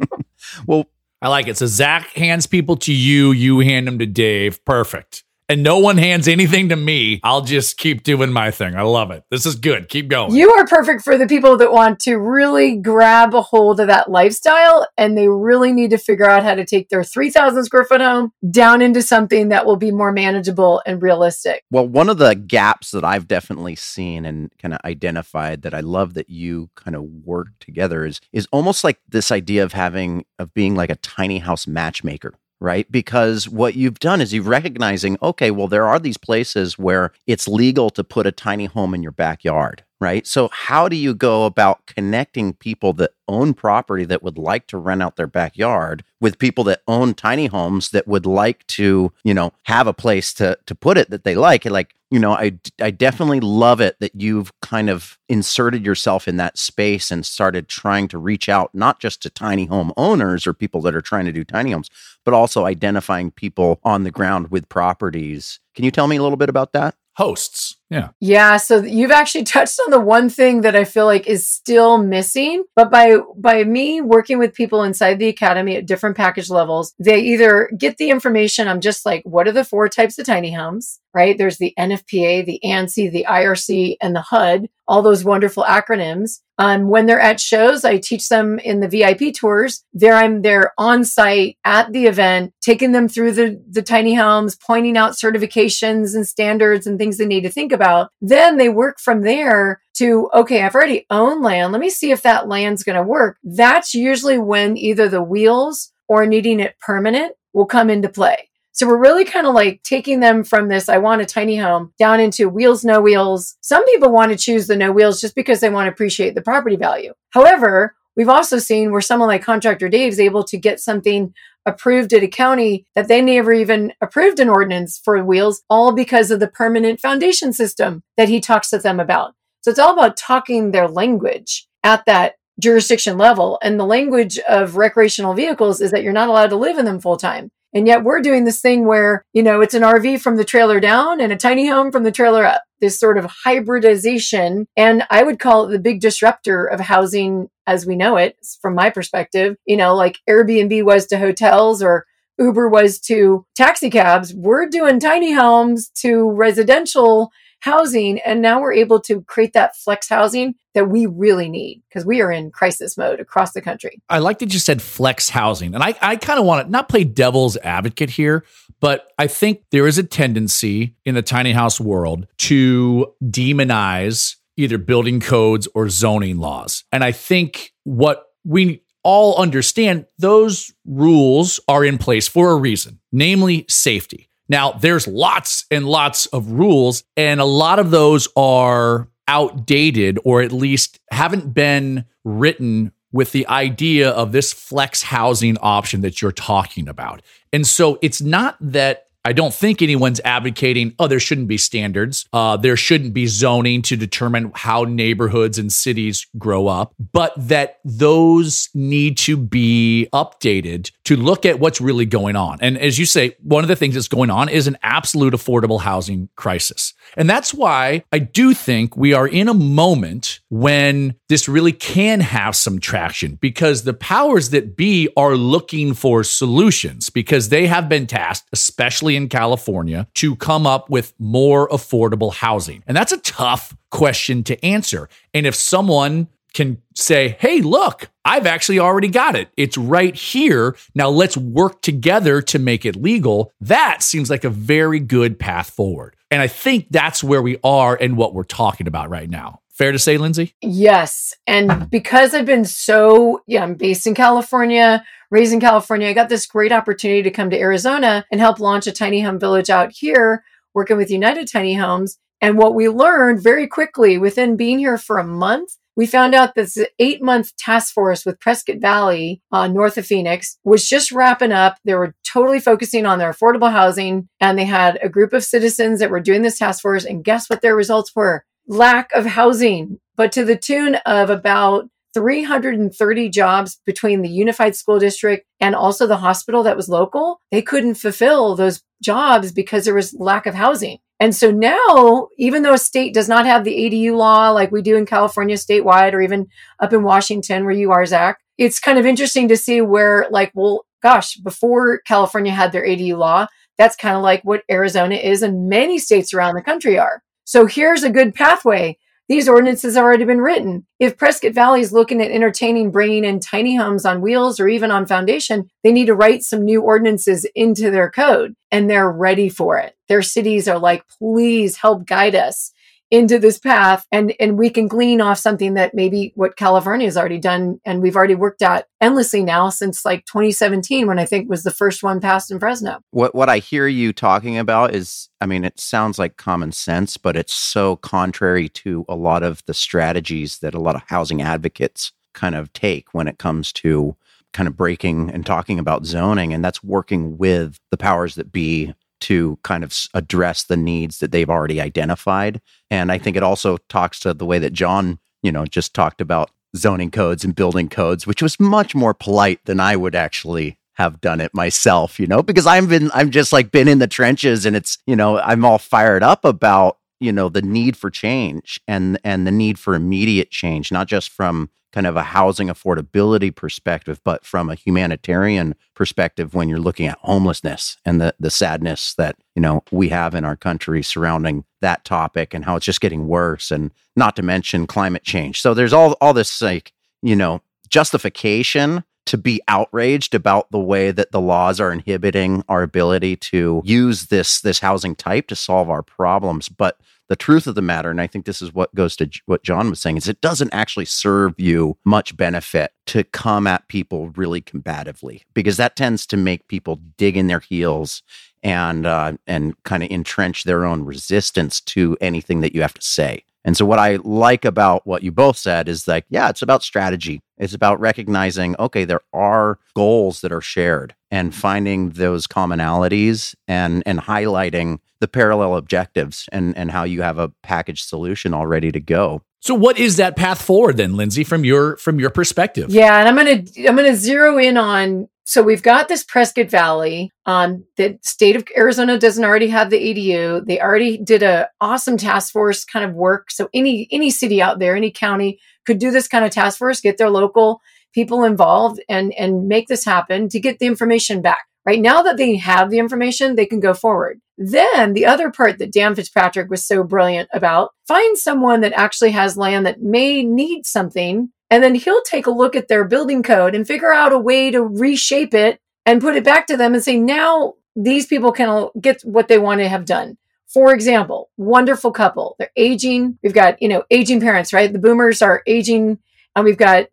well, 0.65 0.85
I 1.21 1.29
like 1.29 1.47
it. 1.47 1.57
So 1.57 1.65
Zack 1.65 2.09
hands 2.09 2.45
people 2.45 2.75
to 2.77 2.93
you, 2.93 3.31
you 3.31 3.59
hand 3.59 3.87
them 3.87 3.99
to 3.99 4.05
Dave. 4.05 4.63
Perfect 4.65 5.23
and 5.49 5.63
no 5.63 5.77
one 5.77 5.97
hands 5.97 6.27
anything 6.27 6.69
to 6.69 6.75
me, 6.75 7.19
I'll 7.23 7.41
just 7.41 7.77
keep 7.77 8.03
doing 8.03 8.31
my 8.31 8.51
thing. 8.51 8.75
I 8.75 8.81
love 8.81 9.11
it. 9.11 9.23
This 9.29 9.45
is 9.45 9.55
good. 9.55 9.89
Keep 9.89 10.09
going. 10.09 10.35
You 10.35 10.51
are 10.51 10.65
perfect 10.65 11.03
for 11.03 11.17
the 11.17 11.27
people 11.27 11.57
that 11.57 11.71
want 11.71 11.99
to 12.01 12.15
really 12.15 12.77
grab 12.77 13.33
a 13.33 13.41
hold 13.41 13.79
of 13.79 13.87
that 13.87 14.09
lifestyle 14.09 14.87
and 14.97 15.17
they 15.17 15.27
really 15.27 15.71
need 15.71 15.91
to 15.91 15.97
figure 15.97 16.29
out 16.29 16.43
how 16.43 16.55
to 16.55 16.65
take 16.65 16.89
their 16.89 17.03
3,000 17.03 17.63
square 17.65 17.85
foot 17.85 18.01
home 18.01 18.31
down 18.49 18.81
into 18.81 19.01
something 19.01 19.49
that 19.49 19.65
will 19.65 19.75
be 19.75 19.91
more 19.91 20.11
manageable 20.11 20.81
and 20.85 21.01
realistic. 21.01 21.63
Well, 21.69 21.87
one 21.87 22.09
of 22.09 22.17
the 22.17 22.35
gaps 22.35 22.91
that 22.91 23.03
I've 23.03 23.27
definitely 23.27 23.75
seen 23.75 24.25
and 24.25 24.51
kind 24.59 24.73
of 24.73 24.79
identified 24.83 25.61
that 25.61 25.73
I 25.73 25.81
love 25.81 26.13
that 26.15 26.29
you 26.29 26.69
kind 26.75 26.95
of 26.95 27.03
work 27.03 27.47
together 27.59 28.05
is 28.05 28.19
is 28.31 28.47
almost 28.51 28.83
like 28.83 28.99
this 29.07 29.31
idea 29.31 29.63
of 29.63 29.73
having 29.73 30.25
of 30.39 30.53
being 30.53 30.75
like 30.75 30.89
a 30.89 30.95
tiny 30.95 31.39
house 31.39 31.67
matchmaker 31.67 32.33
right? 32.65 32.91
Because 32.91 33.47
what 33.47 33.75
you've 33.75 33.99
done 33.99 34.19
is 34.19 34.33
you're 34.33 34.43
recognizing, 34.43 35.17
okay, 35.21 35.51
well, 35.51 35.67
there 35.67 35.85
are 35.85 35.99
these 35.99 36.17
places 36.17 36.77
where 36.79 37.13
it's 37.27 37.47
legal 37.47 37.91
to 37.91 38.03
put 38.03 38.27
a 38.27 38.31
tiny 38.31 38.65
home 38.65 38.95
in 38.95 39.03
your 39.03 39.11
backyard, 39.11 39.83
right? 39.99 40.27
So, 40.27 40.49
how 40.51 40.89
do 40.89 40.95
you 40.95 41.13
go 41.13 41.45
about 41.45 41.85
connecting 41.85 42.53
people 42.53 42.93
that 42.93 43.11
own 43.27 43.53
property 43.53 44.05
that 44.05 44.23
would 44.23 44.37
like 44.37 44.67
to 44.67 44.77
rent 44.77 45.01
out 45.01 45.15
their 45.15 45.27
backyard 45.27 46.03
with 46.19 46.39
people 46.39 46.63
that 46.65 46.81
own 46.87 47.13
tiny 47.13 47.47
homes 47.47 47.89
that 47.89 48.07
would 48.07 48.25
like 48.25 48.65
to, 48.67 49.11
you 49.23 49.33
know, 49.33 49.53
have 49.63 49.87
a 49.87 49.93
place 49.93 50.33
to 50.35 50.57
to 50.65 50.75
put 50.75 50.97
it 50.97 51.09
that 51.09 51.23
they 51.23 51.35
like? 51.35 51.65
Like, 51.65 51.95
you 52.11 52.19
know, 52.19 52.33
I 52.33 52.59
I 52.81 52.91
definitely 52.91 53.39
love 53.39 53.79
it 53.81 53.97
that 53.99 54.15
you've 54.15 54.51
kind 54.61 54.89
of 54.89 55.17
inserted 55.29 55.85
yourself 55.85 56.27
in 56.27 56.37
that 56.37 56.57
space 56.57 57.09
and 57.09 57.25
started 57.25 57.67
trying 57.67 58.07
to 58.09 58.17
reach 58.17 58.49
out 58.49 58.75
not 58.75 58.99
just 58.99 59.21
to 59.23 59.29
tiny 59.29 59.65
home 59.65 59.93
owners 59.97 60.45
or 60.45 60.53
people 60.53 60.81
that 60.81 60.95
are 60.95 61.01
trying 61.01 61.25
to 61.25 61.31
do 61.31 61.43
tiny 61.43 61.71
homes, 61.71 61.89
but 62.25 62.33
also 62.33 62.65
identifying 62.65 63.31
people 63.31 63.79
on 63.83 64.03
the 64.03 64.11
ground 64.11 64.51
with 64.51 64.69
properties. 64.69 65.59
Can 65.73 65.85
you 65.85 65.91
tell 65.91 66.07
me 66.07 66.17
a 66.17 66.23
little 66.23 66.37
bit 66.37 66.49
about 66.49 66.73
that? 66.73 66.95
hosts. 67.15 67.77
Yeah. 67.89 68.09
Yeah, 68.19 68.57
so 68.57 68.83
you've 68.83 69.11
actually 69.11 69.43
touched 69.55 69.79
on 69.85 69.91
the 69.91 69.99
one 69.99 70.29
thing 70.29 70.61
that 70.61 70.75
I 70.75 70.83
feel 70.83 71.05
like 71.05 71.27
is 71.27 71.47
still 71.47 71.97
missing, 71.97 72.63
but 72.75 72.89
by 72.89 73.17
by 73.37 73.63
me 73.63 74.01
working 74.01 74.39
with 74.39 74.53
people 74.53 74.83
inside 74.83 75.19
the 75.19 75.27
academy 75.27 75.75
at 75.75 75.85
different 75.85 76.17
package 76.17 76.49
levels, 76.49 76.93
they 76.99 77.19
either 77.19 77.69
get 77.77 77.97
the 77.97 78.09
information 78.09 78.67
I'm 78.67 78.81
just 78.81 79.05
like 79.05 79.23
what 79.25 79.47
are 79.47 79.51
the 79.51 79.63
four 79.63 79.87
types 79.89 80.17
of 80.17 80.25
tiny 80.25 80.53
homes? 80.53 80.99
right? 81.15 81.37
There's 81.37 81.57
the 81.57 81.73
NFPA, 81.79 82.45
the 82.45 82.59
ANSI, 82.63 83.09
the 83.09 83.25
IRC, 83.27 83.95
and 84.01 84.13
the 84.13 84.21
HUD, 84.21 84.67
all 84.85 85.01
those 85.01 85.23
wonderful 85.23 85.63
acronyms. 85.63 86.41
Um, 86.57 86.89
when 86.89 87.05
they're 87.05 87.19
at 87.19 87.39
shows, 87.39 87.85
I 87.85 87.97
teach 87.97 88.27
them 88.27 88.59
in 88.59 88.81
the 88.81 88.87
VIP 88.89 89.33
tours. 89.33 89.83
There 89.93 90.13
I'm 90.13 90.41
there 90.41 90.73
on 90.77 91.05
site 91.05 91.57
at 91.63 91.91
the 91.91 92.05
event, 92.05 92.53
taking 92.61 92.91
them 92.91 93.07
through 93.07 93.31
the, 93.31 93.63
the 93.69 93.81
tiny 93.81 94.13
homes, 94.13 94.55
pointing 94.55 94.97
out 94.97 95.13
certifications 95.13 96.15
and 96.15 96.27
standards 96.27 96.85
and 96.85 96.99
things 96.99 97.17
they 97.17 97.25
need 97.25 97.41
to 97.43 97.49
think 97.49 97.71
about. 97.71 97.84
Then 98.21 98.57
they 98.57 98.69
work 98.69 98.99
from 98.99 99.21
there 99.21 99.81
to, 99.97 100.29
okay, 100.33 100.63
I've 100.63 100.75
already 100.75 101.05
owned 101.09 101.41
land. 101.41 101.71
Let 101.71 101.81
me 101.81 101.89
see 101.89 102.11
if 102.11 102.21
that 102.23 102.47
land's 102.47 102.83
going 102.83 102.97
to 102.97 103.03
work. 103.03 103.37
That's 103.43 103.93
usually 103.93 104.37
when 104.37 104.77
either 104.77 105.07
the 105.07 105.23
wheels 105.23 105.91
or 106.07 106.25
needing 106.25 106.59
it 106.59 106.79
permanent 106.79 107.33
will 107.53 107.65
come 107.65 107.89
into 107.89 108.09
play. 108.09 108.49
So 108.73 108.85
we're 108.85 108.97
really 108.97 109.23
kind 109.23 109.47
of 109.47 109.53
like 109.53 109.83
taking 109.83 110.19
them 110.19 110.43
from 110.43 110.67
this, 110.67 110.89
I 110.89 110.97
want 110.97 111.21
a 111.21 111.25
tiny 111.25 111.55
home 111.55 111.93
down 111.97 112.19
into 112.19 112.49
wheels, 112.49 112.83
no 112.83 112.99
wheels. 112.99 113.55
Some 113.61 113.85
people 113.85 114.11
want 114.11 114.33
to 114.33 114.37
choose 114.37 114.67
the 114.67 114.75
no 114.75 114.91
wheels 114.91 115.21
just 115.21 115.33
because 115.33 115.61
they 115.61 115.69
want 115.69 115.87
to 115.87 115.93
appreciate 115.93 116.35
the 116.35 116.41
property 116.41 116.75
value. 116.75 117.13
However, 117.29 117.95
we've 118.17 118.27
also 118.27 118.59
seen 118.59 118.91
where 118.91 118.99
someone 118.99 119.29
like 119.29 119.43
contractor 119.43 119.87
Dave 119.87 120.11
is 120.11 120.19
able 120.19 120.43
to 120.43 120.57
get 120.57 120.81
something 120.81 121.33
approved 121.65 122.13
at 122.13 122.23
a 122.23 122.27
county 122.27 122.85
that 122.95 123.07
they 123.07 123.21
never 123.21 123.51
even 123.53 123.93
approved 124.01 124.39
an 124.39 124.49
ordinance 124.49 124.99
for 125.03 125.23
wheels, 125.23 125.63
all 125.69 125.91
because 125.91 126.31
of 126.31 126.39
the 126.39 126.47
permanent 126.47 126.99
foundation 126.99 127.53
system 127.53 128.03
that 128.17 128.29
he 128.29 128.39
talks 128.39 128.69
to 128.69 128.77
them 128.77 128.99
about. 128.99 129.33
So 129.61 129.71
it's 129.71 129.79
all 129.79 129.93
about 129.93 130.17
talking 130.17 130.71
their 130.71 130.87
language 130.87 131.67
at 131.83 132.05
that 132.05 132.35
jurisdiction 132.59 133.17
level. 133.17 133.59
And 133.61 133.79
the 133.79 133.85
language 133.85 134.37
of 134.47 134.77
recreational 134.77 135.33
vehicles 135.33 135.81
is 135.81 135.91
that 135.91 136.03
you're 136.03 136.13
not 136.13 136.29
allowed 136.29 136.51
to 136.51 136.55
live 136.55 136.77
in 136.77 136.85
them 136.85 136.99
full 136.99 137.17
time. 137.17 137.51
And 137.75 137.87
yet 137.87 138.05
we're 138.05 138.21
doing 138.21 138.45
this 138.45 138.61
thing 138.61 138.87
where, 138.87 139.21
you 139.33 139.43
know, 139.43 139.59
it's 139.59 139.73
an 139.73 139.83
RV 139.83 140.21
from 140.21 140.37
the 140.37 140.45
trailer 140.45 140.79
down 140.79 141.19
and 141.19 141.33
a 141.33 141.35
tiny 141.35 141.67
home 141.67 141.91
from 141.91 142.03
the 142.03 142.11
trailer 142.11 142.45
up, 142.45 142.63
this 142.79 142.97
sort 142.97 143.17
of 143.17 143.29
hybridization. 143.43 144.65
And 144.77 145.03
I 145.11 145.23
would 145.23 145.39
call 145.39 145.65
it 145.65 145.71
the 145.71 145.79
big 145.79 145.99
disruptor 145.99 146.65
of 146.65 146.79
housing 146.79 147.49
as 147.67 147.85
we 147.85 147.97
know 147.97 148.15
it 148.15 148.37
from 148.61 148.75
my 148.75 148.89
perspective, 148.89 149.57
you 149.65 149.75
know, 149.75 149.93
like 149.93 150.19
Airbnb 150.29 150.85
was 150.85 151.05
to 151.07 151.17
hotels 151.17 151.83
or 151.83 152.05
Uber 152.39 152.69
was 152.69 152.99
to 152.99 153.45
taxi 153.55 153.89
cabs. 153.89 154.33
We're 154.33 154.67
doing 154.67 154.99
tiny 154.99 155.33
homes 155.33 155.89
to 156.01 156.29
residential 156.31 157.31
housing. 157.59 158.19
And 158.19 158.41
now 158.41 158.61
we're 158.61 158.73
able 158.73 158.99
to 159.01 159.21
create 159.21 159.53
that 159.53 159.75
flex 159.75 160.07
housing 160.07 160.55
that 160.73 160.89
we 160.89 161.05
really 161.05 161.49
need 161.49 161.81
because 161.89 162.05
we 162.05 162.21
are 162.21 162.31
in 162.31 162.51
crisis 162.51 162.97
mode 162.97 163.19
across 163.19 163.53
the 163.53 163.61
country. 163.61 164.01
I 164.09 164.19
like 164.19 164.39
that 164.39 164.53
you 164.53 164.59
said 164.59 164.81
flex 164.81 165.29
housing. 165.29 165.73
And 165.73 165.83
I, 165.83 165.95
I 166.01 166.15
kind 166.15 166.39
of 166.39 166.45
want 166.45 166.65
to 166.65 166.71
not 166.71 166.89
play 166.89 167.03
devil's 167.03 167.57
advocate 167.57 168.09
here, 168.09 168.45
but 168.79 169.07
I 169.17 169.27
think 169.27 169.63
there 169.71 169.87
is 169.87 169.97
a 169.97 170.03
tendency 170.03 170.95
in 171.05 171.15
the 171.15 171.21
tiny 171.21 171.53
house 171.53 171.79
world 171.79 172.27
to 172.39 173.13
demonize 173.23 174.35
either 174.57 174.77
building 174.77 175.19
codes 175.19 175.67
or 175.73 175.89
zoning 175.89 176.37
laws. 176.37 176.83
And 176.91 177.03
I 177.03 177.11
think 177.11 177.73
what 177.83 178.25
we 178.43 178.83
all 179.03 179.39
understand 179.39 180.05
those 180.17 180.73
rules 180.85 181.59
are 181.67 181.85
in 181.85 181.97
place 181.97 182.27
for 182.27 182.51
a 182.51 182.55
reason, 182.55 182.99
namely 183.11 183.65
safety. 183.69 184.29
Now, 184.47 184.73
there's 184.73 185.07
lots 185.07 185.65
and 185.71 185.87
lots 185.87 186.25
of 186.27 186.51
rules, 186.51 187.03
and 187.17 187.39
a 187.39 187.45
lot 187.45 187.79
of 187.79 187.91
those 187.91 188.27
are 188.35 189.07
outdated 189.27 190.19
or 190.23 190.41
at 190.41 190.51
least 190.51 190.99
haven't 191.11 191.53
been 191.53 192.05
written 192.23 192.91
with 193.11 193.31
the 193.31 193.47
idea 193.47 194.09
of 194.09 194.33
this 194.33 194.51
flex 194.51 195.01
housing 195.01 195.57
option 195.59 196.01
that 196.01 196.21
you're 196.21 196.31
talking 196.31 196.87
about. 196.87 197.21
And 197.53 197.65
so 197.65 197.97
it's 198.01 198.21
not 198.21 198.57
that 198.59 199.05
I 199.27 199.33
don't 199.33 199.53
think 199.53 199.81
anyone's 199.81 200.21
advocating, 200.23 200.93
oh, 200.99 201.07
there 201.07 201.19
shouldn't 201.19 201.47
be 201.47 201.57
standards. 201.57 202.27
Uh, 202.31 202.57
there 202.57 202.77
shouldn't 202.77 203.13
be 203.13 203.25
zoning 203.25 203.81
to 203.83 203.97
determine 203.97 204.51
how 204.53 204.83
neighborhoods 204.83 205.57
and 205.57 205.73
cities 205.73 206.27
grow 206.37 206.67
up, 206.67 206.93
but 207.11 207.33
that 207.35 207.79
those 207.83 208.69
need 208.75 209.17
to 209.19 209.35
be 209.35 210.07
updated 210.13 210.91
to 211.05 211.15
look 211.15 211.45
at 211.45 211.59
what's 211.59 211.79
really 211.79 212.05
going 212.05 212.35
on. 212.35 212.57
And 212.61 212.77
as 212.77 212.99
you 212.99 213.05
say, 213.05 213.35
one 213.41 213.63
of 213.63 213.67
the 213.67 213.75
things 213.75 213.93
that's 213.93 214.07
going 214.07 214.29
on 214.29 214.49
is 214.49 214.67
an 214.67 214.77
absolute 214.83 215.33
affordable 215.33 215.79
housing 215.79 216.29
crisis. 216.35 216.93
And 217.15 217.29
that's 217.29 217.53
why 217.53 218.03
I 218.11 218.19
do 218.19 218.53
think 218.53 218.97
we 218.97 219.13
are 219.13 219.27
in 219.27 219.47
a 219.47 219.53
moment 219.53 220.41
when 220.49 221.15
this 221.29 221.47
really 221.47 221.71
can 221.71 222.19
have 222.19 222.55
some 222.55 222.79
traction 222.79 223.35
because 223.35 223.83
the 223.83 223.93
powers 223.93 224.49
that 224.49 224.75
be 224.75 225.07
are 225.15 225.35
looking 225.35 225.93
for 225.93 226.23
solutions 226.23 227.09
because 227.09 227.49
they 227.49 227.67
have 227.67 227.87
been 227.87 228.07
tasked, 228.07 228.49
especially 228.51 229.15
in 229.15 229.29
California 229.29 230.07
to 230.15 230.35
come 230.35 230.65
up 230.65 230.89
with 230.89 231.13
more 231.19 231.69
affordable 231.69 232.33
housing? 232.33 232.83
And 232.87 232.97
that's 232.97 233.11
a 233.11 233.17
tough 233.17 233.75
question 233.91 234.43
to 234.43 234.65
answer. 234.65 235.07
And 235.33 235.45
if 235.45 235.55
someone 235.55 236.27
can 236.55 236.81
say, 236.95 237.37
hey, 237.39 237.61
look, 237.61 238.09
I've 238.23 238.47
actually 238.47 238.79
already 238.79 239.09
got 239.09 239.35
it. 239.35 239.49
It's 239.55 239.77
right 239.77 240.15
here. 240.15 240.75
Now 240.95 241.09
let's 241.09 241.37
work 241.37 241.81
together 241.81 242.41
to 242.41 242.57
make 242.57 242.85
it 242.85 242.95
legal. 242.95 243.51
That 243.61 244.01
seems 244.01 244.29
like 244.31 244.43
a 244.43 244.49
very 244.49 244.99
good 244.99 245.37
path 245.37 245.69
forward. 245.69 246.15
And 246.31 246.41
I 246.41 246.47
think 246.47 246.87
that's 246.89 247.23
where 247.23 247.41
we 247.41 247.57
are 247.63 247.95
and 247.95 248.17
what 248.17 248.33
we're 248.33 248.43
talking 248.43 248.87
about 248.87 249.09
right 249.09 249.29
now. 249.29 249.59
Fair 249.69 249.91
to 249.91 249.99
say, 249.99 250.17
Lindsay? 250.17 250.55
Yes. 250.61 251.33
And 251.45 251.89
because 251.89 252.33
I've 252.33 252.45
been 252.45 252.65
so, 252.65 253.41
yeah, 253.45 253.61
I'm 253.61 253.75
based 253.75 254.07
in 254.07 254.15
California, 254.15 255.03
raised 255.29 255.51
in 255.51 255.59
California, 255.59 256.07
I 256.07 256.13
got 256.13 256.29
this 256.29 256.47
great 256.47 256.71
opportunity 256.71 257.21
to 257.23 257.31
come 257.31 257.49
to 257.49 257.59
Arizona 257.59 258.25
and 258.31 258.39
help 258.39 258.61
launch 258.61 258.87
a 258.87 258.93
tiny 258.93 259.21
home 259.21 259.37
village 259.37 259.69
out 259.69 259.91
here, 259.91 260.45
working 260.73 260.95
with 260.95 261.11
United 261.11 261.49
Tiny 261.51 261.73
Homes. 261.73 262.17
And 262.39 262.57
what 262.57 262.73
we 262.73 262.87
learned 262.87 263.43
very 263.43 263.67
quickly 263.67 264.17
within 264.17 264.55
being 264.55 264.79
here 264.79 264.97
for 264.97 265.17
a 265.17 265.25
month, 265.25 265.75
we 265.95 266.05
found 266.05 266.35
out 266.35 266.55
that 266.55 266.73
the 266.73 266.89
eight 266.99 267.21
month 267.21 267.55
task 267.57 267.93
force 267.93 268.25
with 268.25 268.39
Prescott 268.39 268.77
Valley, 268.79 269.41
uh, 269.51 269.67
north 269.67 269.97
of 269.97 270.05
Phoenix, 270.05 270.57
was 270.63 270.87
just 270.87 271.11
wrapping 271.11 271.51
up. 271.51 271.77
They 271.85 271.95
were 271.95 272.15
totally 272.27 272.59
focusing 272.59 273.05
on 273.05 273.19
their 273.19 273.31
affordable 273.31 273.71
housing, 273.71 274.27
and 274.39 274.57
they 274.57 274.65
had 274.65 274.99
a 275.01 275.09
group 275.09 275.33
of 275.33 275.43
citizens 275.43 275.99
that 275.99 276.09
were 276.09 276.19
doing 276.19 276.41
this 276.41 276.59
task 276.59 276.81
force. 276.81 277.05
And 277.05 277.23
guess 277.23 277.49
what 277.49 277.61
their 277.61 277.75
results 277.75 278.11
were? 278.15 278.43
Lack 278.67 279.11
of 279.13 279.25
housing, 279.25 279.99
but 280.15 280.31
to 280.33 280.43
the 280.43 280.57
tune 280.57 280.95
of 281.05 281.29
about 281.29 281.89
330 282.15 283.29
jobs 283.29 283.79
between 283.85 284.21
the 284.21 284.29
unified 284.29 284.73
school 284.73 284.99
district 284.99 285.45
and 285.59 285.75
also 285.75 286.07
the 286.07 286.17
hospital 286.17 286.63
that 286.63 286.77
was 286.77 286.87
local. 286.87 287.41
They 287.51 287.61
couldn't 287.61 287.95
fulfill 287.95 288.55
those 288.55 288.81
jobs 289.03 289.51
because 289.51 289.83
there 289.83 289.93
was 289.93 290.15
lack 290.17 290.45
of 290.45 290.55
housing. 290.55 290.99
And 291.19 291.33
so 291.35 291.49
now, 291.49 292.27
even 292.37 292.63
though 292.63 292.73
a 292.73 292.77
state 292.77 293.13
does 293.13 293.29
not 293.29 293.45
have 293.45 293.63
the 293.63 293.75
ADU 293.75 294.15
law 294.15 294.49
like 294.49 294.71
we 294.71 294.81
do 294.81 294.97
in 294.97 295.05
California 295.05 295.55
statewide 295.55 296.13
or 296.13 296.21
even 296.21 296.47
up 296.79 296.91
in 296.91 297.03
Washington 297.03 297.63
where 297.63 297.73
you 297.73 297.91
are, 297.91 298.05
Zack, 298.05 298.39
it's 298.57 298.79
kind 298.79 298.97
of 298.97 299.05
interesting 299.05 299.47
to 299.47 299.57
see 299.57 299.81
where, 299.81 300.27
like, 300.29 300.51
well, 300.53 300.85
gosh, 301.01 301.35
before 301.35 301.99
California 302.05 302.51
had 302.51 302.71
their 302.71 302.85
ADU 302.85 303.17
law, 303.17 303.47
that's 303.77 303.95
kind 303.95 304.15
of 304.15 304.23
like 304.23 304.41
what 304.43 304.63
Arizona 304.69 305.15
is 305.15 305.41
and 305.41 305.69
many 305.69 305.99
states 305.99 306.33
around 306.33 306.55
the 306.55 306.61
country 306.61 306.97
are. 306.97 307.21
So 307.43 307.65
here's 307.65 308.03
a 308.03 308.09
good 308.09 308.33
pathway 308.33 308.97
these 309.27 309.49
ordinances 309.49 309.95
have 309.95 310.03
already 310.03 310.25
been 310.25 310.41
written. 310.41 310.85
If 310.99 311.17
Prescott 311.17 311.53
Valley 311.53 311.81
is 311.81 311.91
looking 311.91 312.21
at 312.21 312.31
entertaining 312.31 312.91
bringing 312.91 313.25
in 313.25 313.39
tiny 313.39 313.75
homes 313.75 314.05
on 314.05 314.21
wheels 314.21 314.59
or 314.59 314.67
even 314.67 314.91
on 314.91 315.05
foundation, 315.05 315.69
they 315.83 315.91
need 315.91 316.05
to 316.05 316.15
write 316.15 316.43
some 316.43 316.63
new 316.63 316.81
ordinances 316.81 317.45
into 317.55 317.89
their 317.89 318.11
code 318.11 318.55
and 318.71 318.89
they're 318.89 319.11
ready 319.11 319.49
for 319.49 319.79
it. 319.79 319.95
Their 320.07 320.21
cities 320.21 320.67
are 320.67 320.79
like, 320.79 321.07
please 321.07 321.77
help 321.77 322.05
guide 322.05 322.35
us 322.35 322.71
into 323.11 323.37
this 323.37 323.59
path 323.59 324.05
and 324.11 324.33
and 324.39 324.57
we 324.57 324.69
can 324.69 324.87
glean 324.87 325.21
off 325.21 325.37
something 325.37 325.75
that 325.75 325.93
maybe 325.93 326.31
what 326.35 326.57
California 326.57 327.05
has 327.05 327.17
already 327.17 327.37
done 327.37 327.79
and 327.85 328.01
we've 328.01 328.15
already 328.15 328.35
worked 328.35 328.63
at 328.63 328.87
endlessly 328.99 329.43
now 329.43 329.69
since 329.69 330.03
like 330.03 330.25
2017 330.25 331.05
when 331.05 331.19
I 331.19 331.25
think 331.25 331.49
was 331.49 331.63
the 331.63 331.71
first 331.71 332.01
one 332.01 332.19
passed 332.19 332.49
in 332.49 332.59
Fresno. 332.59 332.99
What 333.11 333.35
what 333.35 333.49
I 333.49 333.59
hear 333.59 333.87
you 333.87 334.11
talking 334.11 334.57
about 334.57 334.95
is 334.95 335.29
I 335.39 335.45
mean 335.45 335.63
it 335.63 335.79
sounds 335.79 336.17
like 336.17 336.37
common 336.37 336.71
sense 336.71 337.15
but 337.17 337.35
it's 337.35 337.53
so 337.53 337.95
contrary 337.97 338.69
to 338.69 339.05
a 339.07 339.15
lot 339.15 339.43
of 339.43 339.63
the 339.65 339.73
strategies 339.73 340.59
that 340.59 340.73
a 340.73 340.81
lot 340.81 340.95
of 340.95 341.03
housing 341.07 341.41
advocates 341.41 342.11
kind 342.33 342.55
of 342.55 342.73
take 342.73 343.13
when 343.13 343.27
it 343.27 343.37
comes 343.37 343.71
to 343.71 344.15
kind 344.51 344.67
of 344.67 344.75
breaking 344.75 345.29
and 345.29 345.45
talking 345.45 345.79
about 345.79 346.05
zoning 346.05 346.53
and 346.53 346.63
that's 346.63 346.83
working 346.83 347.37
with 347.37 347.79
the 347.91 347.97
powers 347.97 348.35
that 348.35 348.51
be 348.51 348.95
to 349.25 349.57
kind 349.63 349.83
of 349.83 349.93
address 350.13 350.63
the 350.63 350.77
needs 350.77 351.19
that 351.19 351.31
they've 351.31 351.49
already 351.49 351.81
identified. 351.81 352.61
And 352.91 353.11
I 353.11 353.17
think 353.17 353.35
it 353.35 353.43
also 353.43 353.77
talks 353.89 354.19
to 354.21 354.33
the 354.33 354.45
way 354.45 354.59
that 354.59 354.73
John, 354.73 355.19
you 355.41 355.51
know, 355.51 355.65
just 355.65 355.93
talked 355.93 356.21
about 356.21 356.51
zoning 356.75 357.09
codes 357.09 357.43
and 357.43 357.55
building 357.55 357.89
codes, 357.89 358.27
which 358.27 358.41
was 358.41 358.59
much 358.59 358.93
more 358.93 359.13
polite 359.13 359.59
than 359.65 359.79
I 359.79 359.95
would 359.95 360.13
actually 360.13 360.77
have 360.93 361.19
done 361.21 361.41
it 361.41 361.53
myself, 361.53 362.19
you 362.19 362.27
know, 362.27 362.43
because 362.43 362.67
I've 362.67 362.87
been, 362.87 363.09
I'm 363.13 363.31
just 363.31 363.51
like 363.51 363.71
been 363.71 363.87
in 363.87 363.99
the 363.99 364.07
trenches 364.07 364.65
and 364.65 364.75
it's, 364.75 364.97
you 365.07 365.15
know, 365.15 365.39
I'm 365.39 365.65
all 365.65 365.77
fired 365.77 366.23
up 366.23 366.45
about 366.45 366.97
you 367.19 367.31
know 367.31 367.49
the 367.49 367.61
need 367.61 367.95
for 367.97 368.09
change 368.09 368.79
and 368.87 369.19
and 369.23 369.45
the 369.45 369.51
need 369.51 369.79
for 369.79 369.95
immediate 369.95 370.51
change 370.51 370.91
not 370.91 371.07
just 371.07 371.29
from 371.29 371.69
kind 371.93 372.07
of 372.07 372.17
a 372.17 372.23
housing 372.23 372.67
affordability 372.67 373.55
perspective 373.55 374.19
but 374.23 374.45
from 374.45 374.69
a 374.69 374.75
humanitarian 374.75 375.73
perspective 375.93 376.53
when 376.53 376.67
you're 376.67 376.77
looking 376.77 377.07
at 377.07 377.17
homelessness 377.21 377.97
and 378.05 378.19
the 378.19 378.33
the 378.39 378.51
sadness 378.51 379.13
that 379.15 379.37
you 379.55 379.61
know 379.61 379.83
we 379.91 380.09
have 380.09 380.35
in 380.35 380.43
our 380.43 380.55
country 380.57 381.01
surrounding 381.01 381.63
that 381.85 382.03
topic 382.03 382.53
and 382.53 382.65
how 382.65 382.75
it's 382.75 382.85
just 382.85 382.99
getting 382.99 383.27
worse 383.27 383.69
and 383.69 383.91
not 384.15 384.35
to 384.35 384.41
mention 384.41 384.87
climate 384.87 385.23
change. 385.23 385.61
So 385.61 385.73
there's 385.73 385.93
all 385.93 386.13
all 386.13 386.33
this 386.33 386.61
like 386.61 386.91
you 387.21 387.35
know 387.35 387.61
justification 387.87 389.03
to 389.25 389.37
be 389.37 389.61
outraged 389.67 390.35
about 390.35 390.69
the 390.71 390.79
way 390.79 391.11
that 391.11 391.31
the 391.31 391.41
laws 391.41 391.79
are 391.79 391.91
inhibiting 391.91 392.63
our 392.69 392.83
ability 392.83 393.35
to 393.37 393.81
use 393.85 394.27
this 394.27 394.61
this 394.61 394.79
housing 394.79 395.15
type 395.15 395.47
to 395.47 395.55
solve 395.55 395.89
our 395.89 396.03
problems. 396.03 396.69
But 396.69 396.99
the 397.27 397.35
truth 397.35 397.65
of 397.67 397.75
the 397.75 397.81
matter 397.81 398.09
and 398.09 398.21
i 398.21 398.27
think 398.27 398.45
this 398.45 398.61
is 398.61 398.73
what 398.73 398.93
goes 398.93 399.15
to 399.15 399.29
what 399.45 399.63
john 399.63 399.89
was 399.89 399.99
saying 399.99 400.17
is 400.17 400.27
it 400.27 400.41
doesn't 400.41 400.73
actually 400.73 401.05
serve 401.05 401.53
you 401.57 401.97
much 402.05 402.35
benefit 402.37 402.91
to 403.05 403.23
come 403.23 403.67
at 403.67 403.87
people 403.87 404.29
really 404.31 404.61
combatively 404.61 405.41
because 405.53 405.77
that 405.77 405.95
tends 405.95 406.25
to 406.25 406.37
make 406.37 406.67
people 406.67 406.99
dig 407.17 407.37
in 407.37 407.47
their 407.47 407.59
heels 407.59 408.21
and 408.63 409.05
uh, 409.05 409.33
and 409.45 409.81
kind 409.83 410.03
of 410.03 410.09
entrench 410.09 410.63
their 410.63 410.85
own 410.85 411.03
resistance 411.03 411.79
to 411.79 412.17
anything 412.19 412.61
that 412.61 412.73
you 412.73 412.81
have 412.81 412.93
to 412.93 413.01
say 413.01 413.44
and 413.65 413.75
so, 413.75 413.83
what 413.83 413.97
I 413.97 414.17
like 414.17 414.63
about 414.63 415.07
what 415.07 415.23
you 415.23 415.31
both 415.31 415.57
said 415.57 415.89
is 415.89 416.07
like, 416.07 416.25
yeah, 416.29 416.49
it's 416.49 416.61
about 416.61 416.83
strategy. 416.83 417.41
It's 417.57 417.73
about 417.73 417.99
recognizing, 417.99 418.75
okay, 418.77 419.05
there 419.05 419.21
are 419.33 419.79
goals 419.95 420.41
that 420.41 420.51
are 420.51 420.61
shared 420.61 421.15
and 421.31 421.53
finding 421.53 422.11
those 422.11 422.45
commonalities 422.45 423.55
and, 423.67 424.03
and 424.05 424.19
highlighting 424.19 424.99
the 425.19 425.27
parallel 425.27 425.75
objectives 425.77 426.47
and, 426.51 426.77
and 426.77 426.91
how 426.91 427.05
you 427.05 427.23
have 427.23 427.39
a 427.39 427.49
packaged 427.63 428.07
solution 428.07 428.53
all 428.53 428.67
ready 428.67 428.91
to 428.91 428.99
go. 428.99 429.41
So 429.61 429.73
what 429.73 429.97
is 429.97 430.17
that 430.17 430.35
path 430.35 430.61
forward 430.61 430.97
then, 430.97 431.17
Lindsay, 431.17 431.43
from 431.43 431.65
your 431.65 431.97
from 431.97 432.19
your 432.19 432.29
perspective? 432.29 432.91
Yeah, 432.91 433.17
and 433.17 433.27
I'm 433.27 433.35
gonna 433.35 433.89
I'm 433.89 433.95
gonna 433.95 434.15
zero 434.15 434.59
in 434.59 434.77
on 434.77 435.27
so 435.47 435.61
we've 435.61 435.83
got 435.83 436.07
this 436.07 436.23
Prescott 436.23 436.71
Valley. 436.71 437.31
Um, 437.45 437.85
the 437.97 438.17
state 438.23 438.55
of 438.55 438.65
Arizona 438.75 439.19
doesn't 439.19 439.45
already 439.45 439.67
have 439.67 439.91
the 439.91 439.97
ADU. 439.97 440.65
They 440.65 440.81
already 440.81 441.17
did 441.17 441.43
a 441.43 441.69
awesome 441.79 442.17
task 442.17 442.51
force 442.51 442.83
kind 442.83 443.05
of 443.07 443.13
work. 443.13 443.51
So 443.51 443.69
any 443.71 444.07
any 444.11 444.31
city 444.31 444.59
out 444.59 444.79
there, 444.79 444.95
any 444.95 445.11
county 445.11 445.59
could 445.85 445.99
do 445.99 446.09
this 446.09 446.27
kind 446.27 446.43
of 446.43 446.51
task 446.51 446.79
force, 446.79 446.99
get 446.99 447.19
their 447.19 447.29
local 447.29 447.79
people 448.11 448.43
involved, 448.43 448.99
and 449.07 449.33
and 449.33 449.67
make 449.67 449.87
this 449.87 450.03
happen 450.03 450.49
to 450.49 450.59
get 450.59 450.79
the 450.79 450.87
information 450.87 451.43
back. 451.43 451.65
Right 451.85 452.01
now 452.01 452.23
that 452.23 452.37
they 452.37 452.55
have 452.55 452.89
the 452.89 452.97
information, 452.97 453.55
they 453.55 453.67
can 453.67 453.79
go 453.79 453.93
forward. 453.93 454.39
Then 454.57 455.13
the 455.13 455.27
other 455.27 455.51
part 455.51 455.77
that 455.77 455.93
Dan 455.93 456.15
Fitzpatrick 456.15 456.71
was 456.71 456.83
so 456.87 457.03
brilliant 457.03 457.49
about: 457.53 457.91
find 458.07 458.35
someone 458.35 458.81
that 458.81 458.93
actually 458.93 459.31
has 459.31 459.57
land 459.57 459.85
that 459.85 460.01
may 460.01 460.41
need 460.41 460.87
something 460.87 461.51
and 461.69 461.83
then 461.83 461.95
he'll 461.95 462.21
take 462.21 462.47
a 462.47 462.51
look 462.51 462.75
at 462.75 462.87
their 462.87 463.03
building 463.03 463.43
code 463.43 463.75
and 463.75 463.87
figure 463.87 464.13
out 464.13 464.33
a 464.33 464.39
way 464.39 464.71
to 464.71 464.83
reshape 464.83 465.53
it 465.53 465.79
and 466.05 466.21
put 466.21 466.35
it 466.35 466.43
back 466.43 466.67
to 466.67 466.77
them 466.77 466.93
and 466.93 467.03
say, 467.03 467.17
now 467.17 467.73
these 467.95 468.27
people 468.27 468.51
can 468.51 468.89
get 468.99 469.21
what 469.23 469.47
they 469.47 469.57
want 469.57 469.79
to 469.79 469.87
have 469.87 470.05
done. 470.05 470.37
For 470.67 470.93
example, 470.93 471.49
wonderful 471.57 472.11
couple. 472.11 472.55
They're 472.59 472.71
aging. 472.75 473.39
We've 473.41 473.53
got, 473.53 473.81
you 473.81 473.87
know, 473.87 474.03
aging 474.11 474.41
parents, 474.41 474.73
right? 474.73 474.91
The 474.91 474.99
boomers 474.99 475.41
are 475.41 475.63
aging 475.65 476.19
and 476.55 476.65
we've 476.65 476.77
got 476.77 477.07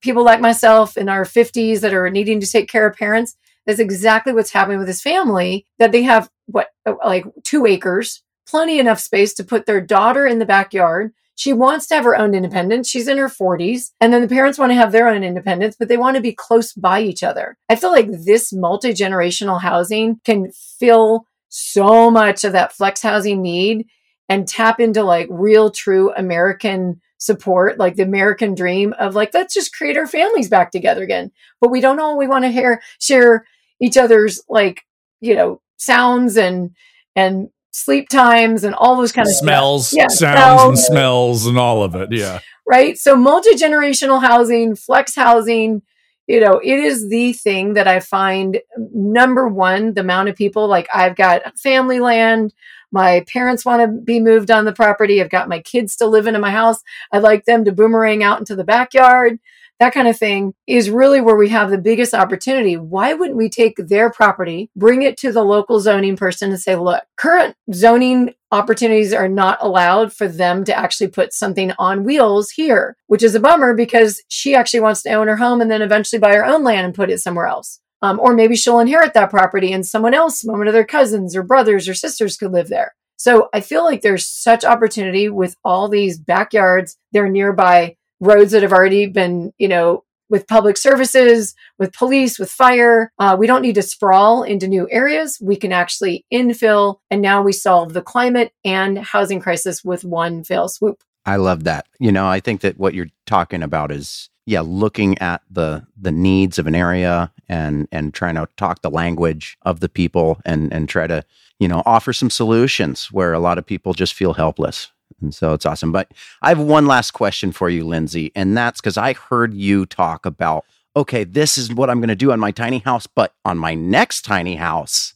people 0.00 0.24
like 0.24 0.40
myself 0.40 0.96
in 0.96 1.08
our 1.08 1.24
50s 1.24 1.80
that 1.80 1.92
are 1.94 2.08
needing 2.10 2.40
to 2.40 2.46
take 2.46 2.68
care 2.68 2.86
of 2.86 2.96
parents. 2.96 3.36
That's 3.66 3.80
exactly 3.80 4.32
what's 4.32 4.52
happening 4.52 4.78
with 4.78 4.86
this 4.86 5.02
family 5.02 5.66
that 5.78 5.92
they 5.92 6.04
have 6.04 6.30
what 6.46 6.68
like 7.04 7.24
2 7.42 7.66
acres, 7.66 8.22
plenty 8.46 8.78
enough 8.78 9.00
space 9.00 9.34
to 9.34 9.44
put 9.44 9.66
their 9.66 9.80
daughter 9.80 10.26
in 10.26 10.38
the 10.38 10.46
backyard 10.46 11.12
she 11.38 11.52
wants 11.52 11.86
to 11.86 11.94
have 11.94 12.02
her 12.02 12.18
own 12.18 12.34
independence. 12.34 12.90
She's 12.90 13.06
in 13.06 13.16
her 13.16 13.28
40s. 13.28 13.92
And 14.00 14.12
then 14.12 14.22
the 14.22 14.28
parents 14.28 14.58
want 14.58 14.70
to 14.70 14.74
have 14.74 14.90
their 14.90 15.06
own 15.06 15.22
independence, 15.22 15.76
but 15.78 15.86
they 15.86 15.96
want 15.96 16.16
to 16.16 16.20
be 16.20 16.32
close 16.32 16.72
by 16.72 17.00
each 17.00 17.22
other. 17.22 17.56
I 17.68 17.76
feel 17.76 17.92
like 17.92 18.08
this 18.10 18.52
multi 18.52 18.92
generational 18.92 19.60
housing 19.60 20.20
can 20.24 20.50
fill 20.80 21.26
so 21.48 22.10
much 22.10 22.42
of 22.42 22.54
that 22.54 22.72
flex 22.72 23.02
housing 23.02 23.40
need 23.40 23.86
and 24.28 24.48
tap 24.48 24.80
into 24.80 25.04
like 25.04 25.28
real, 25.30 25.70
true 25.70 26.12
American 26.16 27.00
support, 27.18 27.78
like 27.78 27.94
the 27.94 28.02
American 28.02 28.56
dream 28.56 28.92
of 28.98 29.14
like, 29.14 29.32
let's 29.32 29.54
just 29.54 29.72
create 29.72 29.96
our 29.96 30.08
families 30.08 30.48
back 30.48 30.72
together 30.72 31.04
again. 31.04 31.30
But 31.60 31.70
we 31.70 31.80
don't 31.80 32.00
all 32.00 32.18
we 32.18 32.26
want 32.26 32.46
to 32.46 32.50
hear, 32.50 32.82
share 33.00 33.46
each 33.80 33.96
other's 33.96 34.42
like, 34.48 34.82
you 35.20 35.36
know, 35.36 35.60
sounds 35.76 36.36
and, 36.36 36.72
and 37.14 37.50
sleep 37.70 38.08
times 38.08 38.64
and 38.64 38.74
all 38.74 38.96
those 38.96 39.12
kind 39.12 39.26
of 39.26 39.34
smells, 39.34 39.92
yeah, 39.92 40.08
sounds, 40.08 40.16
smells. 40.18 40.68
and 40.68 40.78
smells, 40.78 41.46
and 41.46 41.58
all 41.58 41.82
of 41.82 41.94
it. 41.94 42.10
Yeah. 42.12 42.40
Right. 42.66 42.98
So 42.98 43.16
multi 43.16 43.54
generational 43.54 44.22
housing, 44.22 44.76
flex 44.76 45.14
housing, 45.14 45.82
you 46.26 46.40
know, 46.40 46.60
it 46.62 46.78
is 46.78 47.08
the 47.08 47.32
thing 47.32 47.74
that 47.74 47.88
I 47.88 48.00
find 48.00 48.60
um, 48.76 48.88
number 48.92 49.48
one, 49.48 49.94
the 49.94 50.02
amount 50.02 50.28
of 50.28 50.36
people 50.36 50.68
like 50.68 50.86
I've 50.94 51.16
got 51.16 51.58
family 51.58 52.00
land. 52.00 52.52
My 52.92 53.24
parents 53.26 53.64
want 53.64 53.82
to 53.82 53.88
be 53.88 54.20
moved 54.20 54.50
on 54.50 54.64
the 54.64 54.72
property. 54.72 55.20
I've 55.20 55.30
got 55.30 55.48
my 55.48 55.60
kids 55.60 55.96
to 55.96 56.06
live 56.06 56.26
in 56.26 56.38
my 56.40 56.50
house. 56.50 56.82
I'd 57.12 57.22
like 57.22 57.44
them 57.46 57.64
to 57.64 57.72
boomerang 57.72 58.22
out 58.22 58.38
into 58.38 58.54
the 58.54 58.64
backyard 58.64 59.38
that 59.80 59.94
kind 59.94 60.08
of 60.08 60.16
thing 60.16 60.54
is 60.66 60.90
really 60.90 61.20
where 61.20 61.36
we 61.36 61.48
have 61.50 61.70
the 61.70 61.78
biggest 61.78 62.14
opportunity. 62.14 62.76
Why 62.76 63.14
wouldn't 63.14 63.36
we 63.36 63.48
take 63.48 63.76
their 63.76 64.10
property, 64.10 64.70
bring 64.76 65.02
it 65.02 65.16
to 65.18 65.32
the 65.32 65.44
local 65.44 65.80
zoning 65.80 66.16
person 66.16 66.50
and 66.50 66.60
say, 66.60 66.74
look, 66.76 67.04
current 67.16 67.54
zoning 67.72 68.34
opportunities 68.50 69.12
are 69.12 69.28
not 69.28 69.58
allowed 69.60 70.12
for 70.12 70.26
them 70.26 70.64
to 70.64 70.76
actually 70.76 71.08
put 71.08 71.32
something 71.32 71.72
on 71.78 72.04
wheels 72.04 72.50
here, 72.50 72.96
which 73.06 73.22
is 73.22 73.34
a 73.34 73.40
bummer 73.40 73.74
because 73.74 74.22
she 74.28 74.54
actually 74.54 74.80
wants 74.80 75.02
to 75.02 75.12
own 75.12 75.28
her 75.28 75.36
home 75.36 75.60
and 75.60 75.70
then 75.70 75.82
eventually 75.82 76.18
buy 76.18 76.34
her 76.34 76.44
own 76.44 76.64
land 76.64 76.84
and 76.84 76.94
put 76.94 77.10
it 77.10 77.18
somewhere 77.18 77.46
else. 77.46 77.80
Um, 78.00 78.20
or 78.20 78.32
maybe 78.32 78.56
she'll 78.56 78.78
inherit 78.78 79.14
that 79.14 79.30
property 79.30 79.72
and 79.72 79.84
someone 79.84 80.14
else, 80.14 80.42
one 80.42 80.68
of 80.68 80.72
their 80.72 80.84
cousins 80.84 81.36
or 81.36 81.42
brothers 81.42 81.88
or 81.88 81.94
sisters 81.94 82.36
could 82.36 82.52
live 82.52 82.68
there. 82.68 82.94
So 83.16 83.48
I 83.52 83.60
feel 83.60 83.82
like 83.82 84.02
there's 84.02 84.28
such 84.28 84.64
opportunity 84.64 85.28
with 85.28 85.56
all 85.64 85.88
these 85.88 86.18
backyards. 86.18 86.96
They're 87.10 87.28
nearby 87.28 87.96
roads 88.20 88.52
that 88.52 88.62
have 88.62 88.72
already 88.72 89.06
been, 89.06 89.52
you 89.58 89.68
know, 89.68 90.04
with 90.30 90.46
public 90.46 90.76
services, 90.76 91.54
with 91.78 91.92
police, 91.92 92.38
with 92.38 92.50
fire. 92.50 93.12
Uh, 93.18 93.36
we 93.38 93.46
don't 93.46 93.62
need 93.62 93.76
to 93.76 93.82
sprawl 93.82 94.42
into 94.42 94.68
new 94.68 94.86
areas. 94.90 95.38
We 95.40 95.56
can 95.56 95.72
actually 95.72 96.26
infill. 96.32 96.98
And 97.10 97.22
now 97.22 97.42
we 97.42 97.52
solve 97.52 97.94
the 97.94 98.02
climate 98.02 98.52
and 98.64 98.98
housing 98.98 99.40
crisis 99.40 99.82
with 99.82 100.04
one 100.04 100.44
fell 100.44 100.68
swoop. 100.68 101.02
I 101.24 101.36
love 101.36 101.64
that. 101.64 101.86
You 101.98 102.12
know, 102.12 102.26
I 102.26 102.40
think 102.40 102.60
that 102.62 102.78
what 102.78 102.94
you're 102.94 103.08
talking 103.26 103.62
about 103.62 103.90
is 103.90 104.30
yeah, 104.48 104.62
looking 104.62 105.18
at 105.18 105.42
the 105.50 105.86
the 105.94 106.10
needs 106.10 106.58
of 106.58 106.66
an 106.66 106.74
area 106.74 107.30
and 107.50 107.86
and 107.92 108.14
trying 108.14 108.36
to 108.36 108.48
talk 108.56 108.80
the 108.80 108.90
language 108.90 109.58
of 109.60 109.80
the 109.80 109.90
people 109.90 110.40
and 110.46 110.72
and 110.72 110.88
try 110.88 111.06
to, 111.06 111.22
you 111.58 111.68
know, 111.68 111.82
offer 111.84 112.14
some 112.14 112.30
solutions 112.30 113.12
where 113.12 113.34
a 113.34 113.40
lot 113.40 113.58
of 113.58 113.66
people 113.66 113.92
just 113.92 114.14
feel 114.14 114.32
helpless. 114.32 114.90
And 115.20 115.34
so 115.34 115.52
it's 115.52 115.66
awesome. 115.66 115.92
But 115.92 116.12
I 116.42 116.50
have 116.50 116.60
one 116.60 116.86
last 116.86 117.12
question 117.12 117.52
for 117.52 117.68
you, 117.68 117.86
Lindsay. 117.86 118.32
And 118.34 118.56
that's 118.56 118.80
because 118.80 118.96
I 118.96 119.14
heard 119.14 119.54
you 119.54 119.86
talk 119.86 120.26
about, 120.26 120.64
okay, 120.96 121.24
this 121.24 121.58
is 121.58 121.72
what 121.72 121.90
I'm 121.90 122.00
going 122.00 122.08
to 122.08 122.16
do 122.16 122.32
on 122.32 122.40
my 122.40 122.50
tiny 122.50 122.78
house, 122.78 123.06
but 123.06 123.34
on 123.44 123.58
my 123.58 123.74
next 123.74 124.24
tiny 124.24 124.56
house, 124.56 125.14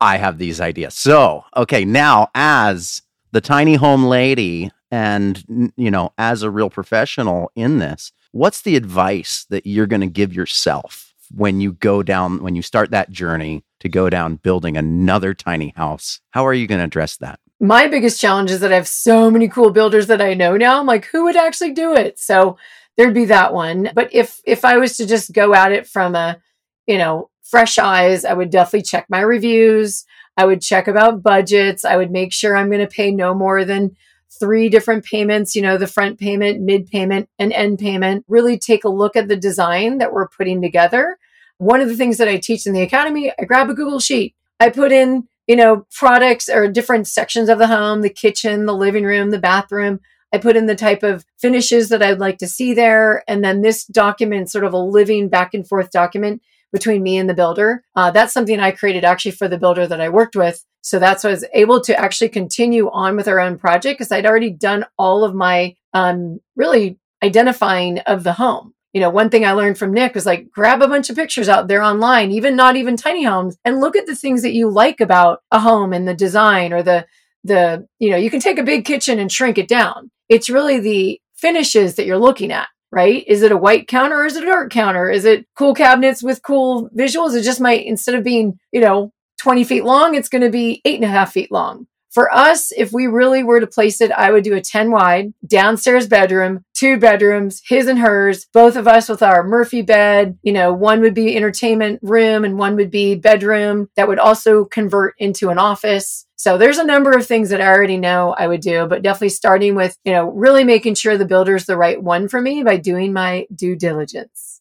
I 0.00 0.16
have 0.16 0.38
these 0.38 0.60
ideas. 0.60 0.94
So, 0.94 1.44
okay, 1.56 1.84
now 1.84 2.28
as 2.34 3.02
the 3.32 3.40
tiny 3.40 3.74
home 3.74 4.04
lady 4.04 4.70
and, 4.90 5.72
you 5.76 5.90
know, 5.90 6.12
as 6.18 6.42
a 6.42 6.50
real 6.50 6.70
professional 6.70 7.50
in 7.54 7.78
this, 7.78 8.12
what's 8.32 8.62
the 8.62 8.76
advice 8.76 9.46
that 9.50 9.66
you're 9.66 9.86
going 9.86 10.00
to 10.00 10.06
give 10.06 10.34
yourself 10.34 11.14
when 11.34 11.60
you 11.60 11.72
go 11.72 12.02
down, 12.02 12.42
when 12.42 12.54
you 12.54 12.62
start 12.62 12.90
that 12.90 13.10
journey 13.10 13.64
to 13.80 13.88
go 13.88 14.10
down 14.10 14.36
building 14.36 14.76
another 14.76 15.34
tiny 15.34 15.72
house? 15.76 16.20
How 16.30 16.46
are 16.46 16.54
you 16.54 16.66
going 16.66 16.80
to 16.80 16.84
address 16.84 17.16
that? 17.16 17.40
My 17.60 17.86
biggest 17.86 18.20
challenge 18.20 18.50
is 18.50 18.60
that 18.60 18.72
I 18.72 18.76
have 18.76 18.88
so 18.88 19.30
many 19.30 19.48
cool 19.48 19.70
builders 19.70 20.06
that 20.08 20.20
I 20.20 20.34
know 20.34 20.56
now. 20.56 20.80
I'm 20.80 20.86
like, 20.86 21.06
who 21.06 21.24
would 21.24 21.36
actually 21.36 21.72
do 21.72 21.94
it? 21.94 22.18
So 22.18 22.58
there'd 22.96 23.14
be 23.14 23.26
that 23.26 23.52
one. 23.52 23.90
But 23.94 24.12
if 24.12 24.40
if 24.44 24.64
I 24.64 24.76
was 24.76 24.96
to 24.96 25.06
just 25.06 25.32
go 25.32 25.54
at 25.54 25.72
it 25.72 25.86
from 25.86 26.14
a, 26.14 26.38
you 26.86 26.98
know, 26.98 27.30
fresh 27.42 27.78
eyes, 27.78 28.24
I 28.24 28.34
would 28.34 28.50
definitely 28.50 28.82
check 28.82 29.06
my 29.08 29.20
reviews. 29.20 30.04
I 30.36 30.46
would 30.46 30.60
check 30.60 30.88
about 30.88 31.22
budgets. 31.22 31.84
I 31.84 31.96
would 31.96 32.10
make 32.10 32.32
sure 32.32 32.56
I'm 32.56 32.68
going 32.68 32.80
to 32.80 32.86
pay 32.86 33.12
no 33.12 33.34
more 33.34 33.64
than 33.64 33.96
three 34.40 34.68
different 34.68 35.04
payments, 35.04 35.54
you 35.54 35.62
know, 35.62 35.78
the 35.78 35.86
front 35.86 36.18
payment, 36.18 36.60
mid 36.60 36.86
payment, 36.88 37.28
and 37.38 37.52
end 37.52 37.78
payment. 37.78 38.24
Really 38.28 38.58
take 38.58 38.84
a 38.84 38.88
look 38.88 39.14
at 39.14 39.28
the 39.28 39.36
design 39.36 39.98
that 39.98 40.12
we're 40.12 40.28
putting 40.28 40.60
together. 40.60 41.18
One 41.58 41.80
of 41.80 41.88
the 41.88 41.96
things 41.96 42.18
that 42.18 42.28
I 42.28 42.38
teach 42.38 42.66
in 42.66 42.72
the 42.72 42.82
academy, 42.82 43.32
I 43.38 43.44
grab 43.44 43.70
a 43.70 43.74
Google 43.74 44.00
sheet. 44.00 44.34
I 44.58 44.70
put 44.70 44.90
in 44.90 45.28
you 45.46 45.56
know, 45.56 45.86
products 45.92 46.48
or 46.48 46.68
different 46.68 47.06
sections 47.06 47.48
of 47.48 47.58
the 47.58 47.66
home, 47.66 48.02
the 48.02 48.10
kitchen, 48.10 48.66
the 48.66 48.74
living 48.74 49.04
room, 49.04 49.30
the 49.30 49.38
bathroom. 49.38 50.00
I 50.32 50.38
put 50.38 50.56
in 50.56 50.66
the 50.66 50.74
type 50.74 51.02
of 51.02 51.24
finishes 51.38 51.90
that 51.90 52.02
I'd 52.02 52.18
like 52.18 52.38
to 52.38 52.48
see 52.48 52.74
there. 52.74 53.22
And 53.28 53.44
then 53.44 53.62
this 53.62 53.84
document, 53.84 54.50
sort 54.50 54.64
of 54.64 54.72
a 54.72 54.78
living 54.78 55.28
back 55.28 55.54
and 55.54 55.66
forth 55.66 55.90
document 55.90 56.42
between 56.72 57.04
me 57.04 57.16
and 57.16 57.30
the 57.30 57.34
builder. 57.34 57.84
Uh, 57.94 58.10
that's 58.10 58.32
something 58.32 58.58
I 58.58 58.72
created 58.72 59.04
actually 59.04 59.30
for 59.30 59.46
the 59.46 59.58
builder 59.58 59.86
that 59.86 60.00
I 60.00 60.08
worked 60.08 60.34
with. 60.34 60.64
So 60.80 60.98
that's 60.98 61.22
why 61.22 61.30
I 61.30 61.34
was 61.34 61.44
able 61.54 61.80
to 61.82 61.98
actually 61.98 62.30
continue 62.30 62.90
on 62.90 63.16
with 63.16 63.28
our 63.28 63.38
own 63.38 63.58
project 63.58 63.98
because 63.98 64.10
I'd 64.10 64.26
already 64.26 64.50
done 64.50 64.84
all 64.98 65.24
of 65.24 65.34
my 65.34 65.76
um, 65.94 66.40
really 66.56 66.98
identifying 67.22 68.00
of 68.00 68.24
the 68.24 68.34
home. 68.34 68.73
You 68.94 69.00
know, 69.00 69.10
one 69.10 69.28
thing 69.28 69.44
I 69.44 69.52
learned 69.52 69.76
from 69.76 69.92
Nick 69.92 70.14
was 70.14 70.24
like 70.24 70.50
grab 70.50 70.80
a 70.80 70.88
bunch 70.88 71.10
of 71.10 71.16
pictures 71.16 71.48
out 71.48 71.68
there 71.68 71.82
online, 71.82 72.30
even 72.30 72.56
not 72.56 72.76
even 72.76 72.96
tiny 72.96 73.24
homes, 73.24 73.58
and 73.64 73.80
look 73.80 73.96
at 73.96 74.06
the 74.06 74.16
things 74.16 74.40
that 74.42 74.54
you 74.54 74.70
like 74.70 75.00
about 75.00 75.42
a 75.50 75.60
home 75.60 75.92
and 75.92 76.08
the 76.08 76.14
design 76.14 76.72
or 76.72 76.82
the 76.82 77.06
the 77.42 77.86
you 77.98 78.10
know 78.10 78.16
you 78.16 78.30
can 78.30 78.40
take 78.40 78.58
a 78.58 78.62
big 78.62 78.86
kitchen 78.86 79.18
and 79.18 79.30
shrink 79.30 79.58
it 79.58 79.68
down. 79.68 80.10
It's 80.30 80.48
really 80.48 80.80
the 80.80 81.20
finishes 81.34 81.96
that 81.96 82.06
you're 82.06 82.18
looking 82.18 82.50
at 82.50 82.68
right? 82.94 83.24
Is 83.26 83.42
it 83.42 83.50
a 83.50 83.56
white 83.56 83.88
counter 83.88 84.20
or 84.20 84.24
is 84.24 84.36
it 84.36 84.44
a 84.44 84.46
dark 84.46 84.70
counter? 84.70 85.10
Is 85.10 85.24
it 85.24 85.46
cool 85.58 85.74
cabinets 85.74 86.22
with 86.22 86.44
cool 86.44 86.88
visuals? 86.96 87.34
It 87.34 87.42
just 87.42 87.60
might, 87.60 87.84
instead 87.84 88.14
of 88.14 88.22
being, 88.22 88.56
you 88.70 88.80
know, 88.80 89.12
20 89.40 89.64
feet 89.64 89.84
long, 89.84 90.14
it's 90.14 90.28
going 90.28 90.42
to 90.42 90.50
be 90.50 90.80
eight 90.84 90.94
and 90.94 91.04
a 91.04 91.08
half 91.08 91.32
feet 91.32 91.50
long. 91.50 91.88
For 92.14 92.32
us, 92.32 92.70
if 92.70 92.92
we 92.92 93.08
really 93.08 93.42
were 93.42 93.58
to 93.58 93.66
place 93.66 94.00
it, 94.00 94.12
I 94.12 94.30
would 94.30 94.44
do 94.44 94.54
a 94.54 94.60
10 94.60 94.92
wide 94.92 95.34
downstairs 95.44 96.06
bedroom, 96.06 96.64
two 96.72 96.96
bedrooms, 96.96 97.60
his 97.66 97.88
and 97.88 97.98
hers, 97.98 98.46
both 98.52 98.76
of 98.76 98.86
us 98.86 99.08
with 99.08 99.20
our 99.20 99.42
Murphy 99.42 99.82
bed. 99.82 100.38
You 100.44 100.52
know, 100.52 100.72
one 100.72 101.00
would 101.00 101.14
be 101.14 101.36
entertainment 101.36 101.98
room 102.04 102.44
and 102.44 102.56
one 102.56 102.76
would 102.76 102.92
be 102.92 103.16
bedroom 103.16 103.88
that 103.96 104.06
would 104.06 104.20
also 104.20 104.64
convert 104.64 105.16
into 105.18 105.48
an 105.50 105.58
office. 105.58 106.24
So 106.36 106.56
there's 106.56 106.78
a 106.78 106.84
number 106.84 107.10
of 107.10 107.26
things 107.26 107.50
that 107.50 107.60
I 107.60 107.66
already 107.66 107.96
know 107.96 108.32
I 108.38 108.46
would 108.46 108.60
do, 108.60 108.86
but 108.86 109.02
definitely 109.02 109.30
starting 109.30 109.74
with, 109.74 109.98
you 110.04 110.12
know, 110.12 110.30
really 110.30 110.62
making 110.62 110.94
sure 110.94 111.18
the 111.18 111.24
builder's 111.24 111.66
the 111.66 111.76
right 111.76 112.00
one 112.00 112.28
for 112.28 112.40
me 112.40 112.62
by 112.62 112.76
doing 112.76 113.12
my 113.12 113.48
due 113.52 113.74
diligence. 113.74 114.53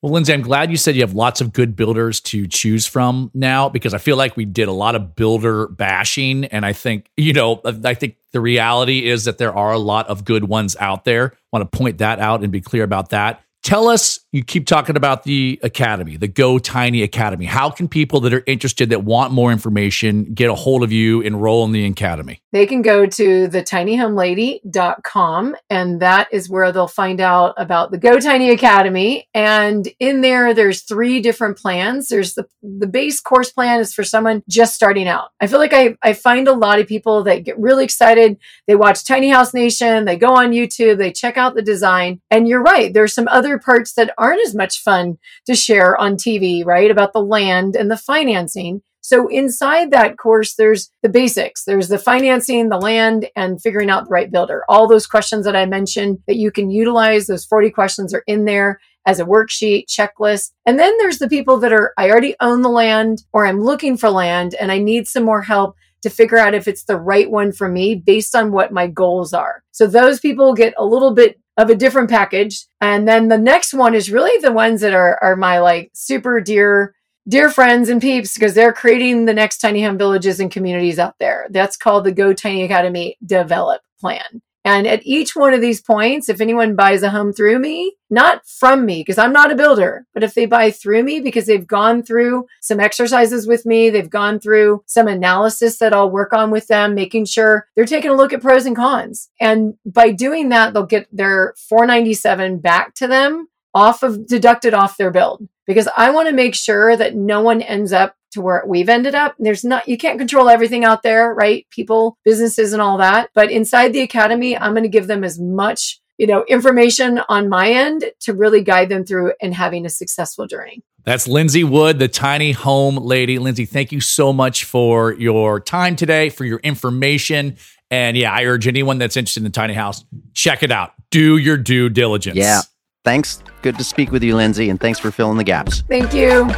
Well, 0.00 0.12
Lindsay, 0.12 0.32
I'm 0.32 0.42
glad 0.42 0.70
you 0.70 0.76
said 0.76 0.94
you 0.94 1.00
have 1.00 1.14
lots 1.14 1.40
of 1.40 1.52
good 1.52 1.74
builders 1.74 2.20
to 2.20 2.46
choose 2.46 2.86
from 2.86 3.32
now 3.34 3.68
because 3.68 3.94
I 3.94 3.98
feel 3.98 4.16
like 4.16 4.36
we 4.36 4.44
did 4.44 4.68
a 4.68 4.72
lot 4.72 4.94
of 4.94 5.16
builder 5.16 5.66
bashing. 5.66 6.44
And 6.44 6.64
I 6.64 6.72
think, 6.72 7.10
you 7.16 7.32
know, 7.32 7.60
I 7.64 7.94
think 7.94 8.14
the 8.30 8.40
reality 8.40 9.08
is 9.08 9.24
that 9.24 9.38
there 9.38 9.52
are 9.52 9.72
a 9.72 9.78
lot 9.78 10.06
of 10.06 10.24
good 10.24 10.44
ones 10.44 10.76
out 10.78 11.04
there. 11.04 11.32
I 11.34 11.58
want 11.58 11.72
to 11.72 11.76
point 11.76 11.98
that 11.98 12.20
out 12.20 12.44
and 12.44 12.52
be 12.52 12.60
clear 12.60 12.84
about 12.84 13.08
that. 13.08 13.42
Tell 13.62 13.88
us, 13.88 14.20
you 14.32 14.42
keep 14.44 14.66
talking 14.66 14.96
about 14.96 15.22
the 15.24 15.58
academy, 15.62 16.16
the 16.16 16.28
Go 16.28 16.58
Tiny 16.58 17.02
Academy. 17.02 17.44
How 17.44 17.68
can 17.70 17.88
people 17.88 18.20
that 18.20 18.32
are 18.32 18.42
interested, 18.46 18.88
that 18.90 19.02
want 19.04 19.32
more 19.32 19.50
information, 19.52 20.32
get 20.32 20.48
a 20.48 20.54
hold 20.54 20.82
of 20.82 20.90
you, 20.92 21.20
enroll 21.22 21.64
in 21.64 21.72
the 21.72 21.84
academy? 21.84 22.40
They 22.52 22.66
can 22.66 22.82
go 22.82 23.04
to 23.04 23.48
thetinyhomelady.com, 23.48 25.56
and 25.68 26.00
that 26.00 26.28
is 26.32 26.48
where 26.48 26.70
they'll 26.72 26.86
find 26.86 27.20
out 27.20 27.52
about 27.58 27.90
the 27.90 27.98
Go 27.98 28.18
Tiny 28.18 28.48
Academy. 28.50 29.28
And 29.34 29.86
in 29.98 30.22
there, 30.22 30.54
there's 30.54 30.80
three 30.82 31.20
different 31.20 31.58
plans. 31.58 32.08
There's 32.08 32.32
the, 32.34 32.46
the 32.62 32.86
base 32.86 33.20
course 33.20 33.52
plan 33.52 33.80
is 33.80 33.92
for 33.92 34.04
someone 34.04 34.42
just 34.48 34.74
starting 34.74 35.08
out. 35.08 35.28
I 35.40 35.46
feel 35.46 35.58
like 35.58 35.74
I, 35.74 35.98
I 36.02 36.14
find 36.14 36.48
a 36.48 36.54
lot 36.54 36.78
of 36.78 36.86
people 36.86 37.24
that 37.24 37.44
get 37.44 37.58
really 37.58 37.84
excited. 37.84 38.38
They 38.66 38.76
watch 38.76 39.04
Tiny 39.04 39.28
House 39.28 39.52
Nation, 39.52 40.06
they 40.06 40.16
go 40.16 40.34
on 40.34 40.52
YouTube, 40.52 40.96
they 40.96 41.12
check 41.12 41.36
out 41.36 41.54
the 41.54 41.62
design. 41.62 42.22
And 42.30 42.48
you're 42.48 42.62
right, 42.62 42.94
there's 42.94 43.14
some 43.14 43.28
other 43.28 43.57
parts 43.58 43.94
that 43.94 44.12
aren't 44.18 44.46
as 44.46 44.54
much 44.54 44.82
fun 44.82 45.18
to 45.46 45.54
share 45.54 45.96
on 45.96 46.16
TV, 46.16 46.64
right? 46.64 46.90
About 46.90 47.12
the 47.12 47.24
land 47.24 47.76
and 47.76 47.90
the 47.90 47.96
financing. 47.96 48.82
So 49.00 49.26
inside 49.28 49.90
that 49.90 50.18
course, 50.18 50.54
there's 50.56 50.90
the 51.02 51.08
basics. 51.08 51.64
There's 51.64 51.88
the 51.88 51.98
financing, 51.98 52.68
the 52.68 52.76
land, 52.76 53.30
and 53.34 53.60
figuring 53.60 53.88
out 53.88 54.04
the 54.04 54.10
right 54.10 54.30
builder. 54.30 54.64
All 54.68 54.86
those 54.86 55.06
questions 55.06 55.46
that 55.46 55.56
I 55.56 55.64
mentioned 55.64 56.18
that 56.26 56.36
you 56.36 56.50
can 56.50 56.70
utilize, 56.70 57.26
those 57.26 57.46
40 57.46 57.70
questions 57.70 58.12
are 58.12 58.24
in 58.26 58.44
there 58.44 58.80
as 59.06 59.18
a 59.18 59.24
worksheet, 59.24 59.86
checklist. 59.86 60.50
And 60.66 60.78
then 60.78 60.94
there's 60.98 61.18
the 61.18 61.28
people 61.28 61.56
that 61.60 61.72
are, 61.72 61.94
I 61.96 62.10
already 62.10 62.36
own 62.40 62.60
the 62.60 62.68
land 62.68 63.22
or 63.32 63.46
I'm 63.46 63.62
looking 63.62 63.96
for 63.96 64.10
land 64.10 64.54
and 64.60 64.70
I 64.70 64.78
need 64.78 65.08
some 65.08 65.24
more 65.24 65.40
help 65.40 65.76
to 66.02 66.10
figure 66.10 66.36
out 66.36 66.54
if 66.54 66.68
it's 66.68 66.84
the 66.84 66.98
right 66.98 67.30
one 67.30 67.52
for 67.52 67.68
me 67.68 67.94
based 67.94 68.36
on 68.36 68.52
what 68.52 68.72
my 68.72 68.86
goals 68.86 69.32
are. 69.32 69.64
So 69.72 69.86
those 69.86 70.20
people 70.20 70.54
get 70.54 70.74
a 70.76 70.84
little 70.84 71.14
bit 71.14 71.40
of 71.58 71.68
a 71.68 71.74
different 71.74 72.08
package. 72.08 72.64
And 72.80 73.06
then 73.06 73.28
the 73.28 73.36
next 73.36 73.74
one 73.74 73.94
is 73.94 74.10
really 74.10 74.40
the 74.40 74.52
ones 74.52 74.80
that 74.80 74.94
are, 74.94 75.18
are 75.22 75.36
my 75.36 75.58
like 75.58 75.90
super 75.92 76.40
dear, 76.40 76.94
dear 77.28 77.50
friends 77.50 77.88
and 77.88 78.00
peeps 78.00 78.34
because 78.34 78.54
they're 78.54 78.72
creating 78.72 79.26
the 79.26 79.34
next 79.34 79.58
tiny 79.58 79.82
home 79.82 79.98
villages 79.98 80.40
and 80.40 80.50
communities 80.50 80.98
out 81.00 81.16
there. 81.18 81.48
That's 81.50 81.76
called 81.76 82.04
the 82.04 82.12
Go 82.12 82.32
Tiny 82.32 82.62
Academy 82.62 83.18
Develop 83.26 83.82
Plan. 84.00 84.40
And 84.68 84.86
at 84.86 85.00
each 85.06 85.34
one 85.34 85.54
of 85.54 85.62
these 85.62 85.80
points, 85.80 86.28
if 86.28 86.42
anyone 86.42 86.76
buys 86.76 87.02
a 87.02 87.08
home 87.08 87.32
through 87.32 87.58
me, 87.58 87.94
not 88.10 88.46
from 88.46 88.84
me, 88.84 89.00
because 89.00 89.16
I'm 89.16 89.32
not 89.32 89.50
a 89.50 89.56
builder, 89.56 90.04
but 90.12 90.22
if 90.22 90.34
they 90.34 90.44
buy 90.44 90.70
through 90.70 91.04
me 91.04 91.20
because 91.20 91.46
they've 91.46 91.66
gone 91.66 92.02
through 92.02 92.44
some 92.60 92.78
exercises 92.78 93.46
with 93.46 93.64
me, 93.64 93.88
they've 93.88 94.10
gone 94.10 94.38
through 94.38 94.84
some 94.84 95.08
analysis 95.08 95.78
that 95.78 95.94
I'll 95.94 96.10
work 96.10 96.34
on 96.34 96.50
with 96.50 96.66
them, 96.66 96.94
making 96.94 97.24
sure 97.24 97.66
they're 97.76 97.86
taking 97.86 98.10
a 98.10 98.14
look 98.14 98.34
at 98.34 98.42
pros 98.42 98.66
and 98.66 98.76
cons. 98.76 99.30
And 99.40 99.72
by 99.86 100.10
doing 100.10 100.50
that, 100.50 100.74
they'll 100.74 100.84
get 100.84 101.08
their 101.10 101.54
497 101.70 102.58
back 102.58 102.94
to 102.96 103.06
them 103.06 103.48
off 103.72 104.02
of 104.02 104.26
deducted 104.26 104.74
off 104.74 104.98
their 104.98 105.10
build 105.10 105.48
because 105.66 105.88
I 105.96 106.10
want 106.10 106.28
to 106.28 106.34
make 106.34 106.54
sure 106.54 106.94
that 106.94 107.16
no 107.16 107.40
one 107.40 107.62
ends 107.62 107.94
up 107.94 108.16
to 108.32 108.40
where 108.40 108.62
we've 108.66 108.88
ended 108.88 109.14
up. 109.14 109.34
There's 109.38 109.64
not, 109.64 109.88
you 109.88 109.96
can't 109.96 110.18
control 110.18 110.48
everything 110.48 110.84
out 110.84 111.02
there, 111.02 111.32
right? 111.34 111.66
People, 111.70 112.18
businesses 112.24 112.72
and 112.72 112.82
all 112.82 112.98
that. 112.98 113.30
But 113.34 113.50
inside 113.50 113.92
the 113.92 114.00
academy, 114.00 114.56
I'm 114.56 114.72
going 114.72 114.82
to 114.82 114.88
give 114.88 115.06
them 115.06 115.24
as 115.24 115.38
much, 115.38 116.00
you 116.18 116.26
know, 116.26 116.44
information 116.48 117.20
on 117.28 117.48
my 117.48 117.70
end 117.70 118.04
to 118.20 118.34
really 118.34 118.62
guide 118.62 118.88
them 118.88 119.04
through 119.04 119.32
and 119.40 119.54
having 119.54 119.86
a 119.86 119.90
successful 119.90 120.46
journey. 120.46 120.82
That's 121.04 121.26
Lindsay 121.26 121.64
Wood, 121.64 121.98
the 121.98 122.08
tiny 122.08 122.52
home 122.52 122.96
lady. 122.96 123.38
Lindsay, 123.38 123.64
thank 123.64 123.92
you 123.92 124.00
so 124.00 124.32
much 124.32 124.64
for 124.64 125.14
your 125.14 125.58
time 125.58 125.96
today, 125.96 126.28
for 126.28 126.44
your 126.44 126.58
information. 126.58 127.56
And 127.90 128.14
yeah, 128.16 128.32
I 128.32 128.44
urge 128.44 128.66
anyone 128.66 128.98
that's 128.98 129.16
interested 129.16 129.40
in 129.40 129.44
the 129.44 129.50
tiny 129.50 129.72
house, 129.72 130.04
check 130.34 130.62
it 130.62 130.70
out. 130.70 130.92
Do 131.10 131.38
your 131.38 131.56
due 131.56 131.88
diligence. 131.88 132.36
Yeah. 132.36 132.60
Thanks. 133.04 133.42
Good 133.62 133.78
to 133.78 133.84
speak 133.84 134.12
with 134.12 134.22
you, 134.22 134.36
Lindsay, 134.36 134.68
and 134.68 134.78
thanks 134.78 134.98
for 134.98 135.10
filling 135.10 135.38
the 135.38 135.44
gaps. 135.44 135.82
Thank 135.88 136.12
you. 136.12 136.50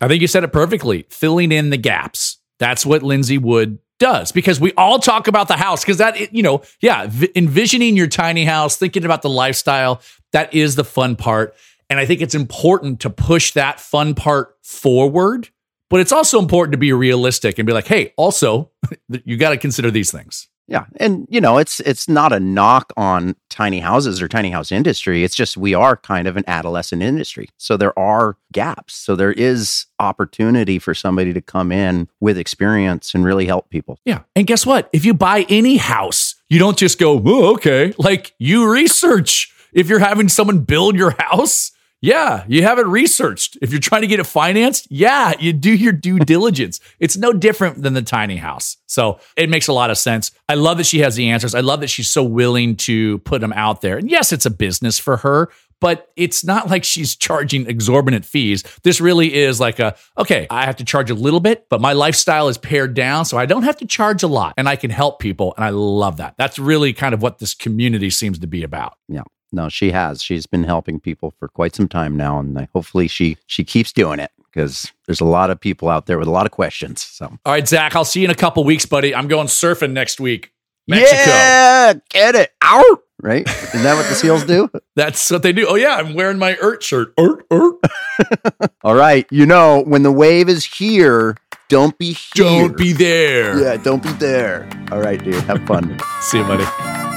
I 0.00 0.08
think 0.08 0.20
you 0.20 0.26
said 0.26 0.44
it 0.44 0.52
perfectly. 0.52 1.06
Filling 1.10 1.52
in 1.52 1.70
the 1.70 1.76
gaps. 1.76 2.38
That's 2.58 2.84
what 2.84 3.02
Lindsay 3.02 3.38
Wood 3.38 3.78
does 3.98 4.32
because 4.32 4.60
we 4.60 4.72
all 4.74 4.98
talk 4.98 5.26
about 5.26 5.48
the 5.48 5.56
house 5.56 5.82
because 5.82 5.98
that, 5.98 6.32
you 6.32 6.42
know, 6.42 6.62
yeah, 6.80 7.10
envisioning 7.34 7.96
your 7.96 8.06
tiny 8.06 8.44
house, 8.44 8.76
thinking 8.76 9.04
about 9.04 9.22
the 9.22 9.30
lifestyle, 9.30 10.00
that 10.32 10.54
is 10.54 10.76
the 10.76 10.84
fun 10.84 11.16
part. 11.16 11.54
And 11.90 11.98
I 11.98 12.06
think 12.06 12.20
it's 12.20 12.34
important 12.34 13.00
to 13.00 13.10
push 13.10 13.52
that 13.52 13.80
fun 13.80 14.14
part 14.14 14.56
forward, 14.62 15.48
but 15.90 16.00
it's 16.00 16.12
also 16.12 16.38
important 16.38 16.72
to 16.72 16.78
be 16.78 16.92
realistic 16.92 17.58
and 17.58 17.66
be 17.66 17.72
like, 17.72 17.86
hey, 17.86 18.12
also, 18.16 18.70
you 19.24 19.36
got 19.36 19.50
to 19.50 19.56
consider 19.56 19.90
these 19.90 20.12
things. 20.12 20.48
Yeah, 20.68 20.84
and 20.96 21.26
you 21.30 21.40
know, 21.40 21.56
it's 21.56 21.80
it's 21.80 22.08
not 22.08 22.30
a 22.32 22.38
knock 22.38 22.92
on 22.94 23.34
tiny 23.48 23.80
houses 23.80 24.20
or 24.20 24.28
tiny 24.28 24.50
house 24.50 24.70
industry. 24.70 25.24
It's 25.24 25.34
just 25.34 25.56
we 25.56 25.72
are 25.72 25.96
kind 25.96 26.28
of 26.28 26.36
an 26.36 26.44
adolescent 26.46 27.02
industry. 27.02 27.48
So 27.56 27.78
there 27.78 27.98
are 27.98 28.36
gaps. 28.52 28.94
So 28.94 29.16
there 29.16 29.32
is 29.32 29.86
opportunity 29.98 30.78
for 30.78 30.94
somebody 30.94 31.32
to 31.32 31.40
come 31.40 31.72
in 31.72 32.06
with 32.20 32.36
experience 32.36 33.14
and 33.14 33.24
really 33.24 33.46
help 33.46 33.70
people. 33.70 33.98
Yeah. 34.04 34.20
And 34.36 34.46
guess 34.46 34.66
what? 34.66 34.90
If 34.92 35.06
you 35.06 35.14
buy 35.14 35.46
any 35.48 35.78
house, 35.78 36.34
you 36.50 36.58
don't 36.58 36.76
just 36.76 36.98
go, 36.98 37.22
"Oh, 37.24 37.54
okay." 37.54 37.94
Like 37.96 38.34
you 38.38 38.70
research. 38.70 39.52
If 39.72 39.88
you're 39.88 39.98
having 39.98 40.28
someone 40.28 40.60
build 40.60 40.96
your 40.96 41.14
house, 41.18 41.72
yeah, 42.00 42.44
you 42.46 42.62
have 42.62 42.78
it 42.78 42.86
researched. 42.86 43.58
If 43.60 43.72
you're 43.72 43.80
trying 43.80 44.02
to 44.02 44.06
get 44.06 44.20
it 44.20 44.24
financed, 44.24 44.86
yeah, 44.88 45.32
you 45.40 45.52
do 45.52 45.72
your 45.72 45.92
due 45.92 46.18
diligence. 46.20 46.80
It's 47.00 47.16
no 47.16 47.32
different 47.32 47.82
than 47.82 47.94
the 47.94 48.02
tiny 48.02 48.36
house. 48.36 48.76
So 48.86 49.18
it 49.36 49.50
makes 49.50 49.66
a 49.66 49.72
lot 49.72 49.90
of 49.90 49.98
sense. 49.98 50.30
I 50.48 50.54
love 50.54 50.78
that 50.78 50.86
she 50.86 51.00
has 51.00 51.16
the 51.16 51.30
answers. 51.30 51.54
I 51.54 51.60
love 51.60 51.80
that 51.80 51.88
she's 51.88 52.08
so 52.08 52.22
willing 52.22 52.76
to 52.76 53.18
put 53.20 53.40
them 53.40 53.52
out 53.52 53.80
there. 53.80 53.98
And 53.98 54.08
yes, 54.10 54.32
it's 54.32 54.46
a 54.46 54.50
business 54.50 54.98
for 55.00 55.18
her, 55.18 55.50
but 55.80 56.12
it's 56.14 56.44
not 56.44 56.70
like 56.70 56.84
she's 56.84 57.16
charging 57.16 57.66
exorbitant 57.66 58.24
fees. 58.24 58.62
This 58.84 59.00
really 59.00 59.34
is 59.34 59.58
like 59.58 59.80
a, 59.80 59.96
okay, 60.16 60.46
I 60.50 60.66
have 60.66 60.76
to 60.76 60.84
charge 60.84 61.10
a 61.10 61.14
little 61.14 61.40
bit, 61.40 61.66
but 61.68 61.80
my 61.80 61.94
lifestyle 61.94 62.48
is 62.48 62.58
pared 62.58 62.94
down. 62.94 63.24
So 63.24 63.38
I 63.38 63.46
don't 63.46 63.64
have 63.64 63.76
to 63.78 63.86
charge 63.86 64.22
a 64.22 64.28
lot 64.28 64.54
and 64.56 64.68
I 64.68 64.76
can 64.76 64.90
help 64.90 65.18
people. 65.18 65.52
And 65.56 65.64
I 65.64 65.70
love 65.70 66.18
that. 66.18 66.36
That's 66.38 66.60
really 66.60 66.92
kind 66.92 67.12
of 67.12 67.22
what 67.22 67.38
this 67.38 67.54
community 67.54 68.10
seems 68.10 68.38
to 68.38 68.46
be 68.46 68.62
about. 68.62 68.94
Yeah 69.08 69.22
no, 69.52 69.68
she 69.68 69.90
has. 69.90 70.22
She's 70.22 70.46
been 70.46 70.64
helping 70.64 71.00
people 71.00 71.32
for 71.38 71.48
quite 71.48 71.74
some 71.74 71.88
time 71.88 72.16
now, 72.16 72.38
and 72.38 72.68
hopefully 72.72 73.08
she 73.08 73.36
she 73.46 73.64
keeps 73.64 73.92
doing 73.92 74.20
it 74.20 74.30
because 74.52 74.92
there's 75.06 75.20
a 75.20 75.26
lot 75.26 75.50
of 75.50 75.60
people 75.60 75.88
out 75.88 76.06
there 76.06 76.18
with 76.18 76.28
a 76.28 76.32
lot 76.32 76.46
of 76.46 76.52
questions. 76.52 77.02
So, 77.02 77.26
all 77.44 77.52
right, 77.52 77.66
Zack, 77.66 77.96
I'll 77.96 78.04
see 78.04 78.20
you 78.20 78.26
in 78.26 78.30
a 78.30 78.36
couple 78.36 78.64
weeks, 78.64 78.86
buddy. 78.86 79.14
I'm 79.14 79.28
going 79.28 79.46
surfing 79.46 79.92
next 79.92 80.20
week. 80.20 80.52
Mexico. 80.86 81.30
Yeah, 81.30 81.94
get 82.10 82.34
it 82.34 82.52
out. 82.62 83.02
Right? 83.20 83.48
Is 83.48 83.82
that 83.82 83.94
what 83.94 84.08
the 84.08 84.14
seals 84.14 84.44
do? 84.44 84.70
That's 84.96 85.30
what 85.30 85.42
they 85.42 85.52
do. 85.52 85.66
Oh 85.68 85.74
yeah, 85.74 85.96
I'm 85.96 86.14
wearing 86.14 86.38
my 86.38 86.56
ERT 86.62 86.82
shirt. 86.82 87.14
ERT, 87.18 87.44
ERT. 87.50 88.70
All 88.82 88.94
right. 88.94 89.26
You 89.30 89.44
know, 89.44 89.82
when 89.82 90.02
the 90.02 90.12
wave 90.12 90.48
is 90.48 90.64
here, 90.64 91.36
don't 91.68 91.96
be 91.98 92.12
here. 92.12 92.44
Don't 92.44 92.76
be 92.76 92.92
there. 92.92 93.60
Yeah, 93.60 93.76
don't 93.76 94.02
be 94.02 94.12
there. 94.12 94.68
All 94.92 95.00
right, 95.00 95.22
dude. 95.22 95.34
Have 95.44 95.66
fun. 95.66 95.98
See 96.20 96.38
you, 96.38 96.44
buddy. 96.44 97.07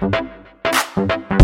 Thank 0.00 1.32
you. 1.32 1.37